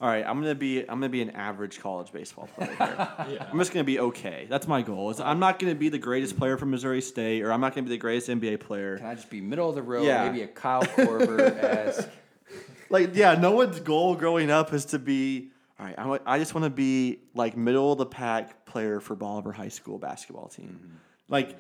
all 0.02 0.10
right, 0.10 0.26
I'm 0.26 0.40
gonna 0.42 0.56
be 0.56 0.80
I'm 0.82 1.00
gonna 1.00 1.10
be 1.10 1.22
an 1.22 1.32
average 1.32 1.80
college 1.80 2.12
baseball 2.12 2.48
player. 2.56 2.76
Here. 2.76 3.08
Yeah. 3.36 3.48
I'm 3.52 3.58
just 3.58 3.72
gonna 3.74 3.84
be 3.86 4.00
okay. 4.00 4.46
That's 4.50 4.68
my 4.68 4.82
goal. 4.82 5.10
Is 5.10 5.20
I'm 5.20 5.40
not 5.40 5.58
gonna 5.60 5.74
be 5.76 5.90
the 5.90 5.98
greatest 5.98 6.38
player 6.38 6.58
from 6.58 6.72
Missouri 6.72 7.02
State, 7.02 7.42
or 7.44 7.52
I'm 7.52 7.62
not 7.62 7.74
gonna 7.74 7.84
be 7.86 7.90
the 7.92 7.98
greatest 7.98 8.30
NBA 8.30 8.60
player. 8.60 8.98
Can 8.98 9.08
I 9.08 9.16
just 9.16 9.30
be 9.30 9.42
middle 9.42 9.70
of 9.70 9.76
the 9.76 9.82
road, 9.82 10.06
Yeah. 10.06 10.26
maybe 10.30 10.42
a 10.44 10.48
Kyle 10.48 10.84
Korver 10.84 11.40
esque? 11.64 12.10
Like, 12.88 13.16
yeah, 13.16 13.34
no 13.34 13.52
one's 13.54 13.80
goal 13.80 14.14
growing 14.16 14.52
up 14.52 14.72
is 14.72 14.86
to 14.86 15.00
be. 15.00 15.50
All 15.80 15.86
right, 15.88 15.96
I, 15.98 16.06
wa- 16.06 16.20
I 16.26 16.38
just 16.38 16.54
want 16.54 16.66
to 16.66 16.70
be 16.70 17.20
like 17.34 17.58
middle 17.58 17.92
of 17.92 17.98
the 17.98 18.06
pack 18.06 18.66
player 18.66 19.00
for 19.00 19.16
Bolivar 19.16 19.52
High 19.52 19.70
School 19.70 19.98
basketball 19.98 20.50
team. 20.50 20.80
Mm-hmm. 20.82 20.96
Like 21.28 21.58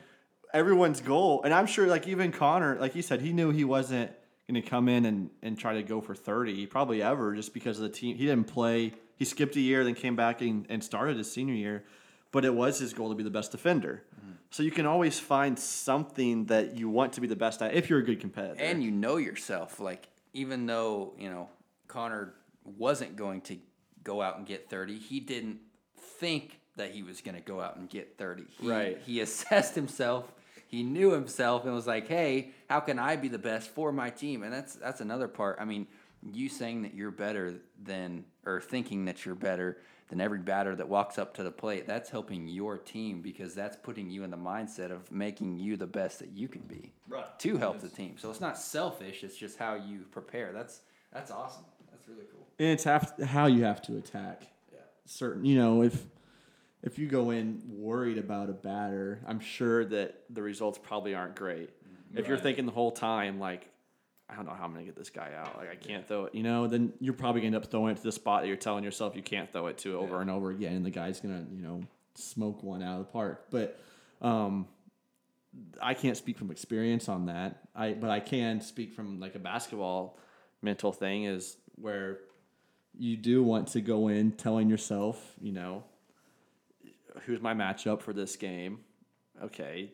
everyone's 0.53 1.01
goal, 1.01 1.41
and 1.43 1.51
I'm 1.53 1.65
sure 1.65 1.87
like 1.87 2.07
even 2.07 2.31
Connor, 2.31 2.77
like 2.79 2.95
you 2.95 3.01
said, 3.01 3.21
he 3.21 3.33
knew 3.33 3.49
he 3.49 3.63
wasn't 3.65 4.11
going 4.47 4.61
to 4.61 4.67
come 4.67 4.87
in 4.87 5.05
and, 5.05 5.29
and 5.41 5.57
try 5.57 5.73
to 5.73 5.83
go 5.83 6.01
for 6.01 6.15
30 6.15 6.67
probably 6.67 7.01
ever 7.01 7.35
just 7.35 7.53
because 7.53 7.77
of 7.77 7.83
the 7.83 7.89
team. 7.89 8.15
He 8.15 8.25
didn't 8.25 8.47
play. 8.47 8.93
He 9.17 9.25
skipped 9.25 9.55
a 9.55 9.61
year, 9.61 9.83
then 9.83 9.95
came 9.95 10.15
back 10.15 10.41
and, 10.41 10.65
and 10.69 10.83
started 10.83 11.17
his 11.17 11.31
senior 11.31 11.55
year. 11.55 11.83
But 12.31 12.45
it 12.45 12.53
was 12.53 12.79
his 12.79 12.93
goal 12.93 13.09
to 13.09 13.15
be 13.15 13.23
the 13.23 13.29
best 13.29 13.51
defender. 13.51 14.03
Mm-hmm. 14.19 14.31
So 14.51 14.63
you 14.63 14.71
can 14.71 14.85
always 14.85 15.19
find 15.19 15.57
something 15.57 16.45
that 16.45 16.77
you 16.77 16.89
want 16.89 17.13
to 17.13 17.21
be 17.21 17.27
the 17.27 17.35
best 17.35 17.61
at 17.61 17.73
if 17.73 17.89
you're 17.89 17.99
a 17.99 18.03
good 18.03 18.19
competitor. 18.19 18.61
and 18.61 18.83
you 18.83 18.91
know 18.91 19.17
yourself. 19.17 19.79
Like 19.79 20.07
even 20.33 20.65
though 20.65 21.13
you 21.17 21.29
know 21.29 21.49
Connor 21.87 22.33
wasn't 22.63 23.15
going 23.15 23.41
to 23.41 23.57
go 24.03 24.21
out 24.21 24.37
and 24.37 24.45
get 24.45 24.69
thirty, 24.69 24.97
he 24.97 25.19
didn't 25.19 25.59
think 25.97 26.59
that 26.75 26.91
he 26.91 27.03
was 27.03 27.21
going 27.21 27.35
to 27.35 27.41
go 27.41 27.61
out 27.61 27.77
and 27.77 27.89
get 27.89 28.17
thirty. 28.17 28.45
He, 28.59 28.69
Right. 28.69 29.01
He 29.05 29.21
assessed 29.21 29.75
himself. 29.75 30.31
He 30.67 30.83
knew 30.83 31.11
himself 31.11 31.65
and 31.65 31.73
was 31.73 31.87
like, 31.87 32.07
"Hey, 32.07 32.51
how 32.69 32.79
can 32.79 32.99
I 32.99 33.15
be 33.15 33.27
the 33.27 33.37
best 33.39 33.69
for 33.69 33.91
my 33.91 34.09
team?" 34.09 34.43
And 34.43 34.51
that's 34.53 34.75
that's 34.75 35.01
another 35.01 35.27
part. 35.27 35.57
I 35.59 35.65
mean, 35.65 35.87
you 36.33 36.49
saying 36.49 36.81
that 36.83 36.93
you're 36.93 37.11
better 37.11 37.55
than 37.83 38.25
or 38.45 38.61
thinking 38.61 39.05
that 39.05 39.25
you're 39.25 39.35
better 39.35 39.77
than 40.09 40.21
every 40.21 40.37
batter 40.39 40.75
that 40.75 40.87
walks 40.87 41.17
up 41.17 41.33
to 41.33 41.41
the 41.43 41.51
plate, 41.51 41.87
that's 41.87 42.11
helping 42.11 42.47
your 42.47 42.77
team 42.77 43.21
because 43.23 43.55
that's 43.55 43.75
putting 43.75 44.07
you 44.09 44.23
in 44.23 44.29
the 44.29 44.37
mindset 44.37 44.91
of 44.91 45.11
making 45.11 45.57
you 45.57 45.75
the 45.77 45.87
best 45.87 46.19
that 46.19 46.29
you 46.29 46.47
can 46.47 46.61
be 46.61 46.93
Right. 47.07 47.25
to 47.39 47.57
help 47.57 47.79
the 47.79 47.89
team. 47.89 48.15
So 48.19 48.29
it's 48.29 48.39
not 48.41 48.55
selfish. 48.55 49.23
It's 49.23 49.35
just 49.35 49.57
how 49.57 49.73
you 49.73 50.05
prepare. 50.11 50.51
That's 50.53 50.81
that's 51.11 51.31
awesome. 51.31 51.65
That's 51.91 52.07
really 52.07 52.25
cool. 52.31 52.45
and 52.59 52.69
it's 52.69 52.83
have, 52.83 53.13
how 53.25 53.47
you 53.47 53.63
have 53.63 53.81
to 53.83 53.97
attack. 53.97 54.43
Yeah. 54.71 54.79
Certain, 55.05 55.43
you 55.43 55.55
know, 55.57 55.81
if 55.81 56.05
if 56.85 56.97
you 56.99 57.07
go 57.07 57.31
in 57.31 57.61
worried 57.67 58.17
about 58.17 58.49
a 58.49 58.53
batter, 58.53 59.19
I'm 59.27 59.39
sure 59.39 59.83
that 59.85 60.23
the 60.29 60.41
results 60.41 60.79
probably 60.81 61.13
aren't 61.15 61.35
great. 61.35 61.69
If 62.13 62.27
you're 62.29 62.37
thinking 62.37 62.65
the 62.65 62.71
whole 62.71 62.91
time 62.91 63.39
like, 63.39 63.67
I 64.29 64.35
don't 64.35 64.45
know 64.45 64.53
how 64.53 64.63
I'm 64.63 64.71
gonna 64.73 64.85
get 64.85 64.95
this 64.95 65.09
guy 65.09 65.31
out, 65.37 65.57
like 65.57 65.69
I 65.69 65.75
can't 65.75 66.07
throw 66.07 66.25
it, 66.25 66.35
you 66.35 66.43
know, 66.43 66.67
then 66.67 66.93
you're 66.99 67.13
probably 67.13 67.41
gonna 67.41 67.47
end 67.57 67.63
up 67.63 67.69
throwing 67.69 67.91
it 67.91 67.97
to 67.97 68.03
the 68.03 68.11
spot 68.11 68.41
that 68.43 68.47
you're 68.47 68.55
telling 68.55 68.83
yourself 68.83 69.15
you 69.15 69.21
can't 69.21 69.51
throw 69.51 69.67
it 69.67 69.77
to 69.79 69.97
over 69.97 70.15
Yeah. 70.15 70.21
and 70.21 70.29
over 70.31 70.49
again, 70.51 70.73
and 70.77 70.85
the 70.85 70.89
guy's 70.91 71.19
gonna, 71.19 71.45
you 71.53 71.61
know, 71.61 71.81
smoke 72.15 72.63
one 72.63 72.81
out 72.81 72.99
of 73.01 73.05
the 73.07 73.11
park. 73.11 73.47
But 73.51 73.77
um, 74.21 74.67
I 75.81 75.93
can't 75.93 76.15
speak 76.15 76.37
from 76.37 76.51
experience 76.51 77.09
on 77.09 77.25
that. 77.25 77.63
I 77.75 77.93
but 77.93 78.09
I 78.09 78.19
can 78.21 78.61
speak 78.61 78.93
from 78.93 79.19
like 79.19 79.35
a 79.35 79.39
basketball 79.39 80.17
mental 80.61 80.91
thing 80.91 81.25
is 81.25 81.57
where 81.75 82.19
you 82.97 83.17
do 83.17 83.43
want 83.43 83.67
to 83.69 83.81
go 83.81 84.07
in 84.07 84.31
telling 84.31 84.69
yourself, 84.69 85.33
you 85.41 85.51
know, 85.51 85.83
who's 87.25 87.41
my 87.41 87.53
matchup 87.53 88.01
for 88.01 88.13
this 88.13 88.35
game? 88.35 88.79
Okay, 89.43 89.91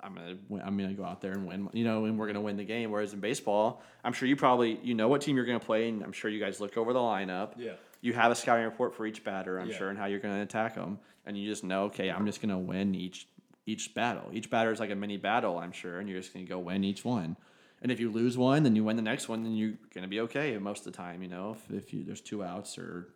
I'm 0.00 0.14
gonna 0.14 0.36
win, 0.48 0.62
I'm 0.64 0.76
gonna 0.76 0.92
go 0.94 1.04
out 1.04 1.20
there 1.20 1.32
and 1.32 1.46
win, 1.46 1.68
you 1.72 1.84
know, 1.84 2.04
and 2.04 2.18
we're 2.18 2.26
gonna 2.26 2.40
win 2.40 2.56
the 2.56 2.64
game. 2.64 2.90
Whereas 2.90 3.12
in 3.12 3.20
baseball, 3.20 3.82
I'm 4.04 4.12
sure 4.12 4.28
you 4.28 4.36
probably 4.36 4.78
you 4.82 4.94
know 4.94 5.08
what 5.08 5.20
team 5.22 5.36
you're 5.36 5.44
gonna 5.46 5.60
play, 5.60 5.88
and 5.88 6.02
I'm 6.02 6.12
sure 6.12 6.30
you 6.30 6.40
guys 6.40 6.60
look 6.60 6.76
over 6.76 6.92
the 6.92 6.98
lineup. 6.98 7.52
Yeah. 7.56 7.72
You 8.00 8.12
have 8.12 8.30
a 8.30 8.34
scouting 8.34 8.64
report 8.64 8.94
for 8.94 9.06
each 9.06 9.24
batter, 9.24 9.58
I'm 9.58 9.68
Yeah. 9.70 9.76
sure, 9.76 9.88
and 9.90 9.98
how 9.98 10.06
you're 10.06 10.20
gonna 10.20 10.42
attack 10.42 10.74
them, 10.74 10.98
and 11.24 11.36
you 11.36 11.48
just 11.48 11.64
know, 11.64 11.84
okay, 11.84 12.10
I'm 12.10 12.26
just 12.26 12.40
gonna 12.40 12.58
win 12.58 12.94
each 12.94 13.28
each 13.68 13.94
battle. 13.94 14.30
Each 14.32 14.48
batter 14.48 14.70
is 14.70 14.78
like 14.78 14.90
a 14.90 14.94
mini 14.94 15.16
battle, 15.16 15.58
I'm 15.58 15.72
sure, 15.72 15.98
and 15.98 16.08
you're 16.08 16.20
just 16.20 16.32
gonna 16.32 16.44
go 16.46 16.58
win 16.58 16.84
each 16.84 17.04
one. 17.04 17.36
And 17.82 17.92
if 17.92 18.00
you 18.00 18.10
lose 18.10 18.38
one, 18.38 18.62
then 18.62 18.74
you 18.74 18.84
win 18.84 18.96
the 18.96 19.02
next 19.02 19.28
one, 19.28 19.42
then 19.42 19.54
you're 19.54 19.74
gonna 19.94 20.08
be 20.08 20.20
okay 20.20 20.56
most 20.58 20.86
of 20.86 20.92
the 20.92 20.96
time. 20.96 21.22
You 21.22 21.28
know, 21.28 21.56
if, 21.56 21.70
if 21.84 21.92
you 21.92 22.04
there's 22.04 22.20
two 22.20 22.42
outs 22.44 22.78
or 22.78 23.08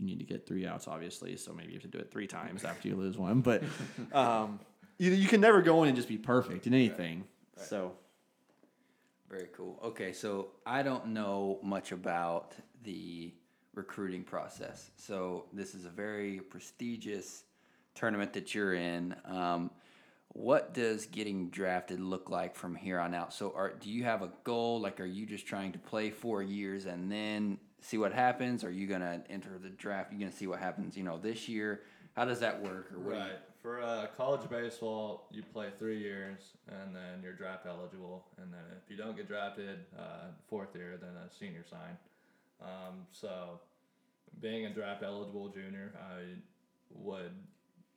you 0.00 0.06
need 0.06 0.18
to 0.18 0.24
get 0.24 0.46
three 0.46 0.66
outs, 0.66 0.88
obviously. 0.88 1.36
So 1.36 1.52
maybe 1.52 1.68
you 1.72 1.74
have 1.74 1.82
to 1.82 1.88
do 1.88 1.98
it 1.98 2.10
three 2.10 2.26
times 2.26 2.64
after 2.64 2.88
you 2.88 2.96
lose 2.96 3.18
one. 3.18 3.40
But 3.42 3.62
um, 4.12 4.58
you, 4.98 5.12
you 5.12 5.28
can 5.28 5.40
never 5.40 5.62
go 5.62 5.82
in 5.82 5.88
and 5.88 5.96
just 5.96 6.08
be 6.08 6.18
perfect 6.18 6.66
in 6.66 6.74
anything. 6.74 7.24
So 7.56 7.92
Very 9.28 9.48
cool. 9.56 9.78
Okay, 9.84 10.12
so 10.12 10.48
I 10.66 10.82
don't 10.82 11.08
know 11.08 11.58
much 11.62 11.92
about 11.92 12.54
the 12.82 13.32
recruiting 13.74 14.24
process. 14.24 14.90
So 14.96 15.44
this 15.52 15.74
is 15.74 15.84
a 15.84 15.90
very 15.90 16.40
prestigious 16.40 17.44
tournament 17.94 18.32
that 18.32 18.54
you're 18.54 18.74
in. 18.74 19.14
Um, 19.26 19.70
what 20.32 20.74
does 20.74 21.06
getting 21.06 21.50
drafted 21.50 22.00
look 22.00 22.30
like 22.30 22.54
from 22.54 22.74
here 22.74 23.00
on 23.00 23.14
out? 23.14 23.32
So, 23.34 23.52
are 23.56 23.72
do 23.74 23.90
you 23.90 24.04
have 24.04 24.22
a 24.22 24.30
goal? 24.44 24.80
Like, 24.80 25.00
are 25.00 25.04
you 25.04 25.26
just 25.26 25.46
trying 25.46 25.72
to 25.72 25.78
play 25.78 26.10
four 26.10 26.40
years 26.42 26.86
and 26.86 27.10
then 27.10 27.58
see 27.80 27.98
what 27.98 28.12
happens? 28.12 28.64
Are 28.64 28.70
you 28.70 28.86
gonna 28.86 29.22
enter 29.28 29.58
the 29.58 29.68
draft? 29.70 30.12
You 30.12 30.18
gonna 30.18 30.32
see 30.32 30.46
what 30.46 30.58
happens? 30.60 30.96
You 30.96 31.04
know, 31.04 31.18
this 31.18 31.48
year. 31.48 31.82
How 32.14 32.24
does 32.24 32.40
that 32.40 32.60
work? 32.60 32.90
Or 32.92 32.98
what 32.98 33.10
do 33.10 33.16
you- 33.16 33.22
Right. 33.22 33.38
For 33.62 33.82
uh, 33.82 34.06
college 34.16 34.48
baseball, 34.48 35.26
you 35.30 35.42
play 35.42 35.68
three 35.78 35.98
years 35.98 36.38
and 36.66 36.96
then 36.96 37.22
you're 37.22 37.34
draft 37.34 37.66
eligible. 37.66 38.24
And 38.40 38.52
then 38.52 38.62
if 38.82 38.90
you 38.90 38.96
don't 38.96 39.14
get 39.14 39.28
drafted, 39.28 39.80
uh, 39.98 40.28
fourth 40.48 40.74
year, 40.74 40.98
then 40.98 41.10
a 41.10 41.30
senior 41.38 41.64
sign. 41.68 41.98
Um, 42.62 43.06
so, 43.12 43.60
being 44.40 44.64
a 44.64 44.70
draft 44.70 45.02
eligible 45.02 45.48
junior, 45.48 45.92
I 45.98 46.36
would 46.94 47.34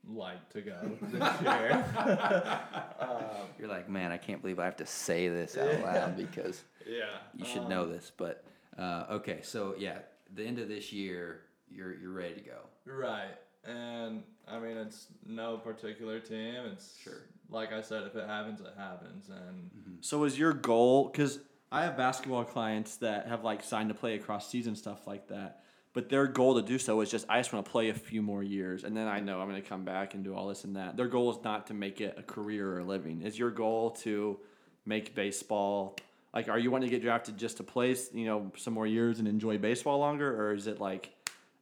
like 0.06 0.50
to 0.50 0.62
go 0.62 0.98
this 1.02 1.42
year. 1.42 1.86
um, 3.00 3.48
You're 3.58 3.70
like, 3.70 3.90
man, 3.90 4.12
I 4.12 4.18
can't 4.18 4.42
believe 4.42 4.60
I 4.60 4.66
have 4.66 4.78
to 4.78 4.86
say 4.86 5.30
this 5.30 5.58
out 5.58 5.82
loud 5.82 6.18
because 6.18 6.64
yeah. 6.86 7.06
you 7.36 7.46
should 7.46 7.70
know 7.70 7.88
this. 7.88 8.12
But 8.16 8.44
uh, 8.78 9.06
okay, 9.12 9.40
so 9.44 9.76
yeah, 9.78 10.00
the 10.34 10.44
end 10.44 10.60
of 10.60 10.68
this 10.68 10.92
year, 10.92 11.42
you're 11.70 11.96
you're 12.00 12.14
ready 12.14 12.36
to 12.36 12.42
go. 12.42 12.58
Right. 12.86 13.36
And 13.66 14.24
I 14.48 14.60
mean, 14.60 14.78
it's 14.78 15.08
no 15.26 15.58
particular 15.58 16.20
team. 16.20 16.56
It's 16.72 17.00
Sure. 17.02 17.24
Like 17.50 17.72
I 17.72 17.82
said, 17.82 18.04
if 18.04 18.16
it 18.16 18.28
happens, 18.28 18.62
it 18.62 18.74
happens. 18.78 19.30
And 19.30 19.70
So 20.02 20.24
is 20.24 20.38
your 20.38 20.54
goal? 20.54 21.10
Because 21.10 21.40
I 21.72 21.84
have 21.84 21.98
basketball 21.98 22.44
clients 22.44 22.98
that 22.98 23.28
have 23.28 23.44
like 23.44 23.64
signed 23.64 23.90
to 23.90 23.96
play 23.96 24.16
across 24.16 24.50
season 24.50 24.76
stuff 24.76 25.08
like 25.08 25.28
that, 25.30 25.64
but 25.94 26.10
their 26.10 26.28
goal 26.28 26.56
to 26.56 26.62
do 26.62 26.78
so 26.78 27.02
is 27.02 27.10
just 27.10 27.26
I 27.30 27.40
just 27.40 27.54
want 27.54 27.66
to 27.66 27.72
play 27.72 27.90
a 27.90 27.94
few 27.94 28.22
more 28.22 28.44
years, 28.44 28.84
and 28.84 28.96
then 28.96 29.08
I 29.08 29.20
know 29.20 29.40
I'm 29.40 29.50
going 29.50 29.62
to 29.62 29.68
come 29.68 29.86
back 29.86 30.14
and 30.14 30.24
do 30.24 30.36
all 30.36 30.48
this 30.48 30.64
and 30.66 30.76
that. 30.76 30.98
Their 30.98 31.08
goal 31.08 31.32
is 31.32 31.44
not 31.44 31.68
to 31.68 31.74
make 31.74 32.02
it 32.02 32.16
a 32.18 32.24
career 32.24 32.70
or 32.70 32.80
a 32.80 32.84
living. 32.84 33.22
Is 33.22 33.40
your 33.40 33.52
goal 33.52 33.92
to 34.02 34.40
make 34.86 35.16
baseball? 35.16 35.98
Like, 36.34 36.50
are 36.50 36.58
you 36.58 36.72
wanting 36.72 36.90
to 36.90 36.96
get 36.96 37.04
drafted 37.04 37.38
just 37.38 37.58
to 37.58 37.64
play, 37.64 37.96
you 38.14 38.26
know, 38.26 38.52
some 38.58 38.74
more 38.74 38.88
years 38.88 39.20
and 39.20 39.28
enjoy 39.28 39.58
baseball 39.58 40.00
longer, 40.00 40.36
or 40.42 40.54
is 40.54 40.66
it 40.68 40.80
like, 40.80 41.12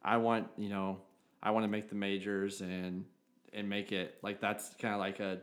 I 0.02 0.16
want, 0.16 0.48
you 0.56 0.70
know, 0.70 0.98
I 1.42 1.50
want 1.50 1.64
to 1.64 1.68
make 1.68 1.88
the 1.88 1.94
majors 1.94 2.60
and 2.60 3.04
and 3.52 3.68
make 3.68 3.92
it 3.92 4.16
like 4.22 4.40
that's 4.40 4.74
kind 4.80 4.94
of 4.94 5.00
like 5.00 5.20
a 5.20 5.40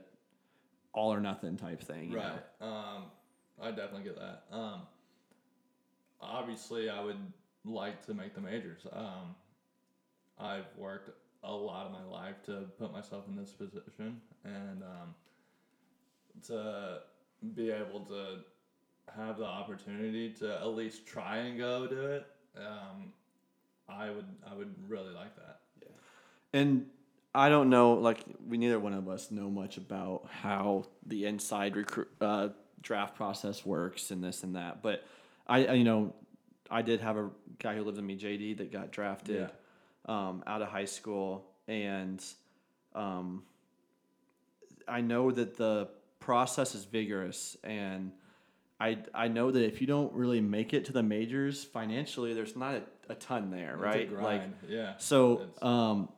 all 0.93 1.13
or 1.13 1.19
nothing 1.19 1.57
type 1.57 1.81
thing, 1.83 2.11
you 2.11 2.17
know? 2.17 2.23
right. 2.23 2.67
Um, 2.67 3.03
I 3.61 3.69
definitely 3.69 4.03
get 4.03 4.17
that. 4.17 4.43
Um, 4.51 4.81
obviously, 6.19 6.89
I 6.89 7.03
would 7.03 7.19
like 7.65 8.05
to 8.07 8.13
make 8.13 8.33
the 8.33 8.41
majors. 8.41 8.81
Um, 8.91 9.35
I've 10.39 10.65
worked 10.77 11.11
a 11.43 11.53
lot 11.53 11.85
of 11.85 11.91
my 11.91 12.03
life 12.03 12.41
to 12.45 12.65
put 12.79 12.91
myself 12.91 13.25
in 13.27 13.35
this 13.35 13.51
position, 13.51 14.21
and 14.43 14.83
um, 14.83 15.13
to 16.47 16.99
be 17.53 17.69
able 17.71 18.01
to 18.05 18.39
have 19.15 19.37
the 19.37 19.45
opportunity 19.45 20.31
to 20.39 20.55
at 20.55 20.67
least 20.67 21.05
try 21.05 21.37
and 21.37 21.57
go 21.57 21.87
do 21.87 22.05
it, 22.07 22.27
um, 22.57 23.13
I 23.87 24.09
would 24.09 24.25
I 24.49 24.53
would 24.53 24.73
really 24.87 25.13
like 25.13 25.35
that. 25.35 25.59
And 26.53 26.87
I 27.33 27.49
don't 27.49 27.69
know, 27.69 27.93
like 27.93 28.19
we 28.47 28.57
neither 28.57 28.79
one 28.79 28.93
of 28.93 29.07
us 29.07 29.31
know 29.31 29.49
much 29.49 29.77
about 29.77 30.27
how 30.41 30.85
the 31.05 31.25
inside 31.25 31.75
recruit 31.75 32.09
uh, 32.19 32.49
draft 32.81 33.15
process 33.15 33.65
works 33.65 34.11
and 34.11 34.23
this 34.23 34.43
and 34.43 34.55
that. 34.55 34.81
But 34.81 35.05
I, 35.47 35.65
I, 35.65 35.73
you 35.73 35.83
know, 35.83 36.13
I 36.71 36.81
did 36.81 37.01
have 37.01 37.17
a 37.17 37.29
guy 37.59 37.75
who 37.75 37.83
lives 37.83 37.99
in 37.99 38.05
me, 38.05 38.17
JD, 38.17 38.57
that 38.57 38.71
got 38.71 38.91
drafted 38.91 39.49
um, 40.05 40.43
out 40.47 40.61
of 40.61 40.69
high 40.69 40.85
school, 40.85 41.45
and 41.67 42.23
um, 42.95 43.43
I 44.87 45.01
know 45.01 45.31
that 45.31 45.55
the 45.57 45.89
process 46.19 46.73
is 46.73 46.85
vigorous, 46.85 47.57
and 47.63 48.11
I 48.79 48.97
I 49.13 49.27
know 49.27 49.51
that 49.51 49.63
if 49.65 49.81
you 49.81 49.87
don't 49.87 50.13
really 50.13 50.41
make 50.41 50.73
it 50.73 50.85
to 50.85 50.93
the 50.93 51.03
majors 51.03 51.63
financially, 51.63 52.33
there's 52.33 52.55
not 52.55 52.75
a, 52.75 52.83
a 53.09 53.15
ton 53.15 53.51
there, 53.51 53.73
It's 53.73 53.81
right? 53.81 54.21
Like 54.21 54.43
yeah. 54.67 54.93
so, 54.97 55.41
um, 55.61 56.09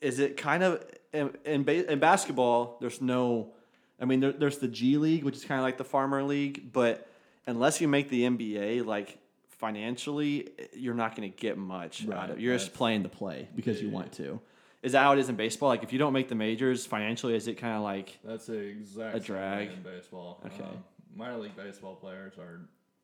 is 0.00 0.18
it 0.18 0.36
kind 0.36 0.62
of 0.62 0.84
in 1.12 1.30
in, 1.44 1.68
in 1.68 1.98
basketball? 1.98 2.78
There's 2.80 3.00
no, 3.02 3.52
I 4.00 4.04
mean, 4.04 4.20
there, 4.20 4.32
there's 4.32 4.58
the 4.58 4.68
G 4.68 4.96
League, 4.96 5.24
which 5.24 5.36
is 5.36 5.44
kind 5.44 5.58
of 5.60 5.64
like 5.64 5.76
the 5.78 5.84
farmer 5.84 6.22
league, 6.22 6.72
but 6.72 7.06
unless 7.46 7.80
you 7.80 7.88
make 7.88 8.08
the 8.08 8.22
NBA, 8.22 8.86
like 8.86 9.18
financially, 9.48 10.48
you're 10.72 10.94
not 10.94 11.16
going 11.16 11.30
to 11.30 11.36
get 11.36 11.58
much 11.58 12.04
out 12.06 12.14
Right, 12.14 12.30
of. 12.30 12.40
You're 12.40 12.56
just 12.56 12.72
playing 12.74 13.02
the 13.02 13.08
play 13.08 13.48
because 13.54 13.82
you 13.82 13.90
want 13.90 14.12
to. 14.12 14.40
Is 14.82 14.92
that 14.92 15.02
how 15.02 15.12
it 15.12 15.18
is 15.18 15.28
in 15.28 15.34
baseball? 15.34 15.68
Like, 15.68 15.82
if 15.82 15.92
you 15.92 15.98
don't 15.98 16.12
make 16.12 16.28
the 16.28 16.36
majors 16.36 16.86
financially, 16.86 17.34
is 17.34 17.48
it 17.48 17.54
kind 17.54 17.74
of 17.76 17.82
like 17.82 18.16
That's 18.24 18.46
the 18.46 18.58
exact 18.58 19.16
A 19.16 19.20
drag. 19.20 19.72
in 19.72 19.82
baseball. 19.82 20.40
Okay. 20.46 20.62
Um, 20.62 20.84
minor 21.18 21.36
league 21.36 21.56
baseball 21.56 21.96
players 21.96 22.34
are 22.38 22.60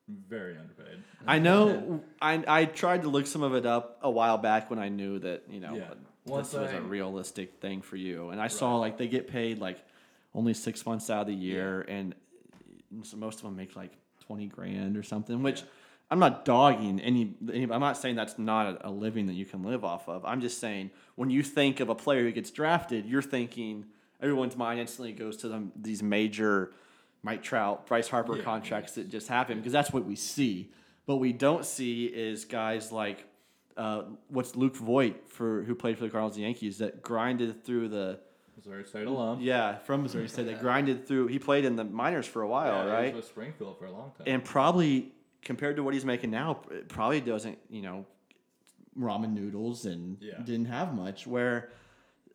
very 0.08 0.56
underpaid. 0.56 1.02
I 1.26 1.38
know 1.38 2.02
I, 2.22 2.42
I 2.46 2.64
tried 2.64 3.02
to 3.02 3.08
look 3.08 3.26
some 3.26 3.42
of 3.42 3.54
it 3.54 3.66
up 3.66 3.98
a 4.02 4.10
while 4.10 4.38
back 4.38 4.70
when 4.70 4.78
I 4.78 4.88
knew 4.88 5.18
that 5.18 5.42
you 5.50 5.60
know 5.60 5.74
Yeah. 5.74 5.94
This 6.26 6.54
was 6.54 6.72
a 6.72 6.80
realistic 6.80 7.60
thing 7.60 7.82
for 7.82 7.96
you, 7.96 8.30
and 8.30 8.40
I 8.40 8.48
saw 8.48 8.76
like 8.76 8.96
they 8.96 9.08
get 9.08 9.28
paid 9.28 9.58
like 9.58 9.84
only 10.34 10.54
six 10.54 10.86
months 10.86 11.10
out 11.10 11.22
of 11.22 11.26
the 11.26 11.34
year, 11.34 11.82
and 11.82 12.14
so 13.02 13.18
most 13.18 13.40
of 13.40 13.42
them 13.42 13.56
make 13.56 13.76
like 13.76 13.90
twenty 14.20 14.46
grand 14.46 14.96
or 14.96 15.02
something. 15.02 15.42
Which. 15.42 15.62
I'm 16.10 16.18
not 16.18 16.44
dogging 16.44 17.00
any, 17.00 17.34
any. 17.50 17.62
I'm 17.64 17.80
not 17.80 17.96
saying 17.96 18.14
that's 18.14 18.38
not 18.38 18.66
a, 18.66 18.88
a 18.88 18.90
living 18.90 19.26
that 19.26 19.32
you 19.32 19.46
can 19.46 19.64
live 19.64 19.84
off 19.84 20.06
of. 20.06 20.22
I'm 20.26 20.42
just 20.42 20.60
saying 20.60 20.90
when 21.16 21.30
you 21.30 21.42
think 21.42 21.80
of 21.80 21.88
a 21.88 21.94
player 21.94 22.22
who 22.22 22.30
gets 22.30 22.50
drafted, 22.50 23.06
you're 23.06 23.22
thinking 23.22 23.86
everyone's 24.20 24.54
mind 24.54 24.80
instantly 24.80 25.12
goes 25.12 25.38
to 25.38 25.48
them 25.48 25.72
these 25.74 26.02
major 26.02 26.72
Mike 27.24 27.42
Trout, 27.42 27.86
Bryce 27.88 28.06
Harper 28.08 28.36
Yeah. 28.36 28.44
contracts 28.44 28.92
that 28.92 29.08
just 29.08 29.26
happen 29.28 29.56
because 29.58 29.72
that's 29.72 29.92
what 29.92 30.04
we 30.04 30.14
see. 30.14 30.70
What 31.06 31.18
we 31.18 31.32
don't 31.32 31.64
see 31.64 32.04
is 32.06 32.44
guys 32.44 32.92
like 32.92 33.26
uh, 33.76 34.02
what's 34.28 34.54
Luke 34.54 34.76
Voit 34.76 35.28
for 35.28 35.62
who 35.64 35.74
played 35.74 35.98
for 35.98 36.04
the 36.04 36.10
Cardinals 36.10 36.36
and 36.36 36.44
Yankees 36.44 36.78
that 36.78 37.02
grinded 37.02 37.64
through 37.64 37.88
the 37.88 38.20
Missouri 38.56 38.84
State 38.84 39.06
alum. 39.08 39.40
yeah 39.40 39.78
from 39.78 40.02
Missouri 40.04 40.28
State 40.28 40.46
that 40.46 40.60
grinded 40.60 41.08
through. 41.08 41.26
He 41.26 41.40
played 41.40 41.64
in 41.64 41.74
the 41.74 41.82
minors 41.82 42.26
for 42.26 42.42
a 42.42 42.46
while, 42.48 42.66
Yeah, 42.72 42.82
he 42.84 42.86
was 42.90 42.92
right? 42.92 43.16
with 43.16 43.24
Springfield 43.24 43.78
for 43.78 43.86
a 43.86 43.90
long 43.90 44.12
time. 44.16 44.28
And 44.28 44.44
probably 44.44 45.12
compared 45.42 45.74
to 45.76 45.82
what 45.82 45.92
he's 45.94 46.04
making 46.04 46.30
now, 46.30 46.60
it 46.70 46.88
probably 46.88 47.20
doesn't 47.20 47.58
you 47.68 47.82
know 47.82 48.06
ramen 48.98 49.32
noodles 49.32 49.86
and 49.86 50.20
didn't 50.20 50.66
have 50.66 50.94
much. 50.94 51.26
Where 51.26 51.70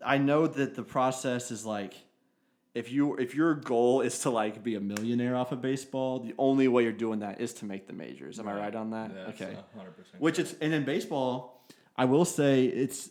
I 0.04 0.18
know 0.18 0.46
that 0.48 0.76
the 0.76 0.84
process 0.84 1.52
is 1.52 1.66
like 1.66 1.94
if 2.76 2.92
you 2.92 3.16
if 3.16 3.34
your 3.34 3.56
goal 3.56 4.02
is 4.02 4.20
to 4.20 4.30
like 4.30 4.64
be 4.64 4.76
a 4.76 4.80
millionaire 4.80 5.36
off 5.36 5.52
of 5.52 5.62
baseball, 5.62 6.20
the 6.20 6.34
only 6.38 6.68
way 6.68 6.84
you're 6.84 6.92
doing 6.92 7.20
that 7.20 7.42
is 7.42 7.54
to 7.56 7.66
make 7.66 7.88
the 7.88 7.94
majors. 7.94 8.40
Am 8.40 8.48
I 8.48 8.54
right 8.54 8.76
on 8.76 8.92
that? 8.92 9.14
That's 9.14 9.42
okay. 9.42 9.58
hundred 9.76 9.98
percent. 9.98 10.22
Which 10.22 10.40
it's 10.40 10.54
and 10.62 10.74
in 10.74 10.86
baseball, 10.86 11.66
I 11.96 12.06
will 12.06 12.26
say 12.26 12.66
it's 12.66 13.10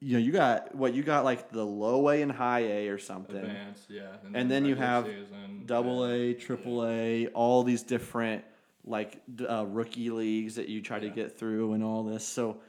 you 0.00 0.14
know 0.14 0.18
you 0.18 0.32
got 0.32 0.74
what 0.74 0.94
you 0.94 1.02
got 1.02 1.24
like 1.24 1.50
the 1.50 1.64
low 1.64 2.08
A 2.08 2.22
and 2.22 2.30
high 2.30 2.60
A 2.60 2.88
or 2.88 2.98
something, 2.98 3.36
advanced, 3.36 3.90
yeah. 3.90 4.16
and 4.32 4.50
then 4.50 4.64
you 4.64 4.76
have 4.76 5.06
season, 5.06 5.62
double 5.66 6.08
yeah. 6.08 6.14
A, 6.14 6.34
triple 6.34 6.86
A, 6.86 7.26
all 7.28 7.64
these 7.64 7.82
different 7.82 8.44
like 8.84 9.20
uh, 9.48 9.64
rookie 9.66 10.10
leagues 10.10 10.56
that 10.56 10.68
you 10.68 10.82
try 10.82 11.00
to 11.00 11.08
get 11.08 11.38
through 11.38 11.72
and 11.72 11.82
all 11.82 12.04
this. 12.04 12.24
So 12.26 12.60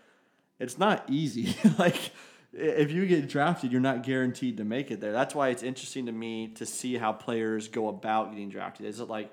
it's 0.59 0.77
not 0.77 1.03
easy. 1.09 1.55
like 1.77 1.99
if 2.57 2.91
you 2.91 3.05
get 3.05 3.27
drafted, 3.27 3.71
you're 3.71 3.81
not 3.81 4.03
guaranteed 4.03 4.57
to 4.57 4.63
make 4.63 4.91
it 4.91 5.01
there. 5.01 5.11
That's 5.11 5.35
why 5.35 5.49
it's 5.49 5.63
interesting 5.63 6.05
to 6.05 6.11
me 6.11 6.47
to 6.55 6.65
see 6.65 6.97
how 6.97 7.11
players 7.11 7.67
go 7.67 7.89
about 7.89 8.31
getting 8.31 8.49
drafted. 8.49 8.85
Is 8.85 8.99
it 8.99 9.09
like 9.09 9.31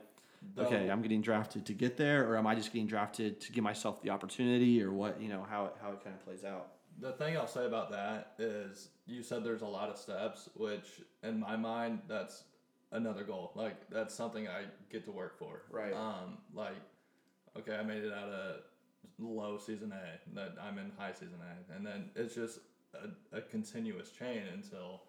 okay, 0.58 0.90
I'm 0.90 1.02
getting 1.02 1.22
drafted 1.22 1.66
to 1.66 1.72
get 1.72 1.96
there, 1.96 2.28
or 2.28 2.36
am 2.36 2.46
I 2.46 2.54
just 2.54 2.72
getting 2.72 2.86
drafted 2.86 3.40
to 3.42 3.52
give 3.52 3.62
myself 3.62 4.02
the 4.02 4.10
opportunity, 4.10 4.82
or 4.82 4.92
what? 4.92 5.20
You 5.20 5.28
know 5.28 5.46
how 5.48 5.70
how 5.80 5.92
it 5.92 6.02
kind 6.02 6.16
of 6.16 6.24
plays 6.24 6.44
out. 6.44 6.68
The 7.00 7.12
thing 7.12 7.36
I'll 7.36 7.46
say 7.46 7.66
about 7.66 7.90
that 7.92 8.34
is 8.38 8.88
you 9.06 9.22
said 9.22 9.44
there's 9.44 9.62
a 9.62 9.66
lot 9.66 9.88
of 9.88 9.96
steps, 9.96 10.48
which 10.54 11.00
in 11.22 11.40
my 11.40 11.56
mind 11.56 12.00
that's 12.08 12.44
another 12.90 13.24
goal. 13.24 13.52
Like 13.54 13.88
that's 13.90 14.14
something 14.14 14.48
I 14.48 14.64
get 14.90 15.04
to 15.04 15.12
work 15.12 15.38
for. 15.38 15.62
Right. 15.70 15.92
Um, 15.92 16.38
like 16.54 16.76
okay, 17.56 17.76
I 17.76 17.82
made 17.82 18.02
it 18.02 18.12
out 18.12 18.28
of 18.28 18.56
low 19.18 19.58
season 19.58 19.92
A, 19.92 20.34
that 20.34 20.54
I'm 20.60 20.78
in 20.78 20.90
high 20.98 21.12
season 21.12 21.38
A, 21.40 21.74
and 21.74 21.86
then 21.86 22.10
it's 22.16 22.34
just 22.34 22.58
a, 22.94 23.38
a 23.38 23.40
continuous 23.40 24.10
chain 24.10 24.42
until 24.52 25.02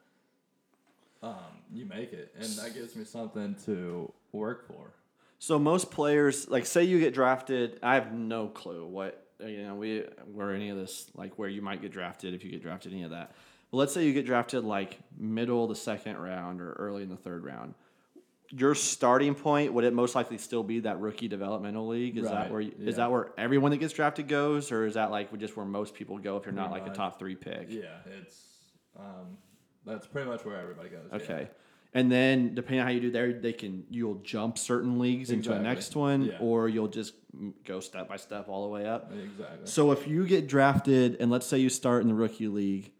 um, 1.22 1.62
you 1.72 1.86
make 1.86 2.14
it, 2.14 2.34
and 2.38 2.50
that 2.58 2.74
gives 2.74 2.96
me 2.96 3.06
something 3.06 3.56
to 3.66 4.12
work 4.32 4.68
for. 4.68 4.92
So 5.40 5.60
most 5.60 5.92
players, 5.92 6.50
like 6.50 6.66
say 6.66 6.84
you 6.84 7.00
get 7.00 7.14
drafted, 7.14 7.80
I 7.84 7.96
have 7.96 8.14
no 8.14 8.48
clue 8.48 8.86
what 8.86 9.28
you 9.40 9.64
know 9.64 9.76
we 9.76 10.06
where 10.32 10.54
any 10.54 10.70
of 10.70 10.78
this 10.78 11.10
like 11.16 11.38
where 11.38 11.50
you 11.50 11.62
might 11.62 11.82
get 11.82 11.92
drafted 11.92 12.34
if 12.34 12.44
you 12.44 12.52
get 12.52 12.62
drafted 12.62 12.94
any 12.94 13.04
of 13.04 13.12
that. 13.12 13.32
But 13.72 13.78
let's 13.78 13.94
say 13.94 14.06
you 14.06 14.14
get 14.14 14.26
drafted 14.26 14.64
like 14.64 15.00
middle 15.18 15.64
of 15.64 15.70
the 15.70 15.76
second 15.76 16.18
round 16.18 16.62
or 16.62 16.74
early 16.74 17.04
in 17.04 17.10
the 17.10 17.18
third 17.18 17.44
round. 17.44 17.74
Your 18.56 18.76
starting 18.76 19.34
point 19.34 19.74
would 19.74 19.84
it 19.84 19.94
most 19.94 20.14
likely 20.14 20.38
still 20.38 20.62
be 20.64 20.82
that 20.82 21.00
rookie 21.00 21.28
developmental 21.28 21.88
league? 21.88 22.18
Is 22.18 22.26
that 22.26 22.34
Right, 22.34 22.52
where 22.52 22.62
you, 22.62 22.72
is 22.80 22.98
that 22.98 23.10
where 23.12 23.32
everyone 23.38 23.72
that 23.72 23.78
gets 23.78 23.94
drafted 23.94 24.28
goes, 24.28 24.72
or 24.72 24.86
is 24.86 24.94
that 24.94 25.10
like 25.10 25.36
just 25.40 25.58
where 25.58 25.66
most 25.66 25.96
people 25.96 26.18
go 26.20 26.38
if 26.38 26.46
you're 26.46 26.54
not 26.54 26.70
like 26.72 26.86
a 26.88 26.92
top 26.92 27.18
three 27.18 27.36
pick? 27.36 27.68
Yeah, 27.70 27.88
it's 28.20 28.40
um, 28.98 29.38
that's 29.86 30.06
pretty 30.08 30.30
much 30.30 30.46
where 30.46 30.58
everybody 30.60 30.90
goes. 30.90 31.08
yeah. 31.10 31.16
Okay. 31.18 31.48
And 31.96 32.12
then 32.12 32.56
depending 32.56 32.80
on 32.82 32.88
how 32.88 32.92
you 32.92 33.02
do 33.02 33.12
there, 33.12 33.34
they 33.34 33.54
can 33.54 33.84
you'll 33.90 34.16
jump 34.24 34.58
certain 34.58 34.98
leagues 35.00 35.30
into 35.30 35.52
a 35.54 35.60
next 35.60 35.96
one, 35.96 36.26
Yeah. 36.26 36.38
or 36.40 36.68
you'll 36.70 36.88
just 36.88 37.14
go 37.66 37.80
step 37.80 38.08
by 38.08 38.18
step 38.18 38.48
all 38.50 38.64
the 38.64 38.70
way 38.70 38.88
up. 38.88 39.12
Exactly. 39.12 39.66
So 39.66 39.92
if 39.92 40.08
you 40.08 40.26
get 40.26 40.48
drafted, 40.48 41.18
and 41.20 41.30
let's 41.30 41.46
say 41.46 41.58
you 41.60 41.70
start 41.70 42.02
in 42.02 42.08
the 42.08 42.14
rookie 42.16 42.48
league, 42.48 42.93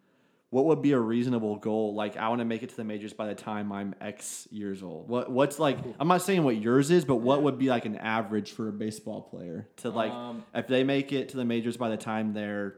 what 0.54 0.66
would 0.66 0.84
be 0.84 0.92
a 0.92 1.00
reasonable 1.00 1.56
goal? 1.56 1.96
Like 1.96 2.16
I 2.16 2.30
want 2.30 2.38
to 2.40 2.46
make 2.46 2.62
it 2.62 2.70
to 2.70 2.76
the 2.76 2.84
majors 2.84 3.12
by 3.12 3.26
the 3.26 3.34
time 3.34 3.72
I'm 3.72 3.96
X 4.00 4.48
years 4.52 4.84
old. 4.84 5.10
What 5.10 5.32
what's 5.32 5.58
like? 5.58 5.80
I'm 6.00 6.08
not 6.08 6.22
saying 6.22 6.44
what 6.44 6.58
yours 6.58 6.92
is, 6.92 7.06
but 7.06 7.16
what 7.16 7.42
would 7.42 7.58
be 7.58 7.70
like 7.70 7.86
an 7.86 7.96
average 7.96 8.52
for 8.52 8.70
a 8.70 8.72
baseball 8.72 9.24
player 9.24 9.68
to 9.78 9.90
like 9.90 10.12
Um, 10.12 10.46
if 10.54 10.68
they 10.68 10.84
make 10.84 11.12
it 11.12 11.30
to 11.30 11.38
the 11.38 11.44
majors 11.44 11.76
by 11.76 11.90
the 11.90 11.98
time 11.98 12.34
they're 12.34 12.76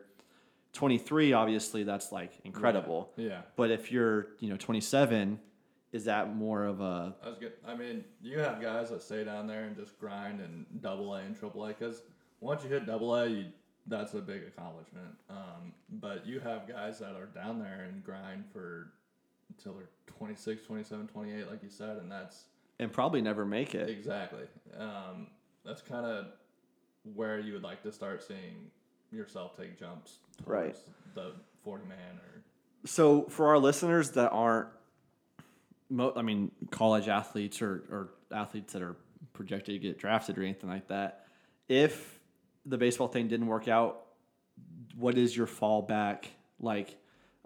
23? 0.72 1.34
Obviously, 1.34 1.84
that's 1.84 2.14
like 2.14 2.32
incredible. 2.46 3.12
Yeah. 3.18 3.42
But 3.58 3.72
if 3.72 3.92
you're, 3.92 4.28
you 4.40 4.50
know, 4.50 4.56
27, 4.56 5.38
is 5.92 6.06
that 6.06 6.34
more 6.34 6.64
of 6.64 6.80
a 6.80 7.14
I 7.26 7.28
was 7.28 7.38
good. 7.38 7.54
I 7.68 7.76
mean, 7.76 8.06
you 8.22 8.40
have 8.40 8.62
guys 8.62 8.90
that 8.90 9.02
stay 9.02 9.26
down 9.26 9.48
there 9.48 9.66
and 9.66 9.76
just 9.76 10.00
grind 10.00 10.40
and 10.40 10.66
double 10.82 11.14
A 11.14 11.20
and 11.20 11.38
triple 11.38 11.66
A 11.66 11.74
because 11.74 12.04
once 12.40 12.64
you 12.64 12.70
hit 12.70 12.86
double 12.86 13.14
A, 13.16 13.28
you, 13.28 13.46
that's 13.88 14.14
a 14.14 14.20
big 14.22 14.44
accomplishment. 14.44 15.16
Um, 15.30 15.74
but 15.90 16.26
you 16.26 16.40
have 16.40 16.68
guys 16.68 17.00
that 17.00 17.16
are 17.16 17.28
down 17.28 17.60
there 17.60 17.88
and 17.90 18.04
grind 18.04 18.46
for 18.52 18.92
until 19.50 19.74
they're 19.74 19.90
26, 20.18 20.64
27, 20.66 21.08
28, 21.08 21.50
like 21.50 21.62
you 21.64 21.70
said, 21.70 21.98
and 21.98 22.12
that's 22.12 22.46
and 22.80 22.92
probably 22.92 23.22
never 23.22 23.46
make 23.46 23.74
it? 23.76 23.90
exactly. 23.90 24.44
Um, 24.78 25.28
that's 25.64 25.82
kind 25.82 26.06
of 26.06 26.26
where 27.14 27.40
you 27.40 27.54
would 27.54 27.64
like 27.64 27.82
to 27.84 27.92
start 27.92 28.24
seeing 28.24 28.70
yourself 29.12 29.56
take 29.56 29.80
jumps 29.80 30.18
towards 30.44 30.50
Right. 30.50 30.76
the 31.14 31.32
40 31.64 31.86
man 31.86 31.98
or 32.18 32.42
So 32.86 33.24
for 33.24 33.48
our 33.48 33.58
listeners 33.60 34.12
that 34.12 34.30
aren't, 34.32 34.68
mo- 35.90 36.14
I 36.16 36.22
mean, 36.22 36.52
college 36.72 37.08
athletes 37.08 37.62
or, 37.62 37.84
or 37.90 38.10
athletes 38.36 38.74
that 38.74 38.82
are 38.82 38.96
projected 39.34 39.76
to 39.76 39.88
get 39.88 39.98
drafted 40.00 40.38
or 40.38 40.44
anything 40.44 40.70
like 40.70 40.88
that, 40.90 41.28
if 41.70 42.20
the 42.66 42.78
baseball 42.78 43.08
thing 43.08 43.28
didn't 43.28 43.48
work 43.48 43.68
out, 43.68 44.02
what 44.96 45.18
is 45.18 45.36
your 45.36 45.48
fallback? 45.48 46.26
Like 46.60 46.98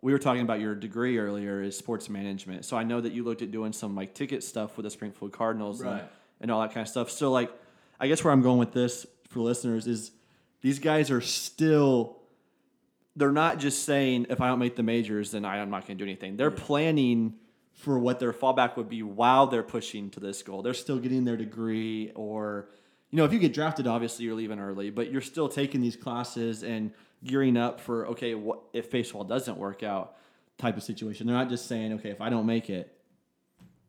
we 0.01 0.11
were 0.11 0.19
talking 0.19 0.41
about 0.41 0.59
your 0.59 0.75
degree 0.75 1.17
earlier 1.17 1.61
is 1.61 1.77
sports 1.77 2.09
management. 2.09 2.65
So 2.65 2.77
I 2.77 2.83
know 2.83 3.01
that 3.01 3.11
you 3.11 3.23
looked 3.23 3.41
at 3.41 3.51
doing 3.51 3.73
some 3.73 3.95
like 3.95 4.13
ticket 4.13 4.43
stuff 4.43 4.77
with 4.77 4.85
the 4.85 4.89
Springfield 4.89 5.33
Cardinals 5.33 5.81
and, 5.81 5.89
Right. 5.89 6.03
and 6.39 6.51
all 6.51 6.61
that 6.61 6.73
kind 6.73 6.81
of 6.85 6.89
stuff. 6.89 7.09
So 7.09 7.31
like, 7.31 7.51
I 7.99 8.07
guess 8.07 8.23
where 8.23 8.31
I'm 8.31 8.41
going 8.41 8.59
with 8.59 8.71
this 8.71 9.05
for 9.27 9.39
listeners 9.39 9.87
is 9.87 10.11
these 10.61 10.79
guys 10.79 11.11
are 11.11 11.21
still 11.21 12.17
they're 13.15 13.31
not 13.31 13.59
just 13.59 13.83
saying 13.83 14.27
if 14.29 14.39
I 14.39 14.47
don't 14.47 14.59
make 14.59 14.77
the 14.77 14.83
majors, 14.83 15.31
then 15.31 15.43
I, 15.43 15.57
am 15.57 15.69
not 15.69 15.85
going 15.85 15.97
to 15.97 16.05
do 16.05 16.09
anything. 16.09 16.37
They're 16.37 16.51
planning 16.51 17.33
for 17.73 17.99
what 17.99 18.19
their 18.19 18.31
fallback 18.31 18.77
would 18.77 18.87
be 18.87 19.03
while 19.03 19.47
they're 19.47 19.63
pushing 19.63 20.09
to 20.11 20.19
this 20.19 20.41
goal. 20.41 20.61
They're 20.61 20.73
still 20.73 20.99
getting 20.99 21.25
their 21.25 21.35
degree, 21.35 22.11
or 22.15 22.69
you 23.11 23.17
know, 23.17 23.25
if 23.25 23.33
you 23.33 23.39
get 23.39 23.53
drafted, 23.53 23.87
obviously 23.87 24.25
you're 24.25 24.35
leaving 24.35 24.59
early, 24.59 24.89
but 24.89 25.11
you're 25.11 25.21
still 25.21 25.49
taking 25.49 25.81
these 25.81 25.95
classes 25.95 26.63
and 26.63 26.91
gearing 27.23 27.57
up 27.57 27.79
for 27.79 28.07
okay, 28.07 28.35
what 28.35 28.59
if 28.73 28.91
baseball 28.91 29.23
doesn't 29.23 29.57
work 29.57 29.83
out 29.83 30.15
type 30.57 30.77
of 30.77 30.83
situation. 30.83 31.25
They're 31.25 31.35
not 31.35 31.49
just 31.49 31.67
saying 31.67 31.93
okay, 31.93 32.09
if 32.09 32.21
I 32.21 32.29
don't 32.29 32.45
make 32.45 32.69
it, 32.69 32.95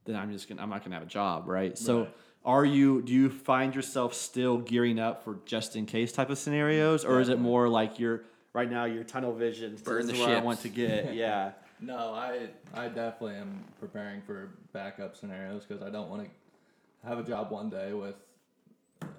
then 0.05 0.17
I'm 0.17 0.33
just 0.33 0.49
gonna 0.49 0.63
I'm 0.63 0.71
not 0.71 0.83
gonna 0.83 0.97
have 0.97 1.05
a 1.05 1.07
job, 1.07 1.49
right? 1.49 1.77
So. 1.77 2.01
Right. 2.01 2.15
Are 2.43 2.65
you? 2.65 3.03
Do 3.03 3.13
you 3.13 3.29
find 3.29 3.75
yourself 3.75 4.15
still 4.15 4.57
gearing 4.57 4.99
up 4.99 5.25
for 5.25 5.41
just 5.45 5.77
in 5.77 5.85
case 5.85 6.11
type 6.11 6.31
of 6.31 6.39
scenarios, 6.39 7.05
or 7.05 7.21
is 7.21 7.29
it 7.29 7.39
more 7.39 7.69
like 7.69 7.99
you're 7.99 8.23
right 8.55 8.71
now? 8.71 8.87
Your 8.87 9.05
tunnel 9.05 9.35
vision. 9.35 9.77
Burn 9.85 10.07
the 10.07 10.15
is 10.15 10.21
where 10.21 10.39
I 10.39 10.41
want 10.41 10.61
to 10.63 10.71
get. 10.71 11.13
Yeah. 11.15 11.53
No, 11.83 12.15
I 12.15 12.49
I 12.73 12.89
definitely 12.89 13.37
am 13.37 13.63
preparing 13.79 14.23
for 14.23 14.53
backup 14.73 15.17
scenarios 15.17 15.67
because 15.67 15.83
I 15.83 15.91
don't 15.91 16.09
want 16.09 16.25
to 16.25 17.09
have 17.09 17.19
a 17.19 17.23
job 17.23 17.51
one 17.51 17.69
day 17.69 17.93
with 17.93 18.15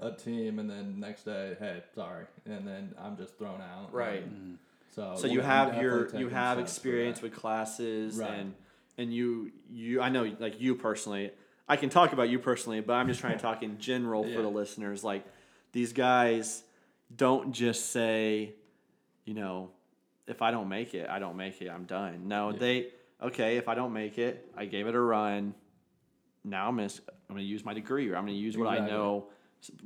a 0.02 0.12
team 0.12 0.60
and 0.60 0.70
then 0.70 1.00
next 1.00 1.24
day, 1.26 1.56
hey, 1.60 1.84
sorry, 1.96 2.26
and 2.46 2.68
then 2.68 2.94
I'm 3.02 3.18
just 3.18 3.38
thrown 3.38 3.62
out. 3.62 3.94
Right. 3.94 4.24
And 4.24 4.58
So 4.90 5.16
so 5.16 5.28
you 5.28 5.42
have 5.42 5.82
your 5.82 6.16
you 6.18 6.30
have 6.30 6.60
experience 6.60 7.22
with 7.22 7.34
classes 7.34 8.18
Right. 8.18 8.32
and 8.32 8.54
and 8.98 9.14
you 9.14 9.52
you 9.72 10.02
I 10.02 10.10
know 10.10 10.30
like 10.40 10.60
you 10.60 10.76
personally 10.76 11.32
I 11.70 11.78
can 11.78 11.90
talk 11.90 12.12
about 12.14 12.30
you 12.30 12.40
personally 12.40 12.82
but 12.82 12.94
I'm 12.94 13.08
just 13.08 13.20
trying 13.22 13.38
to 13.38 13.42
talk 13.42 13.64
in 13.64 13.78
general 13.80 14.24
for 14.24 14.42
the 14.48 14.50
listeners. 14.50 15.04
Like 15.04 15.24
these 15.72 15.94
guys 15.94 16.64
don't 17.16 17.52
just 17.54 17.92
say 17.92 18.54
you 19.26 19.34
know 19.34 19.70
if 20.28 20.42
I 20.42 20.52
don't 20.52 20.68
make 20.70 20.94
it 20.94 21.10
I 21.10 21.20
don't 21.20 21.38
make 21.38 21.62
it 21.62 21.70
I'm 21.70 21.86
done. 21.86 22.28
No 22.28 22.50
Yeah. 22.52 22.58
they 22.60 22.88
okay 23.22 23.58
if 23.58 23.70
I 23.70 23.76
don't 23.76 23.94
make 23.94 24.18
it 24.18 24.52
I 24.58 24.66
gave 24.66 24.88
it 24.88 24.96
a 24.96 25.00
run. 25.00 25.54
Now 26.44 26.68
I'm 26.68 26.76
gonna 26.76 26.90
I'm 27.30 27.36
gonna 27.36 27.42
use 27.44 27.64
my 27.64 27.74
degree 27.74 28.10
or 28.10 28.18
I'm 28.18 28.24
gonna 28.26 28.34
use 28.38 28.58
what 28.58 28.68
I 28.68 28.80
know 28.86 29.28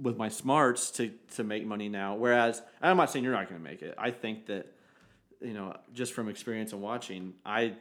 with 0.02 0.18
my 0.18 0.30
smarts 0.30 0.92
to 0.92 1.12
to 1.36 1.44
make 1.44 1.66
money 1.66 1.90
now 1.90 2.16
whereas 2.16 2.60
and 2.82 2.92
I'm 2.92 2.98
not 2.98 3.12
saying 3.12 3.24
you're 3.26 3.34
not 3.34 3.50
gonna 3.50 3.60
make 3.60 3.82
it 3.82 3.96
I 3.98 4.12
think 4.12 4.46
that 4.48 4.68
you 5.42 5.54
know, 5.54 5.76
just 5.94 6.14
from 6.14 6.30
experience 6.30 6.74
and 6.74 6.82
watching, 6.82 7.34
I 7.46 7.74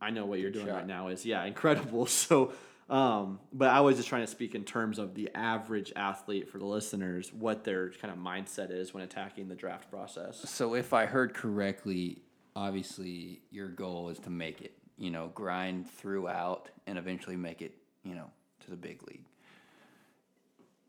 I 0.00 0.10
know 0.10 0.26
what 0.26 0.40
you're 0.40 0.50
doing 0.50 0.66
shot. 0.66 0.74
right 0.74 0.86
now 0.86 1.08
is 1.08 1.24
yeah, 1.24 1.44
incredible. 1.44 2.06
So 2.16 2.52
um, 2.88 3.40
but 3.52 3.70
I 3.70 3.80
was 3.80 3.96
just 3.96 4.08
trying 4.08 4.22
to 4.22 4.30
speak 4.30 4.54
in 4.54 4.62
terms 4.62 5.00
of 5.00 5.14
the 5.14 5.28
average 5.34 5.92
athlete 5.96 6.48
for 6.48 6.58
the 6.58 6.66
listeners, 6.66 7.32
what 7.32 7.64
their 7.64 7.90
kind 7.90 8.12
of 8.12 8.18
mindset 8.18 8.70
is 8.70 8.94
when 8.94 9.02
attacking 9.02 9.48
the 9.48 9.56
draft 9.56 9.90
process. 9.90 10.48
So 10.48 10.74
if 10.74 10.92
I 10.92 11.06
heard 11.06 11.34
correctly, 11.34 12.22
obviously 12.54 13.40
your 13.50 13.68
goal 13.68 14.08
is 14.10 14.20
to 14.20 14.30
make 14.30 14.62
it, 14.62 14.72
you 14.98 15.10
know, 15.10 15.32
grind 15.34 15.90
throughout 15.90 16.70
and 16.86 16.96
eventually 16.96 17.34
make 17.34 17.60
it, 17.60 17.74
you 18.04 18.14
know, 18.14 18.30
to 18.60 18.70
the 18.70 18.76
big 18.76 19.02
league. 19.02 19.24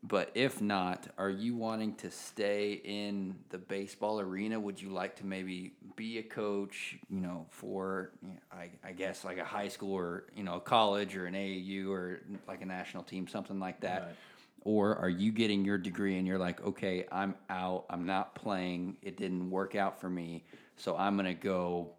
But 0.07 0.31
if 0.35 0.61
not, 0.61 1.07
are 1.17 1.29
you 1.29 1.55
wanting 1.55 1.95
to 1.95 2.11
stay 2.11 2.73
in 2.83 3.35
the 3.49 3.57
baseball 3.57 4.21
arena? 4.21 4.57
Would 4.57 4.81
you 4.81 4.89
like 4.89 5.17
to 5.17 5.25
maybe 5.25 5.73
be 5.97 6.19
a 6.19 6.23
coach, 6.23 6.95
you 7.09 7.19
know, 7.19 7.45
for, 7.49 8.11
you 8.21 8.29
know, 8.29 8.39
I, 8.51 8.69
I 8.87 8.93
guess, 8.93 9.25
like 9.25 9.37
a 9.37 9.43
high 9.43 9.67
school 9.67 9.93
or, 9.93 10.25
you 10.33 10.43
know, 10.43 10.55
a 10.55 10.61
college 10.61 11.17
or 11.17 11.25
an 11.25 11.33
AAU 11.33 11.89
or 11.89 12.21
like 12.47 12.61
a 12.61 12.65
national 12.65 13.03
team, 13.03 13.27
something 13.27 13.59
like 13.59 13.81
that? 13.81 14.01
Right. 14.03 14.15
Or 14.61 14.95
are 14.97 15.09
you 15.09 15.31
getting 15.33 15.65
your 15.65 15.77
degree 15.77 16.17
and 16.17 16.25
you're 16.25 16.37
like, 16.37 16.63
okay, 16.65 17.05
I'm 17.11 17.35
out, 17.49 17.85
I'm 17.89 18.05
not 18.05 18.33
playing, 18.33 18.97
it 19.01 19.17
didn't 19.17 19.49
work 19.49 19.75
out 19.75 19.99
for 19.99 20.09
me, 20.09 20.45
so 20.77 20.95
I'm 20.95 21.15
gonna 21.17 21.33
go 21.33 21.91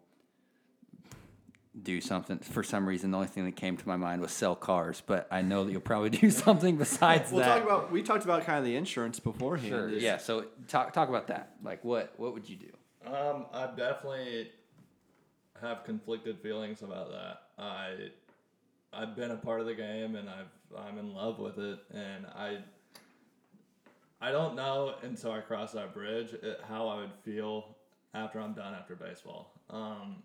do 1.81 2.01
something. 2.01 2.39
For 2.39 2.63
some 2.63 2.87
reason, 2.87 3.11
the 3.11 3.17
only 3.17 3.27
thing 3.29 3.45
that 3.45 3.55
came 3.55 3.77
to 3.77 3.87
my 3.87 3.95
mind 3.95 4.21
was 4.21 4.31
sell 4.31 4.55
cars, 4.55 5.01
but 5.05 5.27
I 5.31 5.41
know 5.41 5.63
that 5.65 5.71
you'll 5.71 5.81
probably 5.81 6.09
do 6.25 6.29
something 6.31 6.77
besides 6.77 7.31
We'll 7.31 7.41
that. 7.43 7.55
talk 7.59 7.63
about 7.63 7.91
we 7.91 8.01
talked 8.01 8.23
about 8.23 8.43
kind 8.43 8.57
of 8.59 8.65
the 8.65 8.75
insurance 8.75 9.19
beforehand. 9.19 9.69
sure, 9.69 9.89
yeah. 9.89 10.17
So 10.17 10.45
talk 10.67 10.93
talk 10.93 11.09
about 11.09 11.27
that. 11.27 11.53
Like, 11.63 11.83
what 11.83 12.13
what 12.17 12.33
would 12.33 12.49
you 12.49 12.55
do? 12.57 12.71
Um, 13.09 13.45
I 13.53 13.67
definitely 13.75 14.51
have 15.61 15.83
conflicted 15.83 16.39
feelings 16.39 16.81
about 16.81 17.11
that. 17.11 17.41
I 17.57 18.09
I've 18.91 19.15
been 19.15 19.31
a 19.31 19.37
part 19.37 19.59
of 19.61 19.67
the 19.67 19.75
game 19.75 20.15
and 20.15 20.29
I've 20.29 20.79
I'm 20.87 20.97
in 20.97 21.13
love 21.13 21.39
with 21.39 21.57
it 21.59 21.79
and 21.93 22.25
I 22.35 22.57
I 24.21 24.31
don't 24.31 24.55
know 24.55 24.95
until 25.03 25.31
I 25.31 25.39
cross 25.39 25.71
that 25.73 25.93
bridge 25.93 26.33
it, 26.33 26.59
how 26.67 26.87
I 26.87 26.97
would 26.97 27.13
feel 27.23 27.75
after 28.13 28.39
I'm 28.39 28.53
done 28.53 28.73
after 28.73 28.95
baseball. 28.95 29.53
Um, 29.69 30.23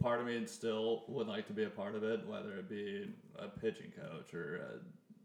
part 0.00 0.20
of 0.20 0.26
me 0.26 0.44
still 0.46 1.04
would 1.08 1.26
like 1.26 1.46
to 1.48 1.52
be 1.52 1.64
a 1.64 1.70
part 1.70 1.94
of 1.94 2.02
it, 2.02 2.26
whether 2.26 2.52
it 2.58 2.68
be 2.68 3.08
a 3.38 3.48
pitching 3.48 3.92
coach 3.96 4.34
or 4.34 4.80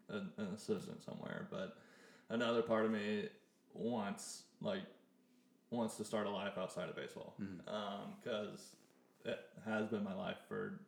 a, 0.10 0.16
a, 0.16 0.18
an 0.38 0.54
assistant 0.56 1.04
somewhere. 1.04 1.48
But 1.52 1.78
another 2.30 2.62
part 2.62 2.86
of 2.86 2.92
me 2.92 3.30
wants 3.74 4.44
like 4.62 4.82
wants 5.72 5.96
to 5.98 6.04
start 6.04 6.26
a 6.28 6.30
life 6.30 6.58
outside 6.58 6.90
of 6.90 6.96
baseball 6.96 7.36
because 8.24 8.72
it 9.26 9.40
has 9.66 9.88
been 9.88 10.04
my 10.04 10.14
life 10.16 10.38
for 10.48 10.80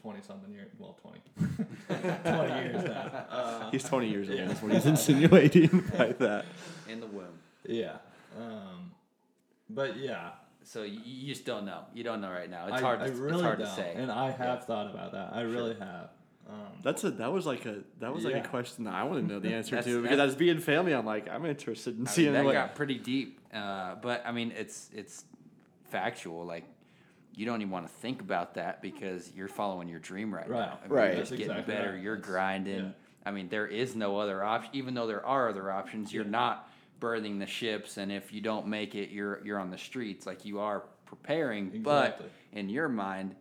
20 0.00 0.20
something 0.22 0.52
years 0.52 0.70
well 0.78 0.98
20 1.02 1.64
20 2.22 2.54
years 2.62 2.84
now 2.84 3.26
uh, 3.30 3.70
He's 3.70 3.84
20 3.84 4.08
years 4.08 4.28
old. 4.28 4.38
Yeah. 4.38 4.46
That's 4.46 4.62
what 4.62 4.72
he's 4.72 4.86
insinuating 4.86 5.68
by 5.98 6.12
that. 6.12 6.44
In 6.88 7.00
the 7.00 7.06
womb. 7.06 7.38
yeah 7.66 7.96
um, 8.38 8.92
but 9.70 9.96
yeah 9.98 10.30
So 10.64 10.82
you, 10.82 10.98
you 11.04 11.32
just 11.32 11.44
don't 11.46 11.64
know. 11.66 11.80
You 11.94 12.04
don't 12.04 12.20
know 12.20 12.30
right 12.30 12.50
now. 12.50 12.66
It's 12.66 12.76
I, 12.76 12.80
hard. 12.80 13.00
To, 13.00 13.06
I 13.06 13.08
really 13.10 13.32
it's 13.34 13.42
hard 13.42 13.58
don't 13.58 13.68
to 13.68 13.74
say. 13.74 13.92
and 13.96 14.10
I 14.10 14.30
have 14.30 14.64
thought 14.64 14.90
about 14.92 15.12
that 15.12 15.30
I 15.34 15.42
really 15.42 15.74
have 15.74 16.10
um, 16.48 16.56
That's 16.82 17.04
a 17.04 17.10
that 17.12 17.32
was 17.32 17.46
like 17.46 17.64
a 17.66 17.80
that 18.00 18.12
was 18.14 18.24
like 18.24 18.34
a 18.44 18.48
question 18.48 18.84
that 18.84 18.94
I 18.94 19.04
want 19.04 19.26
to 19.26 19.32
know 19.34 19.40
the 19.40 19.52
answer 19.54 19.80
to 19.80 20.02
because 20.02 20.18
that- 20.18 20.28
as 20.28 20.34
being 20.34 20.58
family, 20.58 20.92
I'm 20.94 21.06
like 21.06 21.28
I'm 21.28 21.44
interested 21.46 21.94
in 21.94 22.00
I 22.00 22.04
mean, 22.04 22.06
seeing 22.08 22.32
that 22.32 22.44
what. 22.44 22.52
got 22.52 22.74
pretty 22.74 22.98
deep. 22.98 23.40
Uh, 23.52 23.94
but 23.96 24.22
I 24.26 24.32
mean, 24.32 24.52
it's 24.56 24.90
it's 24.94 25.24
factual. 25.90 26.44
Like 26.44 26.64
you 27.34 27.46
don't 27.46 27.60
even 27.62 27.70
want 27.72 27.86
to 27.86 27.92
think 27.94 28.20
about 28.20 28.54
that 28.54 28.80
because 28.82 29.32
you're 29.34 29.48
following 29.48 29.88
your 29.88 29.98
dream 29.98 30.32
right, 30.34 30.48
Right. 30.48 30.58
now. 30.60 30.78
I 30.84 30.86
mean, 30.86 30.92
Right. 30.96 31.10
You're 31.14 31.20
just 31.22 31.30
getting 31.32 31.50
exactly 31.50 31.74
better. 31.74 31.92
right. 31.92 32.02
You're 32.02 32.16
grinding. 32.16 32.84
yeah. 32.84 32.90
I 33.26 33.30
mean, 33.32 33.48
there 33.48 33.66
is 33.66 33.96
no 33.96 34.18
other 34.18 34.44
option. 34.44 34.70
Even 34.74 34.94
though 34.94 35.06
there 35.06 35.24
are 35.24 35.48
other 35.48 35.70
options, 35.70 36.12
you're 36.12 36.24
Yeah. 36.24 36.30
not 36.30 36.70
birthing 37.00 37.38
the 37.38 37.46
ships. 37.46 37.96
And 37.96 38.10
if 38.12 38.32
you 38.32 38.40
don't 38.40 38.66
make 38.66 38.94
it, 38.94 39.10
you're 39.10 39.40
you're 39.44 39.58
on 39.58 39.70
the 39.70 39.78
streets. 39.78 40.26
Like 40.26 40.44
you 40.44 40.60
are 40.60 40.84
preparing, 41.06 41.66
Exactly. 41.74 41.82
but 42.52 42.58
in 42.58 42.68
your 42.68 42.88
mind, 42.88 43.34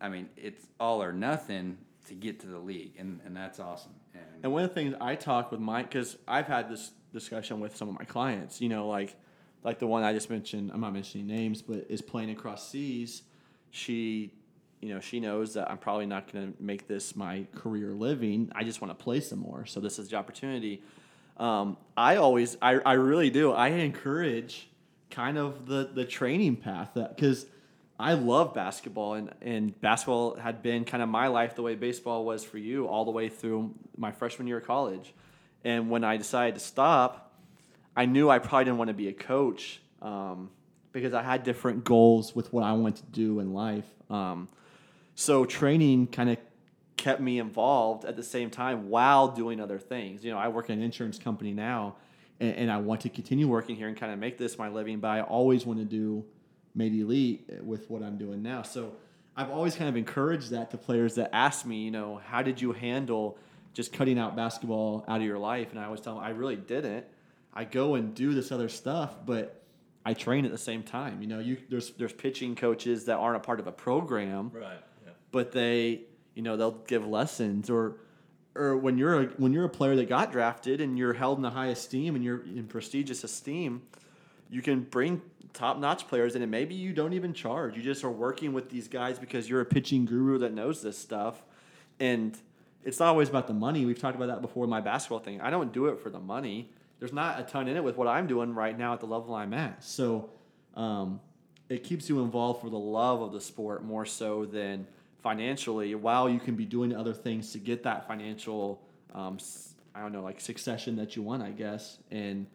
I 0.00 0.08
mean, 0.08 0.28
it's 0.36 0.66
all 0.80 1.02
or 1.02 1.12
nothing 1.12 1.78
to 2.08 2.14
get 2.14 2.40
to 2.40 2.46
the 2.46 2.58
league, 2.58 2.92
and 2.98 3.20
and 3.24 3.36
that's 3.36 3.58
awesome. 3.60 3.92
And, 4.14 4.22
And 4.44 4.52
one 4.52 4.62
of 4.64 4.68
the 4.70 4.74
things 4.74 4.94
I 5.00 5.14
talk 5.14 5.50
with 5.50 5.60
Mike, 5.60 5.88
because 5.90 6.16
I've 6.28 6.46
had 6.46 6.68
this 6.70 6.90
discussion 7.12 7.60
with 7.60 7.76
some 7.76 7.88
of 7.88 7.98
my 7.98 8.04
clients, 8.04 8.60
you 8.60 8.68
know, 8.68 8.88
like 8.88 9.16
like 9.64 9.78
the 9.78 9.86
one 9.86 10.02
I 10.04 10.12
just 10.12 10.30
mentioned. 10.30 10.70
I'm 10.72 10.80
not 10.80 10.92
mentioning 10.92 11.26
names, 11.26 11.62
but 11.62 11.86
is 11.88 12.00
playing 12.02 12.30
across 12.30 12.68
seas. 12.68 13.22
She, 13.70 14.32
you 14.80 14.94
know, 14.94 15.00
she 15.00 15.18
knows 15.20 15.54
that 15.54 15.70
I'm 15.70 15.78
probably 15.78 16.06
not 16.06 16.32
going 16.32 16.52
to 16.52 16.62
make 16.62 16.86
this 16.86 17.16
my 17.16 17.46
career 17.54 17.92
living. 17.92 18.50
I 18.54 18.62
just 18.64 18.80
want 18.80 18.96
to 18.96 19.02
play 19.02 19.20
some 19.20 19.40
more. 19.40 19.66
So 19.66 19.80
this 19.80 19.98
is 19.98 20.08
the 20.08 20.16
opportunity. 20.16 20.82
Um, 21.36 21.76
I 21.96 22.16
always, 22.16 22.56
I, 22.62 22.74
I 22.74 22.94
really 22.94 23.30
do. 23.30 23.52
I 23.52 23.68
encourage 23.68 24.68
kind 25.10 25.38
of 25.38 25.66
the 25.66 25.88
the 25.92 26.04
training 26.04 26.56
path 26.56 26.90
because 26.94 27.46
I 27.98 28.14
love 28.14 28.52
basketball 28.54 29.14
and 29.14 29.32
and 29.40 29.80
basketball 29.80 30.36
had 30.36 30.62
been 30.62 30.84
kind 30.84 31.02
of 31.02 31.08
my 31.08 31.28
life 31.28 31.54
the 31.54 31.62
way 31.62 31.74
baseball 31.74 32.24
was 32.24 32.44
for 32.44 32.58
you 32.58 32.86
all 32.86 33.04
the 33.04 33.10
way 33.10 33.28
through 33.28 33.74
my 33.96 34.12
freshman 34.12 34.46
year 34.46 34.58
of 34.58 34.66
college. 34.66 35.14
And 35.64 35.90
when 35.90 36.04
I 36.04 36.16
decided 36.16 36.54
to 36.54 36.60
stop, 36.60 37.32
I 37.96 38.06
knew 38.06 38.28
I 38.30 38.38
probably 38.38 38.66
didn't 38.66 38.78
want 38.78 38.88
to 38.88 38.94
be 38.94 39.08
a 39.08 39.12
coach 39.12 39.80
um, 40.02 40.50
because 40.92 41.14
I 41.14 41.22
had 41.22 41.42
different 41.42 41.84
goals 41.84 42.36
with 42.36 42.52
what 42.52 42.62
I 42.62 42.72
wanted 42.72 42.96
to 42.96 43.10
do 43.10 43.40
in 43.40 43.52
life. 43.52 43.86
Um, 44.10 44.48
so 45.14 45.44
training 45.44 46.08
kind 46.08 46.30
of 46.30 46.38
kept 46.96 47.20
me 47.20 47.38
involved 47.38 48.04
at 48.04 48.16
the 48.16 48.22
same 48.22 48.50
time 48.50 48.88
while 48.88 49.28
doing 49.28 49.60
other 49.60 49.78
things. 49.78 50.24
You 50.24 50.30
know, 50.32 50.38
I 50.38 50.48
work 50.48 50.70
in 50.70 50.78
an 50.78 50.84
insurance 50.84 51.18
company 51.18 51.52
now, 51.52 51.96
and, 52.40 52.54
and 52.54 52.70
I 52.70 52.78
want 52.78 53.02
to 53.02 53.08
continue 53.08 53.48
working 53.48 53.76
here 53.76 53.88
and 53.88 53.96
kind 53.96 54.12
of 54.12 54.18
make 54.18 54.38
this 54.38 54.58
my 54.58 54.68
living. 54.68 55.00
But 55.00 55.08
I 55.08 55.20
always 55.22 55.66
want 55.66 55.78
to 55.78 55.84
do 55.84 56.24
made 56.74 56.94
elite 56.94 57.48
with 57.62 57.88
what 57.90 58.02
I'm 58.02 58.18
doing 58.18 58.42
now. 58.42 58.62
So 58.62 58.96
I've 59.36 59.50
always 59.50 59.74
kind 59.76 59.88
of 59.88 59.96
encouraged 59.96 60.50
that 60.50 60.70
to 60.70 60.78
players 60.78 61.14
that 61.14 61.30
ask 61.34 61.64
me, 61.64 61.84
you 61.84 61.90
know, 61.90 62.20
how 62.24 62.42
did 62.42 62.60
you 62.60 62.72
handle 62.72 63.38
just 63.72 63.92
cutting 63.92 64.18
out 64.18 64.36
basketball 64.36 65.04
out 65.08 65.20
of 65.20 65.26
your 65.26 65.38
life? 65.38 65.70
And 65.70 65.80
I 65.80 65.84
always 65.84 66.00
tell 66.00 66.14
them 66.14 66.24
I 66.24 66.30
really 66.30 66.56
didn't. 66.56 67.06
I 67.52 67.64
go 67.64 67.94
and 67.94 68.14
do 68.14 68.34
this 68.34 68.52
other 68.52 68.68
stuff, 68.68 69.14
but 69.24 69.62
I 70.04 70.12
train 70.14 70.44
at 70.44 70.52
the 70.52 70.58
same 70.58 70.82
time. 70.82 71.22
You 71.22 71.28
know, 71.28 71.38
you 71.38 71.56
there's 71.68 71.90
there's 71.92 72.12
pitching 72.12 72.54
coaches 72.54 73.06
that 73.06 73.16
aren't 73.16 73.36
a 73.36 73.40
part 73.40 73.60
of 73.60 73.66
a 73.66 73.72
program 73.72 74.50
right 74.54 74.78
yeah 75.04 75.12
but 75.36 75.52
they 75.52 76.00
you 76.36 76.42
know 76.42 76.56
they'll 76.56 76.70
give 76.86 77.04
lessons 77.04 77.68
or 77.68 77.96
or 78.54 78.76
when 78.76 78.96
you're 78.96 79.22
a 79.22 79.26
when 79.38 79.52
you're 79.52 79.64
a 79.64 79.68
player 79.68 79.96
that 79.96 80.08
got 80.08 80.30
drafted 80.30 80.80
and 80.80 80.96
you're 80.96 81.14
held 81.14 81.38
in 81.38 81.42
the 81.42 81.50
high 81.50 81.66
esteem 81.66 82.14
and 82.14 82.24
you're 82.24 82.44
in 82.44 82.68
prestigious 82.68 83.24
esteem 83.24 83.82
you 84.48 84.62
can 84.62 84.80
bring 84.82 85.20
top 85.52 85.78
notch 85.78 86.06
players 86.06 86.36
in 86.36 86.42
and 86.42 86.50
maybe 86.50 86.74
you 86.74 86.92
don't 86.92 87.14
even 87.14 87.32
charge. 87.32 87.76
You 87.76 87.82
just 87.82 88.04
are 88.04 88.10
working 88.10 88.52
with 88.52 88.70
these 88.70 88.88
guys 88.88 89.18
because 89.18 89.48
you're 89.48 89.60
a 89.60 89.66
pitching 89.66 90.04
guru 90.04 90.38
that 90.38 90.52
knows 90.52 90.82
this 90.82 90.98
stuff. 90.98 91.42
And 91.98 92.36
it's 92.84 93.00
not 93.00 93.08
always 93.08 93.28
about 93.28 93.46
the 93.46 93.54
money. 93.54 93.84
We've 93.86 93.98
talked 93.98 94.16
about 94.16 94.26
that 94.26 94.42
before 94.42 94.66
my 94.66 94.80
basketball 94.80 95.18
thing. 95.18 95.40
I 95.40 95.50
don't 95.50 95.72
do 95.72 95.86
it 95.86 95.98
for 96.00 96.10
the 96.10 96.20
money. 96.20 96.70
There's 96.98 97.12
not 97.12 97.40
a 97.40 97.42
ton 97.42 97.68
in 97.68 97.76
it 97.76 97.84
with 97.84 97.96
what 97.96 98.08
i'm 98.08 98.26
doing 98.26 98.54
right 98.54 98.76
now 98.76 98.94
at 98.94 99.00
the 99.00 99.06
level 99.06 99.34
i'm 99.34 99.52
at. 99.52 99.82
So 99.84 100.30
um, 100.74 101.20
it 101.68 101.84
keeps 101.84 102.08
you 102.08 102.22
involved 102.22 102.60
for 102.60 102.70
the 102.70 102.78
love 102.78 103.20
of 103.20 103.32
the 103.32 103.40
sport 103.40 103.84
more 103.84 104.06
so 104.06 104.44
than 104.46 104.86
financially 105.26 105.92
while 105.96 106.28
you 106.28 106.38
can 106.38 106.54
be 106.54 106.64
doing 106.64 106.94
other 106.94 107.12
things 107.12 107.50
to 107.50 107.58
get 107.58 107.82
that 107.82 108.06
financial 108.06 108.80
um, 109.12 109.36
i 109.92 110.00
don't 110.00 110.12
know 110.12 110.22
like 110.22 110.40
succession 110.40 110.94
that 110.94 111.16
you 111.16 111.22
want 111.30 111.42
i 111.42 111.50
guess 111.50 111.98
and 112.12 112.46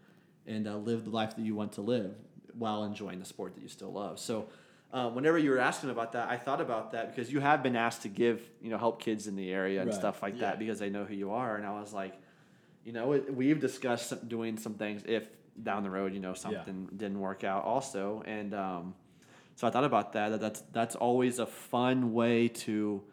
and 0.47 0.69
uh, 0.69 0.77
live 0.77 1.03
the 1.03 1.09
life 1.09 1.35
that 1.35 1.41
you 1.41 1.53
want 1.53 1.73
to 1.73 1.81
live 1.81 2.15
while 2.53 2.85
enjoying 2.85 3.19
the 3.19 3.25
sport 3.25 3.53
that 3.55 3.61
you 3.61 3.67
still 3.67 3.91
love 3.91 4.17
so 4.19 4.47
um, 4.93 5.15
whenever 5.15 5.37
you 5.37 5.51
were 5.51 5.57
asking 5.57 5.89
about 5.89 6.11
that, 6.11 6.29
I 6.29 6.35
thought 6.35 6.59
about 6.59 6.91
that 6.91 7.15
because 7.15 7.31
you 7.31 7.39
have 7.39 7.63
been 7.63 7.77
asked 7.77 8.01
to 8.01 8.09
give, 8.09 8.41
you 8.61 8.69
know, 8.69 8.77
help 8.77 9.01
kids 9.01 9.25
in 9.25 9.37
the 9.37 9.49
area 9.49 9.79
and 9.79 9.89
Right. 9.89 9.97
stuff 9.97 10.21
like 10.21 10.33
Yeah. 10.33 10.41
that 10.41 10.59
because 10.59 10.79
they 10.79 10.89
know 10.89 11.05
who 11.05 11.13
you 11.15 11.31
are. 11.31 11.55
And 11.55 11.65
I 11.65 11.71
was 11.79 11.93
like, 11.93 12.13
you 12.83 12.91
know, 12.91 13.13
it, 13.13 13.33
we've 13.33 13.61
discussed 13.61 14.27
doing 14.27 14.57
some 14.57 14.73
things 14.73 15.01
if 15.05 15.23
down 15.63 15.83
the 15.83 15.89
road, 15.89 16.13
you 16.13 16.19
know, 16.19 16.33
something 16.33 16.89
didn't 16.97 17.21
work 17.21 17.45
out 17.45 17.63
also. 17.63 18.21
And 18.25 18.53
um, 18.53 18.93
so 19.55 19.67
I 19.67 19.69
thought 19.69 19.83
about 19.83 20.13
that, 20.13 20.29
that. 20.29 20.41
That's 20.41 20.63
that's 20.71 20.95
always 20.95 21.39
a 21.39 21.45
fun 21.45 22.13
way 22.13 22.47
to 22.47 23.03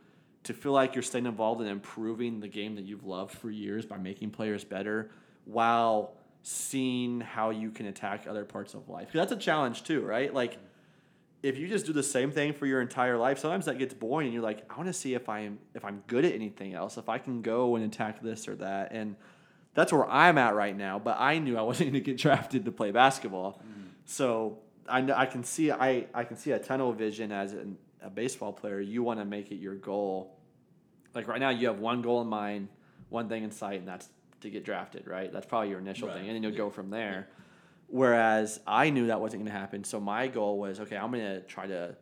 to 0.45 0.55
feel 0.55 0.73
like 0.73 0.95
you're 0.95 1.03
staying 1.03 1.27
involved 1.27 1.61
in 1.61 1.67
improving 1.67 2.41
the 2.41 2.49
game 2.49 2.77
that 2.77 2.85
you've 2.85 3.05
loved 3.05 3.35
for 3.35 3.51
years 3.51 3.85
by 3.85 3.99
making 3.99 4.31
players 4.31 4.65
better 4.65 5.11
while 5.45 6.15
seeing 6.43 7.21
how 7.21 7.51
you 7.51 7.71
can 7.71 7.87
attack 7.87 8.27
other 8.27 8.45
parts 8.45 8.75
of 8.75 8.89
life. 8.89 9.11
that's 9.13 9.33
a 9.33 9.37
challenge 9.37 9.83
too, 9.83 10.01
right? 10.01 10.33
Like 10.33 10.59
if 11.43 11.59
you 11.59 11.69
just 11.69 11.87
do 11.87 11.93
the 11.93 12.03
same 12.03 12.31
thing 12.31 12.53
for 12.53 12.67
your 12.67 12.81
entire 12.81 13.17
life, 13.17 13.39
sometimes 13.39 13.67
that 13.67 13.79
gets 13.79 13.95
boring 13.95 14.27
and 14.27 14.35
you're 14.35 14.43
like, 14.43 14.65
I 14.71 14.77
want 14.77 14.89
to 14.89 14.93
see 14.93 15.15
if 15.15 15.29
I'm 15.29 15.59
if 15.75 15.85
I'm 15.85 16.03
good 16.07 16.25
at 16.25 16.33
anything 16.33 16.75
else, 16.75 16.97
if 16.97 17.09
I 17.09 17.19
can 17.19 17.43
go 17.43 17.77
and 17.77 17.85
attack 17.85 18.23
this 18.23 18.49
or 18.49 18.57
that. 18.57 18.93
And 18.93 19.17
that's 19.75 19.93
where 19.93 20.09
I'm 20.09 20.39
at 20.39 20.55
right 20.55 20.77
now, 20.77 20.99
but 20.99 21.17
I 21.21 21.39
knew 21.39 21.57
I 21.57 21.63
wasn't 21.71 21.93
going 21.93 22.03
to 22.03 22.11
get 22.13 22.19
drafted 22.19 22.65
to 22.65 22.73
play 22.73 22.91
basketball. 22.91 23.61
Mm. 23.63 23.91
So 24.05 24.59
I, 24.89 25.23
I 25.23 25.27
can 25.27 25.45
see 25.45 25.71
I, 25.71 26.07
I 26.15 26.25
can 26.25 26.37
see 26.37 26.53
a 26.53 26.59
tunnel 26.59 26.93
vision 26.93 27.33
as 27.33 27.53
an, 27.53 27.79
a 28.03 28.11
baseball 28.11 28.53
player. 28.53 28.81
You 28.81 29.03
want 29.03 29.21
to 29.21 29.25
make 29.25 29.51
it 29.53 29.57
your 29.57 29.75
goal. 29.75 30.39
Like 31.15 31.29
right 31.29 31.41
now, 31.41 31.51
you 31.51 31.67
have 31.69 31.79
one 31.81 32.03
goal 32.03 32.21
in 32.23 32.29
mind, 32.29 32.69
one 33.09 33.29
thing 33.29 33.43
in 33.45 33.51
sight, 33.51 33.79
and 33.81 33.89
that's 33.89 34.09
to 34.43 34.51
get 34.51 34.65
drafted. 34.65 35.07
Right? 35.07 35.33
That's 35.33 35.47
probably 35.47 35.71
your 35.71 35.79
initial 35.81 36.09
Right. 36.09 36.19
thing, 36.19 36.27
and 36.29 36.35
then 36.37 36.43
you'll 36.43 36.53
Yeah. 36.53 36.59
go 36.59 36.71
from 36.71 36.91
there. 36.91 37.29
Whereas 37.89 38.61
I 38.67 38.91
knew 38.91 39.07
that 39.07 39.21
wasn't 39.21 39.43
going 39.45 39.53
to 39.53 39.59
happen, 39.59 39.83
so 39.83 39.99
my 39.99 40.29
goal 40.29 40.59
was 40.59 40.79
okay. 40.81 40.97
I'm 40.97 41.11
going 41.11 41.25
to 41.25 41.41
try 41.43 41.67
to 41.67 41.97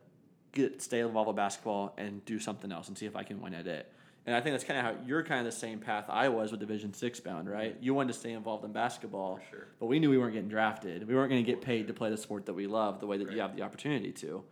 get 0.53 0.83
stay 0.83 1.01
involved 1.01 1.29
with 1.29 1.37
basketball 1.37 1.95
and 1.97 2.25
do 2.25 2.41
something 2.41 2.73
else 2.73 2.89
and 2.89 2.99
see 2.99 3.07
if 3.07 3.15
I 3.15 3.23
can 3.23 3.41
win 3.41 3.55
at 3.55 3.67
it. 3.69 3.93
And 4.27 4.35
I 4.35 4.41
think 4.41 4.55
that's 4.55 4.65
kind 4.65 4.79
of 4.79 4.85
how 4.85 5.01
you're 5.07 5.23
kind 5.23 5.47
of 5.47 5.53
the 5.53 5.57
same 5.59 5.79
path 5.79 6.07
I 6.09 6.29
was 6.29 6.51
with 6.51 6.59
Division 6.61 6.93
Six 6.93 7.21
bound, 7.21 7.49
right? 7.49 7.77
You 7.81 7.95
wanted 7.95 8.13
to 8.13 8.19
stay 8.19 8.33
involved 8.33 8.65
in 8.65 8.73
basketball, 8.73 9.37
For 9.37 9.43
sure. 9.51 9.67
but 9.79 9.87
we 9.87 10.01
knew 10.01 10.11
we 10.11 10.19
weren't 10.19 10.33
getting 10.35 10.49
drafted. 10.49 11.07
We 11.07 11.15
weren't 11.15 11.31
going 11.31 11.45
to 11.45 11.49
get 11.51 11.63
paid 11.63 11.87
to 11.87 11.95
play 11.95 12.11
the 12.11 12.17
sport 12.17 12.47
that 12.47 12.55
we 12.55 12.67
love 12.67 12.99
the 12.99 13.07
way 13.07 13.19
that 13.19 13.31
you 13.31 13.41
have 13.41 13.55
the 13.55 13.63
opportunity 13.63 14.11
to. 14.13 14.43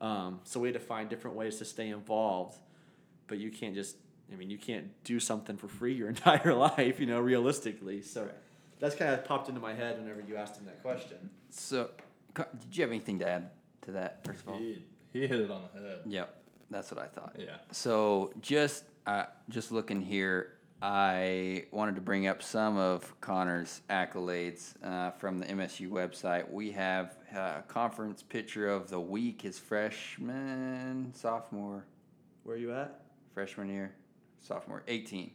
Um, 0.00 0.40
so 0.42 0.58
we 0.58 0.66
had 0.68 0.74
to 0.74 0.80
find 0.80 1.08
different 1.08 1.36
ways 1.36 1.58
to 1.58 1.64
stay 1.64 1.88
involved, 1.90 2.58
but 3.28 3.38
you 3.38 3.50
can't 3.50 3.74
just. 3.74 3.96
I 4.32 4.34
mean, 4.36 4.48
you 4.50 4.56
can't 4.58 4.86
do 5.04 5.20
something 5.20 5.56
for 5.58 5.68
free 5.68 5.92
your 5.94 6.08
entire 6.16 6.54
life, 6.54 6.98
you 6.98 7.06
know, 7.06 7.20
realistically. 7.20 8.00
So 8.02 8.22
Right. 8.22 8.32
that's 8.80 8.94
kind 8.96 9.12
of 9.14 9.24
popped 9.24 9.48
into 9.48 9.60
my 9.60 9.74
head 9.74 9.98
whenever 10.00 10.22
you 10.26 10.36
asked 10.36 10.56
him 10.56 10.64
that 10.64 10.82
question. 10.82 11.30
So, 11.50 11.90
did 12.34 12.48
you 12.76 12.82
have 12.82 12.90
anything 12.90 13.18
to 13.20 13.28
add 13.28 13.50
to 13.82 13.92
that? 13.92 14.24
First 14.24 14.40
of 14.42 14.48
all, 14.48 14.58
He, 14.58 14.82
he 15.12 15.26
hit 15.28 15.38
it 15.38 15.50
on 15.50 15.62
the 15.74 15.80
head. 15.80 15.98
yep, 16.06 16.42
that's 16.70 16.90
what 16.90 16.98
I 17.00 17.06
thought. 17.08 17.36
Yeah. 17.38 17.56
So 17.72 18.32
just 18.40 18.84
uh, 19.06 19.24
just 19.48 19.72
looking 19.72 20.00
here, 20.00 20.54
I 20.80 21.66
wanted 21.70 21.94
to 21.94 22.00
bring 22.00 22.26
up 22.26 22.42
some 22.42 22.76
of 22.76 23.18
Connor's 23.20 23.82
accolades 23.88 24.74
uh, 24.84 25.12
from 25.12 25.38
the 25.38 25.46
MSU 25.46 25.88
website. 25.88 26.50
We 26.50 26.72
have 26.72 27.16
a 27.34 27.62
conference 27.68 28.22
picture 28.22 28.68
of 28.68 28.88
the 28.90 28.98
week, 29.00 29.42
his 29.42 29.58
freshman, 29.58 31.12
sophomore, 31.14 31.84
Where 32.42 32.56
are 32.56 32.58
you 32.58 32.72
at? 32.74 33.00
freshman 33.34 33.68
year, 33.68 33.94
sophomore, 34.40 34.82
eighteen. 34.88 35.30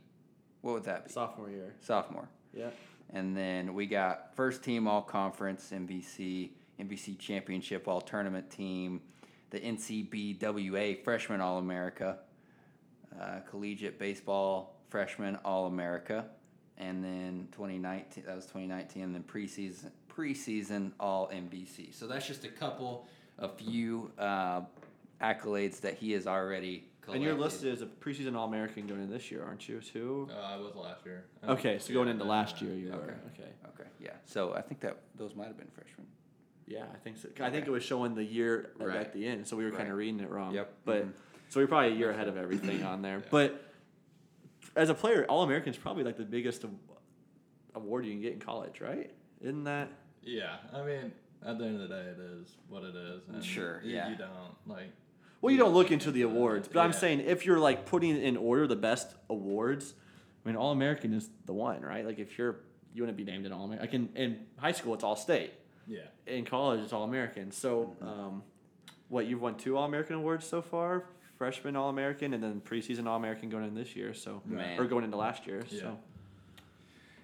What 0.61 0.73
would 0.73 0.83
that 0.83 1.05
be? 1.07 1.11
Sophomore 1.13 1.49
year. 1.49 1.75
sophomore. 1.81 2.27
Yeah. 2.53 2.69
And 3.11 3.35
then 3.37 3.73
we 3.73 3.85
got 3.85 4.35
first 4.35 4.63
team 4.63 4.85
all 4.87 5.01
conference 5.01 5.71
MVC, 5.73 6.49
MVC 6.79 7.17
championship 7.17 7.87
all 7.87 8.01
tournament 8.01 8.49
team, 8.51 9.01
the 9.49 9.59
NCBWA 9.61 11.03
freshman 11.05 11.39
all 11.39 11.57
America, 11.57 12.19
uh, 13.19 13.39
collegiate 13.49 13.99
baseball 13.99 14.75
freshman 14.89 15.35
all 15.43 15.67
America, 15.67 16.25
and 16.77 17.03
then 17.03 17.47
2019 17.51 18.23
that 18.25 18.35
was 18.35 18.45
2019, 18.45 19.03
and 19.03 19.15
then 19.15 19.23
preseason 19.23 19.91
preseason 20.13 20.91
all 20.99 21.27
MVC. 21.29 21.93
So 21.93 22.07
that's 22.07 22.25
just 22.27 22.43
a 22.43 22.47
couple, 22.49 23.07
a 23.37 23.47
few 23.49 24.11
uh, 24.17 24.61
accolades 25.21 25.79
that 25.81 25.95
he 25.95 26.11
has 26.13 26.25
already. 26.27 26.85
And 27.09 27.23
you're 27.23 27.35
collected. 27.35 27.67
listed 27.69 27.73
as 27.73 27.81
a 27.81 27.85
preseason 27.85 28.35
All 28.35 28.47
American 28.49 28.85
going 28.85 29.01
in 29.01 29.09
this 29.09 29.31
year, 29.31 29.41
aren't 29.41 29.69
you, 29.69 29.79
too? 29.79 30.27
Uh, 30.29 30.41
I 30.41 30.57
was 30.57 30.75
last 30.75 31.05
year. 31.05 31.23
Okay, 31.47 31.79
so 31.79 31.93
going 31.93 32.09
into 32.09 32.25
last 32.25 32.61
year, 32.61 32.73
you 32.73 32.89
were. 32.89 32.95
Okay. 32.95 33.13
Okay. 33.33 33.49
Okay, 33.69 33.89
yeah. 34.01 34.09
So 34.25 34.53
I 34.55 34.61
think 34.61 34.81
that 34.81 34.97
those 35.15 35.33
might 35.33 35.47
have 35.47 35.55
been 35.57 35.69
freshmen. 35.73 36.05
Yeah, 36.67 36.83
I 36.93 36.97
think 36.97 37.15
so. 37.15 37.29
I 37.39 37.49
think 37.49 37.61
Okay. 37.63 37.67
it 37.67 37.69
was 37.71 37.83
showing 37.83 38.13
the 38.13 38.25
year 38.25 38.71
at- 38.81 38.85
Right. 38.87 38.97
at 38.97 39.13
the 39.13 39.25
end, 39.25 39.47
so 39.47 39.55
we 39.55 39.63
were 39.63 39.71
kind 39.71 39.89
of 39.89 39.95
reading 39.95 40.19
it 40.19 40.29
wrong. 40.29 40.53
Yep. 40.53 40.73
But 40.83 41.05
Mhm. 41.05 41.13
So 41.49 41.59
we're 41.59 41.67
probably 41.67 41.91
a 41.93 41.95
year 41.95 42.11
ahead 42.11 42.27
of 42.27 42.37
everything 42.37 42.83
on 42.83 43.01
there. 43.01 43.17
Yeah. 43.23 43.29
But 43.31 43.63
as 44.75 44.89
a 44.89 44.93
player, 44.93 45.25
All 45.27 45.43
American 45.43 45.71
is 45.73 45.77
probably 45.77 46.03
like 46.03 46.17
the 46.17 46.23
biggest 46.25 46.63
award 47.75 48.05
you 48.05 48.11
can 48.11 48.21
get 48.21 48.33
in 48.33 48.39
college, 48.39 48.81
right? 48.81 49.11
Isn't 49.41 49.63
that? 49.65 49.89
Yeah, 50.23 50.57
I 50.73 50.83
mean, 50.83 51.11
at 51.45 51.57
the 51.57 51.65
end 51.65 51.81
of 51.81 51.87
the 51.89 51.95
day, 51.95 52.01
it 52.01 52.19
is 52.19 52.55
what 52.69 52.83
it 52.83 52.95
is. 52.95 53.21
And 53.33 53.43
Sure, 53.43 53.81
you, 53.83 53.95
yeah. 53.95 54.09
You 54.09 54.15
don't 54.17 54.31
like. 54.65 54.91
Well, 55.41 55.51
you 55.51 55.57
don't 55.59 55.73
look 55.73 55.91
into 55.91 56.11
the 56.11 56.23
awards, 56.23 56.67
but 56.67 56.79
I'm 56.79 56.93
saying 56.93 57.19
if 57.21 57.45
you're 57.45 57.59
like 57.59 57.85
putting 57.85 58.17
in 58.21 58.35
order 58.37 58.65
the 58.67 58.75
best 58.75 59.15
awards, 59.29 59.93
I 60.43 60.49
mean, 60.49 60.55
All 60.57 60.71
American 60.71 61.13
is 61.13 61.29
the 61.45 61.53
one, 61.53 61.81
right? 61.81 62.05
Like 62.05 62.19
if 62.19 62.37
you're 62.37 62.57
you 62.93 63.03
want 63.03 63.15
to 63.15 63.23
be 63.23 63.29
named 63.29 63.45
an 63.45 63.51
All 63.53 63.65
American, 63.65 63.85
like 63.85 63.93
in, 63.93 64.21
in 64.21 64.39
high 64.57 64.71
school 64.71 64.95
it's 64.95 65.03
All 65.03 65.15
State, 65.15 65.53
Yeah. 65.87 65.99
in 66.25 66.43
college 66.45 66.79
it's 66.81 66.91
All 66.93 67.03
American. 67.03 67.51
So, 67.51 67.95
um, 68.01 68.43
what 69.09 69.27
you've 69.27 69.41
won 69.41 69.55
two 69.55 69.77
All 69.77 69.85
American 69.85 70.15
awards 70.15 70.45
so 70.47 70.61
far, 70.63 71.05
freshman 71.37 71.75
All 71.75 71.89
American, 71.89 72.33
and 72.33 72.43
then 72.43 72.61
preseason 72.65 73.07
All 73.07 73.15
American 73.17 73.49
going 73.49 73.63
in 73.65 73.75
this 73.75 73.95
year. 73.95 74.13
So 74.13 74.41
Man. 74.45 74.79
or 74.79 74.85
going 74.85 75.03
into 75.03 75.17
last 75.17 75.47
year. 75.47 75.63
Yeah. 75.69 75.79
So 75.81 75.97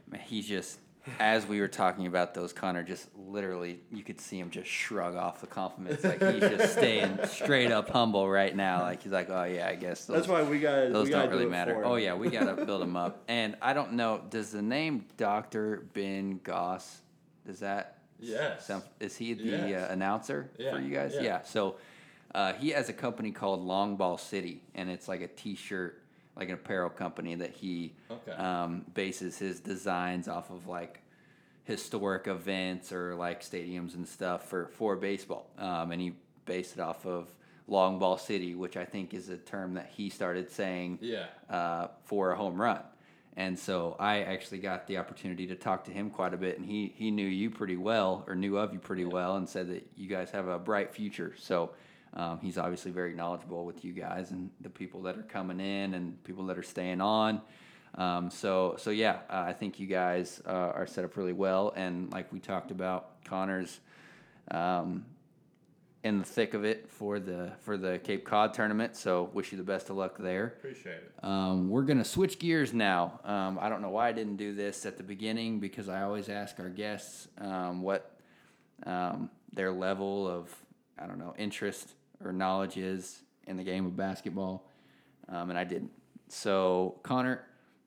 Man, 0.10 0.22
he's 0.22 0.48
just 0.48 0.80
as 1.20 1.46
we 1.46 1.60
were 1.60 1.68
talking 1.68 2.08
about 2.08 2.34
those, 2.34 2.54
Connor 2.54 2.82
just 2.84 3.10
literally 3.18 3.82
you 3.92 4.04
could 4.04 4.22
see 4.22 4.40
him 4.40 4.50
just 4.50 4.70
shrug 4.70 5.16
off 5.16 5.42
the 5.42 5.48
compliments, 5.48 6.04
like 6.04 6.22
he's 6.22 6.40
just 6.40 6.72
staying 6.78 7.20
straight 7.26 7.72
up 7.72 7.90
humble 7.90 8.30
right 8.30 8.56
now. 8.56 8.84
Like 8.84 9.04
he's 9.04 9.12
like, 9.12 9.30
oh 9.30 9.44
yeah, 9.44 9.68
I 9.68 9.76
guess 9.76 10.06
those, 10.06 10.16
that's 10.18 10.28
why 10.30 10.44
we 10.44 10.60
got 10.60 10.94
those 10.94 11.08
we 11.08 11.12
don't 11.12 11.30
really 11.30 11.44
do 11.46 11.50
matter. 11.50 11.84
Oh 11.84 11.96
yeah, 11.96 12.14
we 12.16 12.30
gotta 12.30 12.66
build 12.66 12.82
him 12.82 12.96
up. 12.96 13.24
And 13.28 13.58
I 13.62 13.74
don't 13.74 13.94
know, 13.94 14.22
does 14.30 14.52
the 14.52 14.62
name 14.62 15.06
Doctor 15.18 15.86
Ben 15.94 16.40
Goss, 16.44 17.02
does 17.46 17.60
that 17.60 17.98
Yes. 18.20 18.68
sound? 18.68 18.84
Is 19.02 19.18
he 19.18 19.34
the 19.34 19.44
Yes. 19.44 19.90
uh, 19.90 19.94
announcer 19.94 20.50
Yeah, 20.58 20.72
for 20.72 20.80
you 20.80 20.94
guys? 20.94 21.16
yeah. 21.20 21.42
So 21.42 21.76
uh, 22.34 22.54
he 22.54 22.70
has 22.70 22.90
a 22.90 22.94
company 22.94 23.32
called 23.32 23.62
Long 23.62 23.96
Ball 23.96 24.18
City, 24.18 24.62
and 24.76 24.90
it's 24.90 25.08
like 25.08 25.22
a 25.22 25.28
T-shirt, 25.28 26.02
like 26.36 26.50
an 26.50 26.56
apparel 26.56 26.90
company 26.90 27.36
that 27.36 27.52
he 27.52 27.94
Okay. 28.10 28.32
um, 28.32 28.86
bases 28.94 29.38
his 29.38 29.60
designs 29.60 30.28
off 30.28 30.50
of 30.50 30.68
like 30.68 31.02
historic 31.66 32.28
events 32.28 32.92
or 32.92 33.16
like 33.16 33.42
stadiums 33.42 33.96
and 33.96 34.08
stuff 34.08 34.48
for 34.50 34.68
for 34.68 34.96
baseball. 34.96 35.50
Um, 35.58 35.92
and 35.92 36.02
he 36.02 36.14
based 36.46 36.74
it 36.74 36.80
off 36.82 37.06
of 37.06 37.30
long 37.68 38.00
ball 38.00 38.18
city, 38.18 38.56
which 38.56 38.76
I 38.76 38.84
think 38.84 39.14
is 39.14 39.30
a 39.30 39.38
term 39.38 39.76
that 39.76 39.90
he 39.96 40.10
started 40.10 40.52
saying 40.52 41.00
Yeah. 41.02 41.28
uh, 41.50 41.88
for 42.04 42.32
a 42.32 42.36
home 42.36 42.60
run. 42.62 42.82
And 43.38 43.58
so 43.58 43.96
I 44.00 44.24
actually 44.24 44.60
got 44.60 44.86
the 44.86 44.98
opportunity 44.98 45.48
to 45.48 45.56
talk 45.56 45.86
to 45.86 45.92
him 45.92 46.10
quite 46.10 46.34
a 46.34 46.38
bit, 46.38 46.58
and 46.58 46.66
he 46.66 46.94
he 46.96 47.12
knew 47.12 47.26
you 47.28 47.50
pretty 47.52 47.78
well 47.78 48.24
or 48.28 48.36
knew 48.36 48.58
of 48.58 48.74
you 48.74 48.80
pretty 48.80 49.06
well, 49.06 49.38
and 49.38 49.48
said 49.48 49.70
that 49.70 49.88
you 49.96 50.08
guys 50.10 50.32
have 50.32 50.48
a 50.48 50.58
bright 50.58 50.92
future. 50.94 51.34
So. 51.38 51.72
Um, 52.16 52.40
he's 52.42 52.58
obviously 52.58 52.92
very 52.92 53.14
knowledgeable 53.14 53.66
with 53.66 53.84
you 53.84 53.92
guys 53.92 54.32
and 54.32 54.52
the 54.62 54.70
people 54.70 55.02
that 55.04 55.18
are 55.18 55.24
coming 55.24 55.60
in 55.60 55.96
and 55.96 56.24
people 56.24 56.46
that 56.46 56.58
are 56.58 56.64
staying 56.64 57.02
on. 57.02 57.42
Um, 57.96 58.30
so 58.30 58.76
so 58.78 58.90
yeah, 58.90 59.20
uh, 59.30 59.44
I 59.48 59.54
think 59.54 59.80
you 59.80 59.88
guys 59.88 60.42
uh, 60.46 60.50
are 60.50 60.88
set 60.88 61.04
up 61.04 61.16
really 61.16 61.34
well, 61.34 61.74
and 61.76 62.12
like 62.12 62.32
we 62.34 62.40
talked 62.40 62.72
about, 62.72 63.24
Connor's 63.24 63.80
um, 64.50 65.06
in 66.04 66.18
the 66.18 66.26
thick 66.26 66.54
of 66.54 66.66
it 66.66 66.90
for 66.90 67.20
the 67.20 67.52
for 67.62 67.78
the 67.78 68.00
Cape 68.04 68.26
Cod 68.26 68.54
tournament. 68.54 68.96
So 68.96 69.30
wish 69.34 69.52
you 69.52 69.58
the 69.60 69.64
best 69.64 69.90
of 69.90 69.96
luck 69.96 70.18
there. 70.18 70.56
Appreciate 70.58 70.96
it. 70.96 71.12
Um, 71.22 71.70
we're 71.70 71.84
gonna 71.84 72.04
switch 72.04 72.40
gears 72.40 72.74
now. 72.74 73.20
Um, 73.24 73.60
I 73.62 73.70
don't 73.70 73.82
know 73.82 73.92
why 73.92 74.10
I 74.10 74.12
didn't 74.12 74.38
do 74.38 74.56
this 74.56 74.88
at 74.88 74.98
the 74.98 75.04
beginning 75.04 75.60
because 75.60 75.88
I 75.88 76.02
always 76.02 76.30
ask 76.30 76.60
our 76.60 76.70
guests 76.70 77.28
um, 77.38 77.84
what 77.84 78.18
um, 78.88 79.30
their 79.54 79.72
level 79.72 80.28
of 80.28 80.54
I 80.98 81.06
don't 81.06 81.20
know 81.20 81.36
interest 81.38 81.94
or 82.26 82.34
knowledge 82.34 82.78
is 82.78 83.22
in 83.48 83.58
the 83.58 83.64
game 83.64 83.86
of 83.86 83.96
basketball, 83.96 84.70
um, 85.30 85.50
and 85.50 85.60
I 85.60 85.64
didn't. 85.64 85.92
So 86.30 87.00
Connor, 87.04 87.44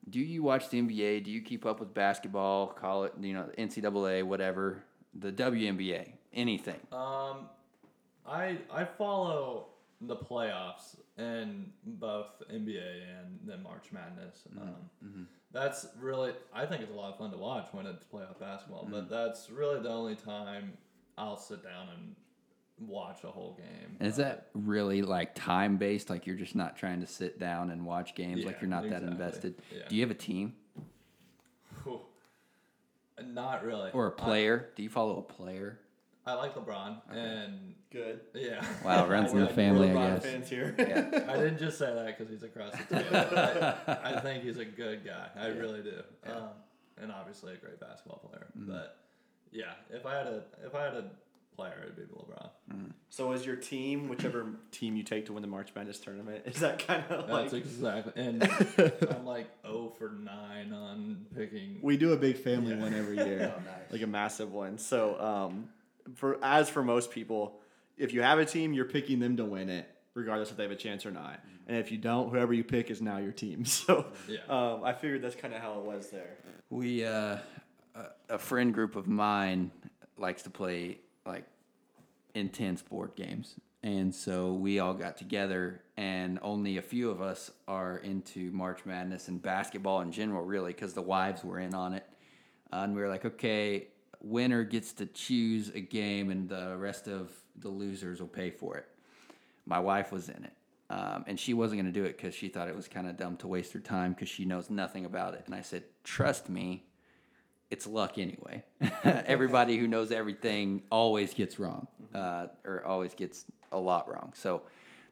do 0.09 0.19
you 0.19 0.43
watch 0.43 0.69
the 0.69 0.81
NBA? 0.81 1.23
Do 1.23 1.31
you 1.31 1.41
keep 1.41 1.65
up 1.65 1.79
with 1.79 1.93
basketball? 1.93 2.67
Call 2.67 3.05
it 3.05 3.13
you 3.19 3.33
know 3.33 3.49
NCAA, 3.57 4.23
whatever, 4.23 4.83
the 5.13 5.31
WNBA, 5.31 6.11
anything? 6.33 6.79
Um, 6.91 7.49
I 8.25 8.57
I 8.71 8.85
follow 8.85 9.67
the 10.01 10.15
playoffs 10.15 10.95
in 11.17 11.71
both 11.83 12.27
NBA 12.53 13.01
and 13.19 13.39
then 13.43 13.63
March 13.63 13.85
Madness. 13.91 14.43
Um, 14.59 14.75
That's 15.51 15.87
really 15.99 16.33
I 16.53 16.65
think 16.65 16.81
it's 16.81 16.91
a 16.91 16.95
lot 16.95 17.13
of 17.13 17.17
fun 17.17 17.31
to 17.31 17.37
watch 17.37 17.69
when 17.71 17.85
it's 17.85 18.05
playoff 18.05 18.39
basketball. 18.39 18.87
But 18.89 19.09
that's 19.09 19.49
really 19.49 19.81
the 19.81 19.89
only 19.89 20.15
time 20.15 20.73
I'll 21.17 21.37
sit 21.37 21.63
down 21.63 21.87
and 21.95 22.15
watch 22.79 23.23
a 23.23 23.27
whole 23.27 23.53
game. 23.57 23.97
And 23.99 24.07
is 24.07 24.17
that 24.17 24.47
really 24.53 25.01
like 25.01 25.33
time 25.35 25.77
based? 25.77 26.09
Like 26.09 26.27
you're 26.27 26.35
just 26.35 26.55
not 26.55 26.77
trying 26.77 27.01
to 27.01 27.07
sit 27.07 27.39
down 27.39 27.71
and 27.71 27.85
watch 27.85 28.13
games. 28.15 28.45
like 28.45 28.61
you're 28.61 28.69
not 28.69 28.89
that 28.89 29.03
invested. 29.03 29.55
Yeah. 29.75 29.83
Do 29.89 29.95
you 29.95 30.01
have 30.01 30.11
a 30.11 30.15
team 30.15 30.53
Whew. 31.83 32.01
Not 33.25 33.65
really. 33.65 33.91
or 33.93 34.07
a 34.07 34.11
player? 34.11 34.69
Do 34.75 34.83
you 34.83 34.89
follow 34.89 35.17
a 35.17 35.21
player? 35.33 35.79
I, 36.25 36.31
I 36.31 36.33
like 36.35 36.55
LeBron, 36.55 36.97
and 37.09 37.73
Good. 37.89 38.19
yeah. 38.35 38.63
Wow, 38.83 39.07
runs 39.07 39.31
in 39.31 39.39
the 39.39 39.45
I- 39.49 39.53
family, 39.53 39.89
I 39.91 39.93
guess. 39.93 40.23
fans 40.23 40.49
here. 40.49 40.75
Yeah. 40.77 41.23
I 41.27 41.37
didn't 41.37 41.57
just 41.57 41.79
say 41.79 41.85
that 41.93 42.05
because 42.17 42.29
he's 42.31 42.43
across 42.43 42.73
the 42.89 42.95
table. 43.01 43.15
I, 43.87 44.15
I 44.17 44.19
think 44.21 44.43
he's 44.43 44.57
a 44.57 44.65
good 44.65 45.05
guy. 45.05 45.29
I 45.39 45.47
really 45.47 45.81
do. 45.81 46.01
Um, 46.29 46.49
and 47.01 47.11
obviously 47.11 47.53
a 47.53 47.57
great 47.57 47.79
basketball 47.79 48.17
player. 48.29 48.47
Mm-hmm. 48.59 48.69
But 48.71 48.97
yeah, 49.51 49.71
if 49.89 50.05
I 50.05 50.15
had 50.17 50.27
a 50.27 50.43
if 50.65 50.75
I 50.75 50.83
had 50.83 50.93
a 50.95 51.05
player, 51.57 51.81
it'd 51.83 51.95
be 51.95 52.03
LeBron. 52.03 52.91
So 53.09 53.31
is 53.31 53.45
your 53.45 53.55
team, 53.55 54.09
whichever 54.09 54.45
team 54.71 54.95
you 54.95 55.01
take 55.03 55.25
to 55.25 55.33
win 55.33 55.41
the 55.41 55.47
March 55.47 55.69
Madness 55.75 55.99
tournament, 55.99 56.43
is 56.45 56.59
that 56.59 56.85
kind 56.85 57.03
of 57.09 57.27
That's 57.27 57.51
like 57.53 57.63
exactly. 57.63 58.13
And 58.15 58.43
I'm 59.09 59.25
like 59.25 59.47
0 59.65 59.93
for 59.97 60.09
9 60.09 60.73
on 60.73 61.25
picking. 61.35 61.79
we 61.81 61.97
do 61.97 62.13
a 62.13 62.17
big 62.17 62.37
family 62.37 62.75
Yeah. 62.75 62.81
one 62.81 62.93
every 62.93 63.15
year, 63.25 63.53
Oh, 63.55 63.59
nice. 63.61 63.91
like 63.91 64.01
a 64.03 64.07
massive 64.07 64.53
one. 64.53 64.77
So 64.77 65.19
um, 65.19 65.69
for 66.15 66.37
as 66.43 66.69
for 66.69 66.83
most 66.83 67.09
people, 67.11 67.59
if 67.97 68.13
you 68.13 68.21
have 68.21 68.37
a 68.37 68.45
team, 68.45 68.73
you're 68.73 68.85
picking 68.85 69.19
them 69.19 69.37
to 69.37 69.45
win 69.45 69.69
it, 69.69 69.89
regardless 70.13 70.51
if 70.51 70.57
they 70.57 70.63
have 70.63 70.71
a 70.71 70.75
chance 70.75 71.05
or 71.05 71.11
not. 71.11 71.39
And 71.67 71.77
if 71.77 71.91
you 71.91 71.97
don't, 71.97 72.29
whoever 72.29 72.53
you 72.53 72.63
pick 72.63 72.91
is 72.91 73.01
now 73.01 73.17
your 73.17 73.31
team. 73.31 73.65
So 73.87 74.05
Yeah. 74.27 74.39
um, 74.47 74.83
I 74.83 74.93
figured 74.93 75.23
that's 75.23 75.35
kind 75.35 75.53
of 75.55 75.61
how 75.61 75.79
it 75.79 75.85
was 75.85 76.09
there. 76.11 76.37
We, 76.69 77.03
uh, 77.03 77.37
a- 77.95 78.09
a 78.29 78.37
friend 78.37 78.73
group 78.73 78.95
of 78.95 79.07
mine 79.07 79.71
likes 80.19 80.43
to 80.43 80.49
play 80.51 80.99
like 81.27 81.45
intense 82.33 82.81
board 82.81 83.11
games. 83.15 83.55
And 83.83 84.13
so 84.13 84.53
we 84.53 84.79
all 84.79 84.93
got 84.93 85.17
together, 85.17 85.81
and 85.95 86.39
only 86.41 86.77
a 86.77 86.81
few 86.81 87.09
of 87.09 87.21
us 87.21 87.51
are 87.67 87.97
into 87.97 88.51
March 88.51 88.85
Madness 88.85 89.27
and 89.27 89.41
basketball 89.41 90.01
in 90.01 90.11
general, 90.11 90.43
really, 90.43 90.73
because 90.73 90.93
the 90.93 91.01
wives 91.01 91.43
were 91.43 91.59
in 91.59 91.73
on 91.73 91.93
it. 91.93 92.05
Uh, 92.73 92.77
and 92.77 92.95
we 92.95 93.01
were 93.01 93.07
like, 93.07 93.23
okay, 93.23 93.87
winner 94.21 94.63
gets 94.63 94.93
to 94.93 95.05
choose 95.05 95.69
a 95.75 95.79
game, 95.79 96.31
and 96.31 96.49
the 96.49 96.75
rest 96.77 97.07
of 97.07 97.31
the 97.55 97.69
losers 97.69 98.19
will 98.19 98.27
pay 98.27 98.49
for 98.49 98.77
it. 98.77 98.87
My 99.65 99.79
wife 99.79 100.11
was 100.11 100.27
in 100.27 100.43
it. 100.43 100.53
Um, 100.89 101.25
and 101.27 101.39
she 101.39 101.53
wasn't 101.53 101.81
going 101.81 101.93
to 101.93 101.99
do 101.99 102.05
it 102.05 102.17
because 102.17 102.33
she 102.33 102.47
thought 102.47 102.69
it 102.69 102.75
was 102.75 102.87
kind 102.87 103.07
of 103.07 103.17
dumb 103.17 103.35
to 103.37 103.47
waste 103.47 103.73
her 103.73 103.79
time 103.79 104.13
because 104.13 104.29
she 104.29 104.45
knows 104.45 104.69
nothing 104.69 105.05
about 105.05 105.33
it. 105.33 105.43
And 105.45 105.53
I 105.53 105.61
said, 105.61 105.83
trust 106.03 106.49
me, 106.49 106.86
it's 107.69 107.87
luck 107.87 108.17
anyway. 108.17 108.63
Everybody 109.03 109.77
who 109.77 109.87
knows 109.87 110.11
everything 110.11 110.83
always 110.91 111.33
gets 111.33 111.59
wrong, 111.59 111.87
uh, 112.15 112.47
or 112.65 112.83
always 112.85 113.13
gets 113.13 113.45
a 113.71 113.77
lot 113.77 114.09
wrong. 114.09 114.33
So 114.35 114.61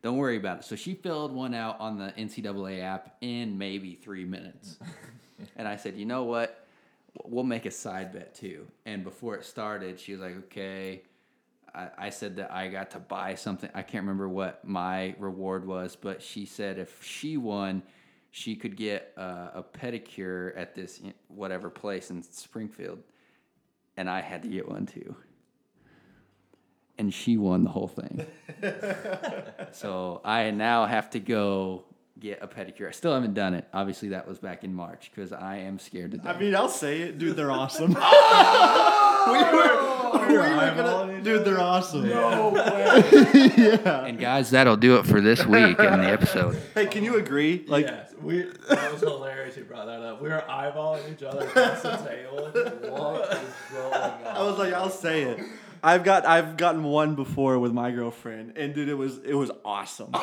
don't 0.01 0.17
worry 0.17 0.37
about 0.37 0.59
it. 0.59 0.65
So 0.65 0.75
she 0.75 0.93
filled 0.93 1.33
one 1.33 1.53
out 1.53 1.79
on 1.79 1.97
the 1.97 2.13
NCAA 2.17 2.81
app 2.83 3.17
in 3.21 3.57
maybe 3.57 3.95
three 3.95 4.25
minutes. 4.25 4.77
and 5.55 5.67
I 5.67 5.75
said, 5.75 5.97
you 5.97 6.05
know 6.05 6.23
what? 6.23 6.65
We'll 7.23 7.43
make 7.43 7.65
a 7.65 7.71
side 7.71 8.13
bet 8.13 8.35
too. 8.35 8.67
And 8.85 9.03
before 9.03 9.35
it 9.35 9.45
started, 9.45 9.99
she 9.99 10.13
was 10.13 10.21
like, 10.21 10.37
okay. 10.37 11.01
I, 11.73 11.89
I 11.97 12.09
said 12.09 12.37
that 12.37 12.53
I 12.53 12.67
got 12.69 12.91
to 12.91 12.99
buy 12.99 13.35
something. 13.35 13.69
I 13.73 13.81
can't 13.81 14.03
remember 14.03 14.29
what 14.29 14.65
my 14.65 15.15
reward 15.19 15.65
was, 15.65 15.95
but 15.95 16.21
she 16.21 16.45
said 16.45 16.77
if 16.77 17.03
she 17.03 17.35
won, 17.35 17.83
she 18.35 18.53
could 18.53 18.75
get 18.75 19.13
uh, 19.15 19.47
a 19.55 19.63
pedicure 19.63 20.51
at 20.57 20.75
this 20.75 21.01
whatever 21.29 21.69
place 21.69 22.11
in 22.11 22.21
Springfield, 22.21 22.99
and 23.95 24.09
I 24.09 24.19
had 24.19 24.43
to 24.43 24.49
get 24.49 24.67
one 24.67 24.85
too. 24.85 25.15
And 26.97 27.13
she 27.13 27.37
won 27.37 27.63
the 27.63 27.69
whole 27.69 27.87
thing. 27.87 28.25
so 29.71 30.19
I 30.25 30.51
now 30.51 30.85
have 30.85 31.09
to 31.11 31.19
go 31.21 31.85
get 32.19 32.39
a 32.41 32.47
pedicure. 32.47 32.89
I 32.89 32.91
still 32.91 33.13
haven't 33.13 33.35
done 33.35 33.53
it. 33.53 33.69
Obviously, 33.73 34.09
that 34.09 34.27
was 34.27 34.37
back 34.39 34.65
in 34.65 34.73
March 34.73 35.11
because 35.15 35.31
I 35.31 35.59
am 35.59 35.79
scared 35.79 36.11
to 36.11 36.17
death. 36.17 36.35
I 36.35 36.37
mean, 36.37 36.55
I'll 36.57 36.67
say 36.67 37.03
it, 37.03 37.17
dude. 37.17 37.37
They're 37.37 37.51
awesome. 37.51 37.95
we 39.27 39.33
were, 39.33 40.27
we 40.27 40.37
were 40.37 40.73
gonna, 40.75 41.21
dude. 41.21 41.45
They're 41.45 41.59
awesome. 41.59 42.05
and 42.05 42.13
guys, 44.19 44.49
that'll 44.51 44.77
do 44.77 44.97
it 44.97 45.05
for 45.05 45.21
this 45.21 45.45
week 45.45 45.79
in 45.79 46.01
the 46.01 46.09
episode. 46.09 46.61
Hey, 46.75 46.87
can 46.87 47.03
you 47.03 47.15
agree? 47.17 47.63
Like, 47.67 47.85
yes, 47.85 48.13
we 48.21 48.43
that 48.69 48.91
was 48.91 49.01
hilarious. 49.01 49.55
You 49.55 49.63
brought 49.63 49.85
that 49.85 50.01
up. 50.01 50.21
We 50.21 50.27
were 50.29 50.43
eyeballing 50.49 51.13
each 51.13 51.23
other 51.23 51.45
across 51.45 51.81
the 51.81 51.95
table. 51.97 52.49
What 52.91 53.31
is 53.31 53.39
going 53.71 53.93
on? 53.93 54.23
I 54.25 54.41
was 54.43 54.57
like, 54.57 54.73
I'll 54.73 54.89
say 54.89 55.23
it. 55.23 55.39
I've 55.81 56.03
got 56.03 56.25
I've 56.25 56.57
gotten 56.57 56.83
one 56.83 57.15
before 57.15 57.57
with 57.59 57.71
my 57.71 57.91
girlfriend, 57.91 58.57
and 58.57 58.73
dude, 58.73 58.89
it 58.89 58.95
was 58.95 59.19
it 59.19 59.35
was 59.35 59.51
awesome. 59.63 60.09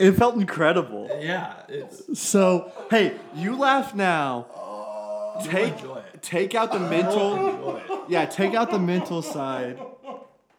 it 0.00 0.12
felt 0.12 0.36
incredible. 0.36 1.10
yeah, 1.20 1.54
it's 1.68 2.18
So 2.18 2.72
hey, 2.90 3.16
you 3.34 3.56
laugh 3.56 3.94
now. 3.94 4.46
Oh, 4.54 5.40
Take 5.44 5.74
enjoy 5.74 5.96
it. 5.96 6.04
Take 6.22 6.54
out 6.54 6.72
the 6.72 6.78
mental. 6.80 7.80
Yeah, 8.08 8.26
take 8.26 8.54
out 8.54 8.70
the 8.70 8.78
mental 8.78 9.22
side. 9.22 9.78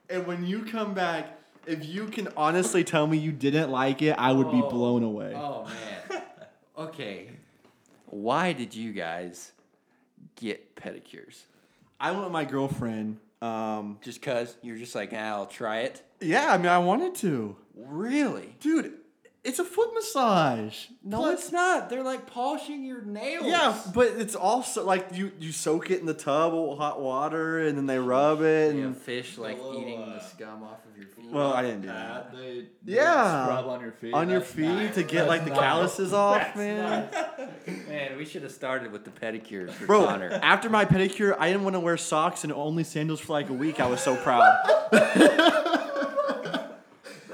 And 0.09 0.25
when 0.27 0.45
you 0.45 0.63
come 0.65 0.93
back, 0.93 1.37
if 1.65 1.85
you 1.85 2.07
can 2.07 2.27
honestly 2.35 2.83
tell 2.83 3.07
me 3.07 3.17
you 3.17 3.31
didn't 3.31 3.71
like 3.71 4.01
it, 4.01 4.15
I 4.17 4.31
would 4.31 4.51
be 4.51 4.61
Oh. 4.63 4.69
blown 4.69 5.03
away. 5.03 5.33
Oh 5.35 5.65
man. 6.09 6.21
Okay. 6.77 7.29
Why 8.07 8.53
did 8.53 8.75
you 8.75 8.91
guys 8.93 9.51
get 10.35 10.75
pedicures? 10.75 11.43
I 11.99 12.11
went 12.11 12.23
with 12.23 12.33
my 12.33 12.45
girlfriend. 12.45 13.19
Um, 13.41 13.97
Just 14.01 14.21
cause 14.21 14.55
you're 14.61 14.77
just 14.77 14.93
like, 14.95 15.11
ah, 15.13 15.17
I'll 15.35 15.45
try 15.45 15.79
it. 15.81 16.01
yeah, 16.19 16.51
I 16.53 16.57
mean, 16.57 16.67
I 16.67 16.77
wanted 16.79 17.15
to. 17.15 17.55
Really? 17.75 18.55
Dude, 18.59 18.93
it's 19.43 19.57
a 19.57 19.63
foot 19.65 19.91
massage. 19.95 20.85
No, 21.03 21.17
Plus- 21.17 21.39
it's 21.45 21.51
not. 21.51 21.89
They're 21.89 22.03
like 22.03 22.27
polishing 22.27 22.83
your 22.85 23.01
nails. 23.01 23.45
Yeah, 23.47 23.75
but 23.93 24.09
it's 24.17 24.35
also 24.35 24.85
like 24.85 25.07
you 25.13 25.31
you 25.39 25.51
soak 25.51 25.89
it 25.89 25.99
in 25.99 26.05
the 26.05 26.13
tub 26.13 26.53
with 26.53 26.77
hot 26.77 27.01
water 27.01 27.59
and 27.59 27.75
then 27.77 27.87
they 27.87 27.97
rub 27.97 28.41
it 28.41 28.75
You 28.75 28.81
and 28.85 28.93
have 28.93 29.01
fish 29.01 29.37
like 29.39 29.57
little, 29.57 29.81
eating 29.81 30.03
uh, 30.03 30.13
the 30.13 30.19
scum 30.19 30.61
off 30.63 30.85
of 30.89 30.95
your 30.95 31.07
feet. 31.07 31.31
well, 31.31 31.53
I 31.53 31.63
didn't 31.63 31.81
do 31.81 31.87
that. 31.87 32.31
That, 32.31 32.37
they, 32.37 32.65
they 32.83 32.93
Yeah. 32.97 33.45
scrub 33.45 33.65
on 33.67 33.81
your 33.81 33.91
feet. 33.93 34.13
On 34.13 34.29
your 34.29 34.41
feet 34.41 34.65
nice. 34.67 34.93
to 34.95 35.01
get 35.03 35.13
That's 35.13 35.27
like 35.29 35.43
the 35.45 35.49
nice. 35.49 35.59
calluses 35.59 36.13
off, 36.25 36.37
That's 36.37 36.57
man. 36.57 37.09
nice. 37.11 37.87
man, 37.87 38.17
we 38.17 38.25
should 38.25 38.43
have 38.43 38.51
started 38.51 38.91
with 38.91 39.05
the 39.05 39.11
pedicure 39.11 39.71
for 39.71 39.87
Bro, 39.87 40.05
Connor. 40.05 40.39
after 40.43 40.69
my 40.69 40.85
pedicure, 40.85 41.35
I 41.39 41.47
didn't 41.47 41.63
want 41.63 41.75
to 41.75 41.79
wear 41.79 41.97
socks 41.97 42.43
and 42.43 42.53
only 42.53 42.83
sandals 42.83 43.19
for 43.19 43.33
like 43.33 43.49
a 43.49 43.53
week. 43.53 43.79
I 43.79 43.87
was 43.87 44.01
so 44.01 44.15
proud. 44.17 44.43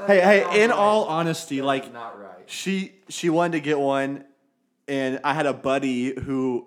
hey, 0.07 0.19
hey, 0.21 0.63
in 0.63 0.71
all 0.71 1.05
honesty, 1.05 1.61
like 1.61 1.93
right. 1.93 2.43
she 2.45 2.93
she 3.09 3.29
wanted 3.29 3.53
to 3.53 3.59
get 3.59 3.79
one 3.79 4.23
and 4.87 5.19
i 5.23 5.33
had 5.33 5.45
a 5.45 5.53
buddy 5.53 6.17
who 6.19 6.65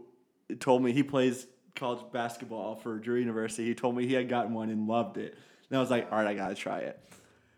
told 0.58 0.82
me 0.82 0.92
he 0.92 1.02
plays 1.02 1.46
college 1.74 2.04
basketball 2.12 2.76
for 2.76 2.98
drew 2.98 3.18
university. 3.18 3.64
He 3.66 3.74
told 3.74 3.96
me 3.96 4.06
he 4.06 4.14
had 4.14 4.28
gotten 4.28 4.52
one 4.52 4.68
and 4.68 4.86
loved 4.86 5.16
it. 5.16 5.36
And 5.68 5.78
i 5.78 5.80
was 5.80 5.90
like 5.90 6.10
all 6.12 6.18
right 6.18 6.26
i 6.26 6.34
gotta 6.34 6.54
try 6.54 6.80
it. 6.80 7.00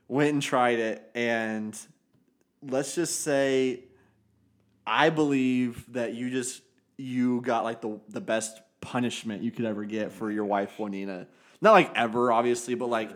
Went 0.08 0.32
and 0.32 0.42
tried 0.42 0.78
it 0.78 1.10
and 1.14 1.78
let's 2.62 2.94
just 2.94 3.22
say 3.22 3.80
i 4.86 5.10
believe 5.10 5.84
that 5.92 6.14
you 6.14 6.30
just 6.30 6.62
you 6.96 7.40
got 7.40 7.64
like 7.64 7.80
the 7.80 7.98
the 8.08 8.20
best 8.20 8.60
punishment 8.80 9.42
you 9.42 9.50
could 9.50 9.64
ever 9.64 9.84
get 9.84 10.12
for 10.12 10.30
your 10.30 10.44
wife 10.44 10.76
juanina 10.78 11.26
not 11.60 11.72
like 11.72 11.90
ever 11.96 12.30
obviously 12.30 12.74
but 12.74 12.88
like 12.88 13.10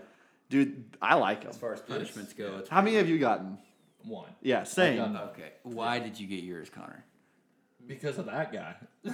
dude 0.65 0.97
i 1.03 1.15
like 1.15 1.41
them 1.43 1.51
As 1.51 1.57
far 1.59 1.73
as 1.75 1.81
punishments 1.81 2.33
go, 2.33 2.57
it's 2.59 2.69
how 2.69 2.81
many 2.83 2.97
have 2.97 3.09
you 3.09 3.19
gotten 3.19 3.59
One. 4.05 4.31
yeah 4.43 4.65
same 4.65 4.97
gotten- 4.99 5.17
okay. 5.31 5.53
Why 5.63 5.99
did 5.99 6.19
you 6.21 6.27
get 6.27 6.43
yours, 6.45 6.71
Connor? 6.71 7.05
Because 7.87 8.19
of 8.19 8.27
that 8.27 8.53
guy. 8.53 8.75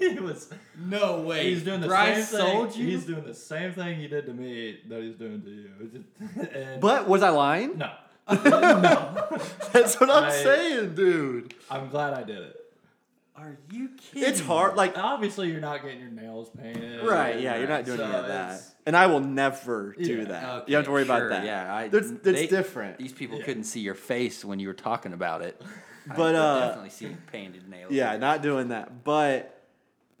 he 0.00 0.18
was. 0.18 0.52
No 0.76 1.20
way. 1.20 1.50
He's 1.50 1.62
doing 1.62 1.80
the 1.80 1.86
Bryce 1.86 2.28
same 2.28 2.40
thing. 2.40 2.50
sold 2.56 2.76
you. 2.76 2.86
He's 2.88 3.06
doing 3.06 3.24
the 3.24 3.34
same 3.34 3.72
thing 3.72 4.00
he 4.00 4.08
did 4.08 4.26
to 4.26 4.32
me 4.34 4.80
that 4.88 5.00
he's 5.00 5.14
doing 5.14 5.40
to 5.42 5.48
you. 5.48 6.04
and 6.54 6.80
but 6.80 7.06
was 7.08 7.22
i 7.22 7.28
lying 7.30 7.78
no, 7.78 7.92
no. 8.32 9.38
That's 9.72 9.98
what 10.00 10.10
I'm 10.10 10.24
I- 10.24 10.30
saying, 10.30 10.94
dude. 10.96 11.54
I'm 11.70 11.88
glad 11.88 12.14
I 12.14 12.22
did 12.24 12.38
it. 12.38 12.56
Are 13.36 13.58
you 13.70 13.90
kidding? 13.96 14.28
It's 14.28 14.40
hard, 14.40 14.76
like 14.76 14.98
Obviously, 14.98 15.50
you're 15.50 15.60
not 15.60 15.82
getting 15.82 16.00
your 16.00 16.10
nails 16.10 16.50
painted. 16.50 17.04
right, 17.06 17.40
yeah. 17.40 17.56
You're 17.58 17.68
not 17.68 17.84
doing 17.84 17.98
So 17.98 18.04
any 18.04 18.14
of 18.14 18.26
that, 18.26 18.60
and 18.84 18.96
I 18.96 19.06
will 19.06 19.20
never 19.20 19.94
do 19.98 20.18
Yeah. 20.18 20.24
that. 20.24 20.44
Okay, 20.44 20.64
you 20.66 20.72
don't 20.72 20.78
have 20.80 20.84
to 20.86 20.90
worry 20.90 21.04
sure, 21.06 21.16
about 21.26 21.30
that. 21.30 21.44
Yeah, 21.46 21.74
I, 21.74 21.84
it's, 21.84 21.94
it's 22.10 22.20
they- 22.22 22.46
different. 22.46 22.98
These 22.98 23.12
people 23.12 23.38
Yeah. 23.38 23.44
couldn't 23.44 23.64
see 23.64 23.80
your 23.80 23.94
face 23.94 24.44
when 24.44 24.58
you 24.58 24.68
were 24.68 24.74
talking 24.74 25.12
about 25.12 25.42
it. 25.42 25.60
But, 26.06 26.16
could 26.16 26.34
uh, 26.34 26.60
definitely 26.66 26.90
see 26.90 27.16
painted 27.30 27.68
nails. 27.68 27.92
Yeah, 27.92 28.16
not 28.16 28.42
doing 28.42 28.68
that. 28.68 29.04
But, 29.04 29.62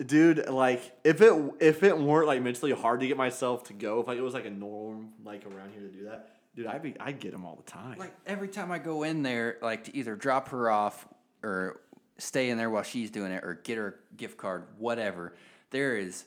dude, 0.04 0.48
like 0.48 0.80
if 1.04 1.20
it 1.22 1.32
if 1.58 1.82
it 1.82 1.98
weren't 1.98 2.26
like 2.28 2.42
mentally 2.42 2.70
hard 2.72 3.00
to 3.00 3.06
get 3.08 3.16
myself 3.16 3.64
to 3.64 3.72
go, 3.72 4.00
if 4.00 4.06
like 4.06 4.18
it 4.18 4.22
was 4.22 4.34
like 4.34 4.44
a 4.44 4.50
norm 4.50 5.08
like 5.24 5.44
around 5.46 5.72
here 5.72 5.80
to 5.82 5.88
do 5.88 6.04
that, 6.04 6.28
dude, 6.54 6.66
I'd 6.66 6.82
be 6.82 6.94
I'd 7.00 7.18
get 7.18 7.32
them 7.32 7.44
all 7.44 7.56
the 7.56 7.68
time. 7.68 7.98
like 7.98 8.14
every 8.26 8.48
time 8.48 8.70
I 8.70 8.78
go 8.78 9.02
in 9.02 9.22
there, 9.22 9.56
like 9.62 9.84
to 9.84 9.96
either 9.96 10.14
drop 10.16 10.50
her 10.50 10.70
off 10.70 11.08
or 11.42 11.80
stay 12.20 12.50
in 12.50 12.58
there 12.58 12.70
while 12.70 12.82
she's 12.82 13.10
doing 13.10 13.32
it 13.32 13.42
or 13.44 13.54
get 13.64 13.78
her 13.78 13.88
a 14.12 14.14
gift 14.16 14.36
card, 14.36 14.64
whatever. 14.78 15.34
There 15.70 15.96
is 15.96 16.24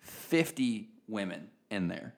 fifty 0.00 0.88
women 1.08 1.48
in 1.70 1.88
there 1.88 2.14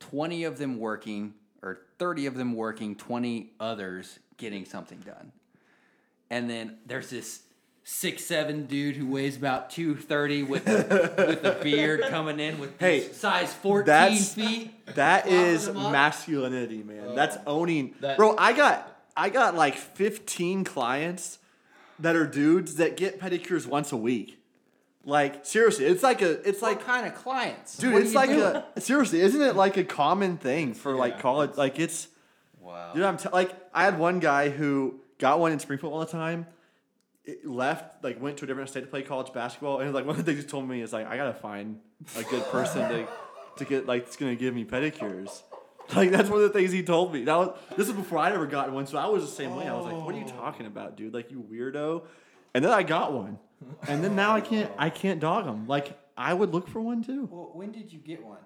20 0.00 0.44
of 0.44 0.58
them 0.58 0.78
working 0.78 1.34
or 1.62 1.80
30 1.98 2.26
of 2.26 2.34
them 2.34 2.54
working, 2.54 2.94
20 2.94 3.52
others 3.58 4.18
getting 4.36 4.64
something 4.66 4.98
done. 4.98 5.32
And 6.30 6.48
then 6.50 6.76
there's 6.84 7.10
this 7.10 7.40
six 7.84 8.24
seven 8.24 8.66
dude 8.66 8.96
who 8.96 9.06
weighs 9.06 9.36
about 9.36 9.70
230 9.70 10.42
with 10.42 10.66
a, 10.66 11.14
with 11.28 11.44
a 11.44 11.62
beard 11.62 12.02
coming 12.08 12.40
in 12.40 12.58
with 12.58 12.78
Hey, 12.78 13.08
size 13.12 13.52
14 13.54 13.86
that's- 13.86 14.34
feet. 14.34 14.70
That 14.94 15.26
is 15.26 15.70
masculinity, 15.70 16.82
man. 16.82 17.14
That's 17.14 17.36
oh, 17.46 17.60
owning. 17.60 17.94
That- 18.00 18.16
Bro, 18.16 18.36
I 18.38 18.52
got 18.52 18.90
I 19.16 19.28
got 19.30 19.54
like 19.54 19.76
15 19.76 20.64
clients 20.64 21.38
that 21.98 22.16
are 22.16 22.26
dudes 22.26 22.76
that 22.76 22.96
get 22.96 23.20
pedicures 23.20 23.66
once 23.66 23.92
a 23.92 23.96
week. 23.96 24.40
Like 25.06 25.44
seriously, 25.44 25.84
it's 25.84 26.02
like 26.02 26.22
a 26.22 26.30
it's 26.48 26.62
Like 26.62 26.78
like 26.78 26.86
kind 26.86 27.06
of 27.06 27.14
clients. 27.14 27.76
dude, 27.76 27.92
What 27.92 28.02
it's 28.02 28.14
like 28.14 28.30
doing? 28.30 28.62
a 28.74 28.80
seriously, 28.80 29.20
isn't 29.20 29.40
it 29.42 29.54
like 29.54 29.76
a 29.76 29.84
common 29.84 30.38
thing 30.38 30.72
for 30.74 30.94
like 30.94 31.14
Yeah. 31.14 31.20
college 31.20 31.56
like 31.56 31.78
it's 31.78 32.08
wow. 32.60 32.92
Dude, 32.94 33.02
I'm 33.04 33.18
t- 33.18 33.28
like, 33.30 33.50
I 33.74 33.84
had 33.84 33.98
one 33.98 34.18
guy 34.20 34.48
who 34.48 35.00
got 35.18 35.38
one 35.40 35.52
in 35.52 35.58
Springfield 35.58 35.92
all 35.92 36.00
the 36.00 36.06
time. 36.06 36.46
It 37.26 37.46
left, 37.46 38.02
like, 38.04 38.20
went 38.20 38.36
to 38.38 38.44
a 38.44 38.46
different 38.46 38.68
state 38.70 38.80
to 38.82 38.86
play 38.86 39.02
college 39.02 39.32
basketball, 39.32 39.80
and 39.80 39.92
like 39.94 40.04
one 40.06 40.18
of 40.18 40.24
the 40.24 40.30
things 40.32 40.44
he 40.44 40.48
told 40.50 40.66
me 40.68 40.80
is 40.82 40.92
like, 40.92 41.06
I 41.06 41.16
gotta 41.18 41.34
find 41.34 41.80
a 42.18 42.22
good 42.22 42.44
person 42.50 42.88
to, 42.88 43.06
to 43.56 43.64
get 43.66 43.86
like, 43.86 44.04
it's 44.06 44.16
gonna 44.16 44.34
give 44.36 44.54
me 44.54 44.64
pedicures. 44.64 45.42
Like 45.94 46.10
that's 46.10 46.30
one 46.30 46.42
of 46.42 46.52
the 46.52 46.58
things 46.58 46.72
he 46.72 46.82
told 46.82 47.12
me. 47.12 47.24
That 47.24 47.36
was 47.36 47.58
this 47.76 47.88
is 47.88 47.94
before 47.94 48.18
I'd 48.18 48.32
ever 48.32 48.46
gotten 48.46 48.74
one, 48.74 48.86
so 48.86 48.98
I 48.98 49.06
was 49.06 49.22
the 49.22 49.30
same 49.30 49.54
way. 49.54 49.68
I 49.68 49.74
was 49.74 49.84
like, 49.84 49.94
"What 49.94 50.14
are 50.14 50.18
you 50.18 50.24
oh. 50.26 50.40
talking 50.40 50.66
about, 50.66 50.96
dude? 50.96 51.12
Like 51.12 51.30
you 51.30 51.46
weirdo." 51.50 52.02
And 52.54 52.64
then 52.64 52.72
I 52.72 52.82
got 52.82 53.12
one, 53.12 53.38
and 53.88 54.02
then 54.02 54.16
now 54.16 54.34
I 54.34 54.40
can't 54.40 54.70
I 54.78 54.88
can't 54.90 55.20
dog 55.20 55.44
them. 55.44 55.66
Like 55.66 55.98
I 56.16 56.32
would 56.32 56.52
look 56.52 56.68
for 56.68 56.80
one 56.80 57.02
too. 57.02 57.28
Well, 57.30 57.50
when 57.52 57.72
did 57.72 57.92
you 57.92 57.98
get 57.98 58.24
one? 58.24 58.38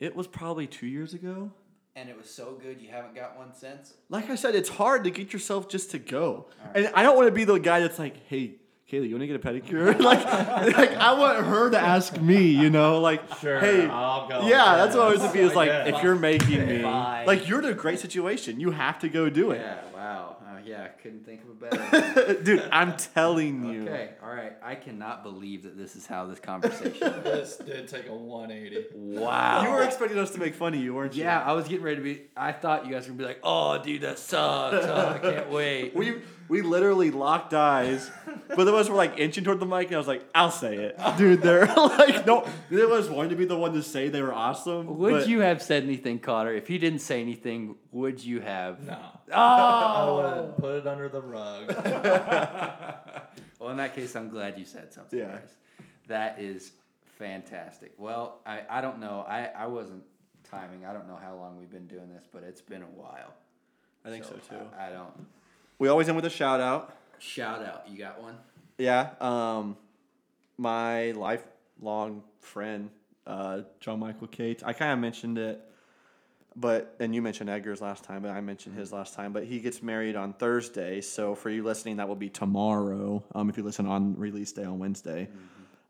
It 0.00 0.14
was 0.14 0.26
probably 0.26 0.66
two 0.66 0.86
years 0.86 1.14
ago. 1.14 1.50
And 1.96 2.08
it 2.08 2.16
was 2.16 2.30
so 2.30 2.56
good 2.62 2.80
you 2.80 2.90
haven't 2.90 3.16
got 3.16 3.36
one 3.36 3.52
since? 3.52 3.94
like 4.08 4.30
I 4.30 4.36
said, 4.36 4.54
it's 4.54 4.68
hard 4.68 5.02
to 5.02 5.10
get 5.10 5.32
yourself 5.32 5.68
just 5.68 5.90
to 5.90 5.98
go. 5.98 6.46
And 6.72 6.88
I 6.94 7.02
don't 7.02 7.16
want 7.16 7.26
to 7.26 7.32
be 7.32 7.42
the 7.42 7.58
guy 7.58 7.80
that's 7.80 7.98
like, 7.98 8.24
hey, 8.28 8.54
Kaylee, 8.90 9.08
you 9.10 9.16
want 9.18 9.20
to 9.20 9.26
get 9.26 9.36
a 9.36 9.38
pedicure? 9.38 9.98
like, 10.00 10.24
like, 10.24 10.92
I 10.96 11.12
want 11.12 11.44
her 11.44 11.68
to 11.70 11.78
ask 11.78 12.18
me, 12.20 12.46
you 12.46 12.70
know, 12.70 13.00
like, 13.02 13.20
Sure, 13.38 13.60
hey, 13.60 13.86
I'll 13.86 14.26
go. 14.26 14.48
yeah, 14.48 14.76
that's 14.76 14.96
what 14.96 15.08
I 15.08 15.10
was 15.10 15.20
Yes, 15.20 15.30
to 15.32 15.38
be. 15.38 15.44
Is 15.44 15.54
like, 15.54 15.68
guess. 15.68 15.88
if 15.96 16.02
you're 16.02 16.14
making 16.14 16.66
me, 16.66 16.80
Fine. 16.82 17.26
like, 17.26 17.46
you're 17.46 17.58
in 17.58 17.66
a 17.66 17.74
great 17.74 17.98
situation. 17.98 18.60
You 18.60 18.70
have 18.70 18.98
to 19.00 19.10
go 19.10 19.28
do 19.28 19.50
it. 19.50 19.60
Yeah, 19.60 19.76
wow. 19.94 20.36
Uh, 20.40 20.60
yeah, 20.64 20.84
I 20.84 20.88
couldn't 21.02 21.26
think 21.26 21.42
of 21.42 21.50
a 21.50 21.76
better. 21.76 22.34
Dude, 22.42 22.66
I'm 22.72 22.96
telling 22.96 23.62
you. 23.70 23.82
Okay, 23.82 24.10
all 24.22 24.30
right. 24.30 24.54
I 24.62 24.74
cannot 24.74 25.22
believe 25.22 25.64
that 25.64 25.76
this 25.76 25.94
is 25.94 26.06
how 26.06 26.24
this 26.26 26.40
conversation. 26.40 27.12
This 27.22 27.58
did 27.58 27.88
take 27.88 28.08
a 28.08 28.14
180. 28.14 28.86
Wow. 28.94 29.64
You 29.64 29.70
were 29.70 29.82
expecting 29.82 30.18
us 30.18 30.30
to 30.30 30.38
make 30.38 30.54
fun 30.54 30.72
of 30.72 30.80
you, 30.80 30.94
weren't 30.94 31.14
you? 31.14 31.24
yeah, 31.24 31.42
I 31.42 31.52
was 31.52 31.68
getting 31.68 31.84
ready 31.84 31.96
to 31.96 32.02
be. 32.02 32.22
I 32.34 32.52
thought 32.52 32.86
you 32.86 32.92
guys 32.92 33.02
were 33.02 33.08
gonna 33.12 33.18
be 33.18 33.24
like, 33.24 33.40
"Oh, 33.42 33.82
dude, 33.82 34.00
that 34.02 34.18
sucks. 34.18 34.86
Oh, 34.86 35.08
I 35.14 35.18
can't 35.18 35.50
wait." 35.50 35.94
We 35.94 36.22
we 36.48 36.62
literally 36.62 37.10
locked 37.10 37.52
eyes. 37.52 38.10
Both 38.48 38.66
of 38.68 38.74
us 38.74 38.88
were 38.88 38.94
like 38.96 39.18
inching 39.18 39.44
toward 39.44 39.60
the 39.60 39.66
mic, 39.66 39.86
and 39.88 39.94
I 39.96 39.98
was 39.98 40.06
like, 40.08 40.24
"I'll 40.34 40.50
say 40.50 40.76
it, 40.76 40.98
dude." 41.16 41.42
They're 41.42 41.66
like, 41.76 42.26
no, 42.26 42.46
neither 42.70 42.92
of 42.92 43.10
wanting 43.10 43.30
to 43.30 43.36
be 43.36 43.44
the 43.44 43.56
one 43.56 43.72
to 43.74 43.82
say 43.82 44.08
they 44.08 44.22
were 44.22 44.32
awesome. 44.34 44.98
would 44.98 45.10
but- 45.12 45.28
you 45.28 45.40
have 45.40 45.62
said 45.62 45.82
anything, 45.84 46.18
Connor? 46.18 46.52
If 46.54 46.66
he 46.68 46.78
didn't 46.78 47.00
say 47.00 47.20
anything, 47.20 47.76
would 47.92 48.22
you 48.24 48.40
have? 48.40 48.84
No. 48.86 48.98
Oh! 49.30 49.34
I 49.34 49.96
Oh. 50.00 50.16
would 50.16 50.24
have 50.46 50.56
put 50.56 50.74
it 50.76 50.86
under 50.86 51.08
the 51.08 51.20
rug. 51.22 51.68
well, 53.58 53.70
in 53.70 53.76
that 53.78 53.94
case, 53.94 54.14
I'm 54.16 54.28
glad 54.30 54.58
you 54.58 54.64
said 54.64 54.92
something. 54.92 55.18
Yeah. 55.18 55.26
Bryce. 55.26 55.54
That 56.08 56.38
is 56.40 56.72
fantastic. 57.18 57.92
Well, 57.98 58.40
I, 58.46 58.62
I 58.70 58.80
don't 58.80 59.00
know. 59.00 59.24
I, 59.28 59.46
I 59.56 59.66
wasn't 59.66 60.02
timing. 60.50 60.86
I 60.86 60.92
don't 60.92 61.06
know 61.08 61.18
how 61.22 61.34
long 61.36 61.58
we've 61.58 61.70
been 61.70 61.86
doing 61.86 62.08
this, 62.08 62.24
but 62.32 62.42
it's 62.42 62.60
been 62.62 62.82
a 62.82 62.86
while. 62.86 63.34
I 64.04 64.10
think 64.10 64.24
so, 64.24 64.34
too. 64.48 64.56
I, 64.78 64.86
I 64.86 64.90
don't. 64.90 65.26
We 65.78 65.88
always 65.88 66.08
end 66.08 66.16
with 66.16 66.24
a 66.24 66.30
shout 66.30 66.60
out. 66.60 66.94
Shout 67.18 67.62
out. 67.64 67.88
You 67.88 67.98
got 67.98 68.22
one? 68.22 68.36
Yeah. 68.78 69.10
Um, 69.20 69.76
my 70.56 71.12
lifelong 71.12 72.22
friend, 72.40 72.90
uh, 73.26 73.62
John 73.80 74.00
Michael 74.00 74.26
Cates. 74.26 74.62
I 74.62 74.72
kind 74.72 74.92
of 74.92 74.98
mentioned 74.98 75.38
it, 75.38 75.60
but 76.56 76.96
and 77.00 77.14
you 77.14 77.22
mentioned 77.22 77.50
Edgar's 77.50 77.80
last 77.80 78.04
time, 78.04 78.22
but 78.22 78.30
I 78.30 78.40
mentioned 78.40 78.76
his 78.76 78.92
last 78.92 79.14
time. 79.14 79.32
But 79.32 79.44
he 79.44 79.60
gets 79.60 79.82
married 79.82 80.16
on 80.16 80.32
Thursday, 80.32 81.00
so 81.00 81.34
for 81.34 81.50
you 81.50 81.62
listening, 81.62 81.96
that 81.96 82.08
will 82.08 82.16
be 82.16 82.30
tomorrow. 82.30 83.22
Um, 83.34 83.48
if 83.48 83.56
you 83.56 83.62
listen 83.62 83.86
on 83.86 84.16
release 84.16 84.52
day 84.52 84.64
on 84.64 84.78
Wednesday. 84.78 85.28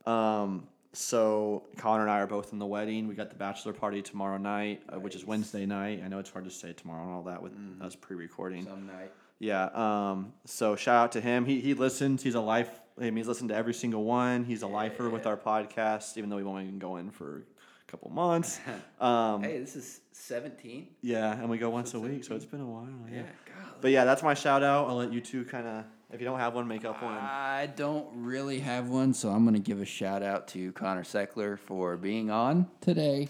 Um, 0.07 0.66
so 0.93 1.64
Connor 1.76 2.03
and 2.03 2.11
I 2.11 2.20
are 2.20 2.26
both 2.26 2.53
in 2.53 2.59
the 2.59 2.66
wedding. 2.66 3.09
We 3.09 3.14
got 3.14 3.31
the 3.31 3.37
bachelor 3.37 3.72
party 3.72 4.03
tomorrow 4.03 4.39
night, 4.39 4.83
uh, 4.89 4.99
which 4.99 5.14
is 5.14 5.24
Wednesday 5.24 5.66
night. 5.66 6.03
I 6.05 6.09
know 6.09 6.18
it's 6.18 6.31
hard 6.31 6.45
to 6.47 6.51
say 6.51 6.72
tomorrow 6.72 7.03
and 7.03 7.12
all 7.12 7.22
that 7.24 7.43
with 7.43 7.53
us 7.81 7.95
pre-recording. 7.95 8.64
Some 8.64 8.87
night. 8.87 9.12
Yeah. 9.39 9.64
Um, 9.66 10.32
so 10.45 10.76
shout 10.76 10.97
out 11.05 11.12
to 11.12 11.20
him. 11.20 11.45
He 11.45 11.61
he 11.61 11.74
listens. 11.74 12.22
He's 12.22 12.34
a 12.34 12.41
life. 12.41 12.70
I 12.99 13.03
mean, 13.03 13.16
he's 13.16 13.28
listened 13.28 13.51
to 13.51 13.55
every 13.55 13.74
single 13.74 14.03
one. 14.05 14.45
He's 14.45 14.62
a 14.62 14.66
lifer 14.66 15.09
with 15.09 15.26
our 15.26 15.36
podcast, 15.36 16.16
even 16.16 16.30
though 16.30 16.36
we've 16.36 16.47
only 16.49 16.64
been 16.64 16.80
going 16.80 17.11
for 17.11 17.45
a 17.86 17.91
couple 17.91 18.11
months. 18.11 18.59
Um, 19.01 19.45
Hey, 19.45 19.61
this 19.61 19.76
is 19.76 20.01
17. 20.11 20.89
yeah, 21.03 21.39
and 21.39 21.49
we 21.49 21.57
go 21.59 21.70
once 21.70 21.95
a 21.95 22.01
week, 22.01 22.24
so 22.24 22.34
it's 22.34 22.45
been 22.45 22.61
a 22.61 22.66
while. 22.66 22.89
Yeah. 23.09 23.18
Yeah. 23.18 23.22
But 23.80 23.93
yeah, 23.93 24.05
that's 24.05 24.24
my 24.24 24.34
shout 24.34 24.64
out. 24.64 24.89
I'll 24.89 24.97
let 24.97 25.12
you 25.12 25.20
two 25.20 25.45
kind 25.45 25.68
of, 25.68 25.84
if 26.12 26.18
you 26.20 26.26
don't 26.26 26.41
have 26.41 26.55
one, 26.57 26.66
make 26.66 26.84
up 26.84 27.01
one. 27.01 27.12
I 27.14 27.66
don't 27.76 28.09
really 28.14 28.59
have 28.59 28.89
one, 28.89 29.14
so 29.14 29.28
I'm 29.30 29.45
going 29.45 29.55
to 29.55 29.61
give 29.61 29.80
a 29.80 29.84
shout 29.84 30.24
out 30.24 30.49
to 30.49 30.72
Connor 30.72 31.05
Seckler 31.05 31.57
for 31.57 31.97
being 31.97 32.28
on 32.32 32.66
today. 32.80 33.28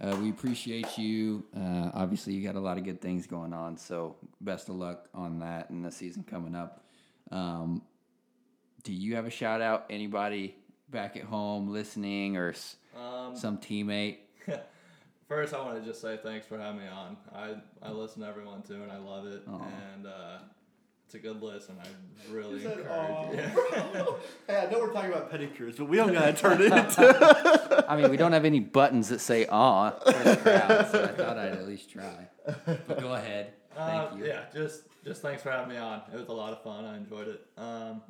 Uh, 0.00 0.16
we 0.22 0.30
appreciate 0.30 0.98
you. 0.98 1.44
Uh, 1.56 1.90
obviously, 1.94 2.32
you 2.34 2.42
got 2.46 2.56
a 2.56 2.60
lot 2.60 2.78
of 2.78 2.84
good 2.84 3.00
things 3.00 3.26
going 3.26 3.52
on, 3.52 3.76
so 3.76 4.16
best 4.40 4.68
of 4.68 4.76
luck 4.76 5.08
on 5.14 5.38
that 5.40 5.70
and 5.70 5.84
the 5.84 5.90
season 5.90 6.22
coming 6.22 6.54
up. 6.54 6.84
Um, 7.30 7.82
do 8.84 8.92
you 8.92 9.16
have 9.16 9.26
a 9.26 9.30
shout 9.30 9.60
out? 9.60 9.86
Anybody 9.90 10.54
back 10.90 11.16
at 11.16 11.24
home 11.24 11.68
listening 11.68 12.36
or 12.36 12.50
s- 12.50 12.76
Um, 12.96 13.34
some 13.36 13.58
teammate? 13.58 14.18
First, 15.28 15.54
I 15.54 15.58
want 15.64 15.78
to 15.80 15.84
just 15.84 16.00
say 16.00 16.18
thanks 16.22 16.46
for 16.46 16.56
having 16.56 16.80
me 16.82 16.86
on. 16.88 17.16
I, 17.34 17.56
I 17.82 17.90
listen 17.90 18.22
to 18.22 18.28
everyone 18.28 18.62
too, 18.62 18.80
and 18.82 18.92
I 18.92 18.98
love 18.98 19.26
it. 19.26 19.42
And 19.94 20.06
uh, 20.06 20.38
it's 21.06 21.14
a 21.14 21.18
good 21.18 21.40
listen. 21.40 21.76
I 21.80 22.32
really 22.34 22.64
encourage 22.66 23.38
you. 23.38 23.42
Hey, 24.48 24.56
I 24.66 24.70
know 24.70 24.80
we're 24.80 24.92
talking 24.92 25.12
about 25.12 25.32
pedicures, 25.32 25.76
but 25.78 25.88
we 25.88 25.96
don't 25.96 26.12
gotta 26.12 26.32
turn 26.32 26.60
it 26.60 26.72
into. 26.72 27.84
I 27.88 27.96
mean, 27.96 28.10
we 28.10 28.16
don't 28.16 28.32
have 28.32 28.44
any 28.44 28.60
buttons 28.60 29.08
that 29.08 29.20
say 29.20 29.46
"ah" 29.48 29.90
for 30.04 30.12
the 30.12 30.36
crowd, 30.36 30.88
so 30.90 31.04
I 31.04 31.06
thought 31.08 31.38
I'd 31.38 31.52
at 31.52 31.66
least 31.66 31.90
try. 31.90 32.28
But 32.44 33.00
go 33.00 33.14
ahead. 33.14 33.54
Thank 33.74 34.12
Uh, 34.12 34.16
you. 34.16 34.26
Yeah, 34.26 34.42
just 34.52 34.82
just 35.04 35.22
thanks 35.22 35.42
for 35.42 35.50
having 35.50 35.68
me 35.68 35.76
on. 35.76 36.02
It 36.12 36.16
was 36.18 36.28
a 36.28 36.32
lot 36.32 36.52
of 36.52 36.62
fun. 36.62 36.84
I 36.84 36.96
enjoyed 36.96 37.28
it. 37.28 37.46
Um, 37.56 38.02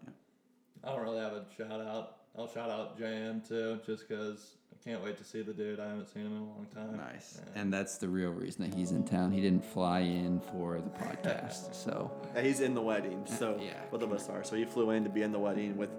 I 0.84 0.90
don't 0.90 1.02
really 1.02 1.18
have 1.20 1.32
a 1.32 1.44
shout 1.56 1.80
out. 1.80 2.16
I'll 2.38 2.48
shout 2.48 2.70
out 2.70 2.98
JM 2.98 3.46
too, 3.46 3.80
just 3.86 4.08
because 4.08 4.56
I 4.65 4.65
can't 4.86 5.02
wait 5.04 5.18
to 5.18 5.24
see 5.24 5.42
the 5.42 5.52
dude. 5.52 5.80
I 5.80 5.88
haven't 5.88 6.06
seen 6.12 6.22
him 6.26 6.32
in 6.36 6.42
a 6.42 6.44
long 6.44 6.66
time. 6.74 6.96
Nice. 6.96 7.40
And 7.56 7.72
that's 7.72 7.98
the 7.98 8.08
real 8.08 8.30
reason 8.30 8.68
that 8.68 8.74
he's 8.76 8.92
in 8.92 9.02
town. 9.04 9.32
He 9.32 9.40
didn't 9.40 9.64
fly 9.64 10.00
in 10.00 10.40
for 10.52 10.78
the 10.80 10.90
podcast. 10.90 11.74
So, 11.86 12.10
Yeah, 12.34 12.42
he's 12.42 12.60
in 12.60 12.74
the 12.74 12.80
wedding, 12.82 13.24
so 13.26 13.58
Yeah. 13.60 13.72
both 13.90 14.02
of 14.02 14.12
us 14.12 14.28
are. 14.28 14.44
So 14.44 14.54
he 14.56 14.64
flew 14.64 14.90
in 14.90 15.02
to 15.04 15.10
be 15.10 15.22
in 15.22 15.32
the 15.32 15.38
wedding 15.38 15.76
with. 15.76 15.90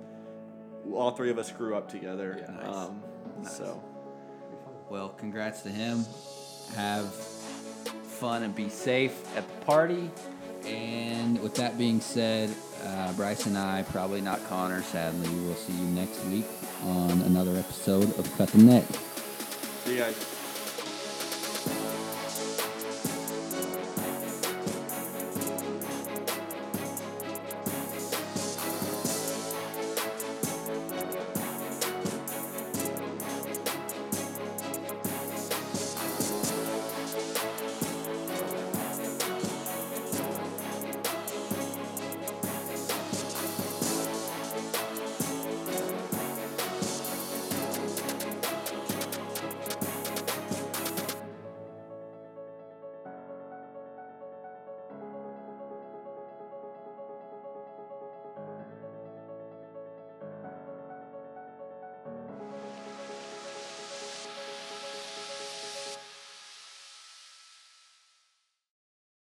All 0.94 1.12
three 1.12 1.30
of 1.30 1.38
us 1.38 1.52
grew 1.52 1.76
up 1.76 1.90
together. 1.92 2.38
Yeah. 2.40 2.56
Nice. 2.56 2.76
Um, 2.76 3.04
So. 3.44 3.84
well, 4.90 5.10
congrats 5.10 5.62
to 5.64 5.70
him. 5.70 6.06
Have 6.76 7.14
fun 7.14 8.44
and 8.44 8.56
be 8.56 8.70
safe 8.70 9.14
at 9.38 9.46
the 9.48 9.66
party. 9.66 10.10
And 10.66 11.40
with 11.42 11.56
that 11.56 11.78
being 11.78 12.00
said, 12.02 12.50
uh, 12.84 13.14
Bryce 13.14 13.46
and 13.46 13.58
I, 13.58 13.84
probably 13.84 14.22
not 14.22 14.44
Connor, 14.48 14.82
sadly, 14.82 15.30
we'll 15.46 15.56
see 15.56 15.74
you 15.74 15.86
next 15.88 16.24
week 16.26 16.46
on 16.84 17.22
another 17.24 17.56
episode 17.58 18.18
of 18.18 18.38
Cut 18.38 18.50
the 18.50 18.60
Net. 18.60 18.86
See 19.86 19.94
you 19.94 20.00
guys. 20.00 20.37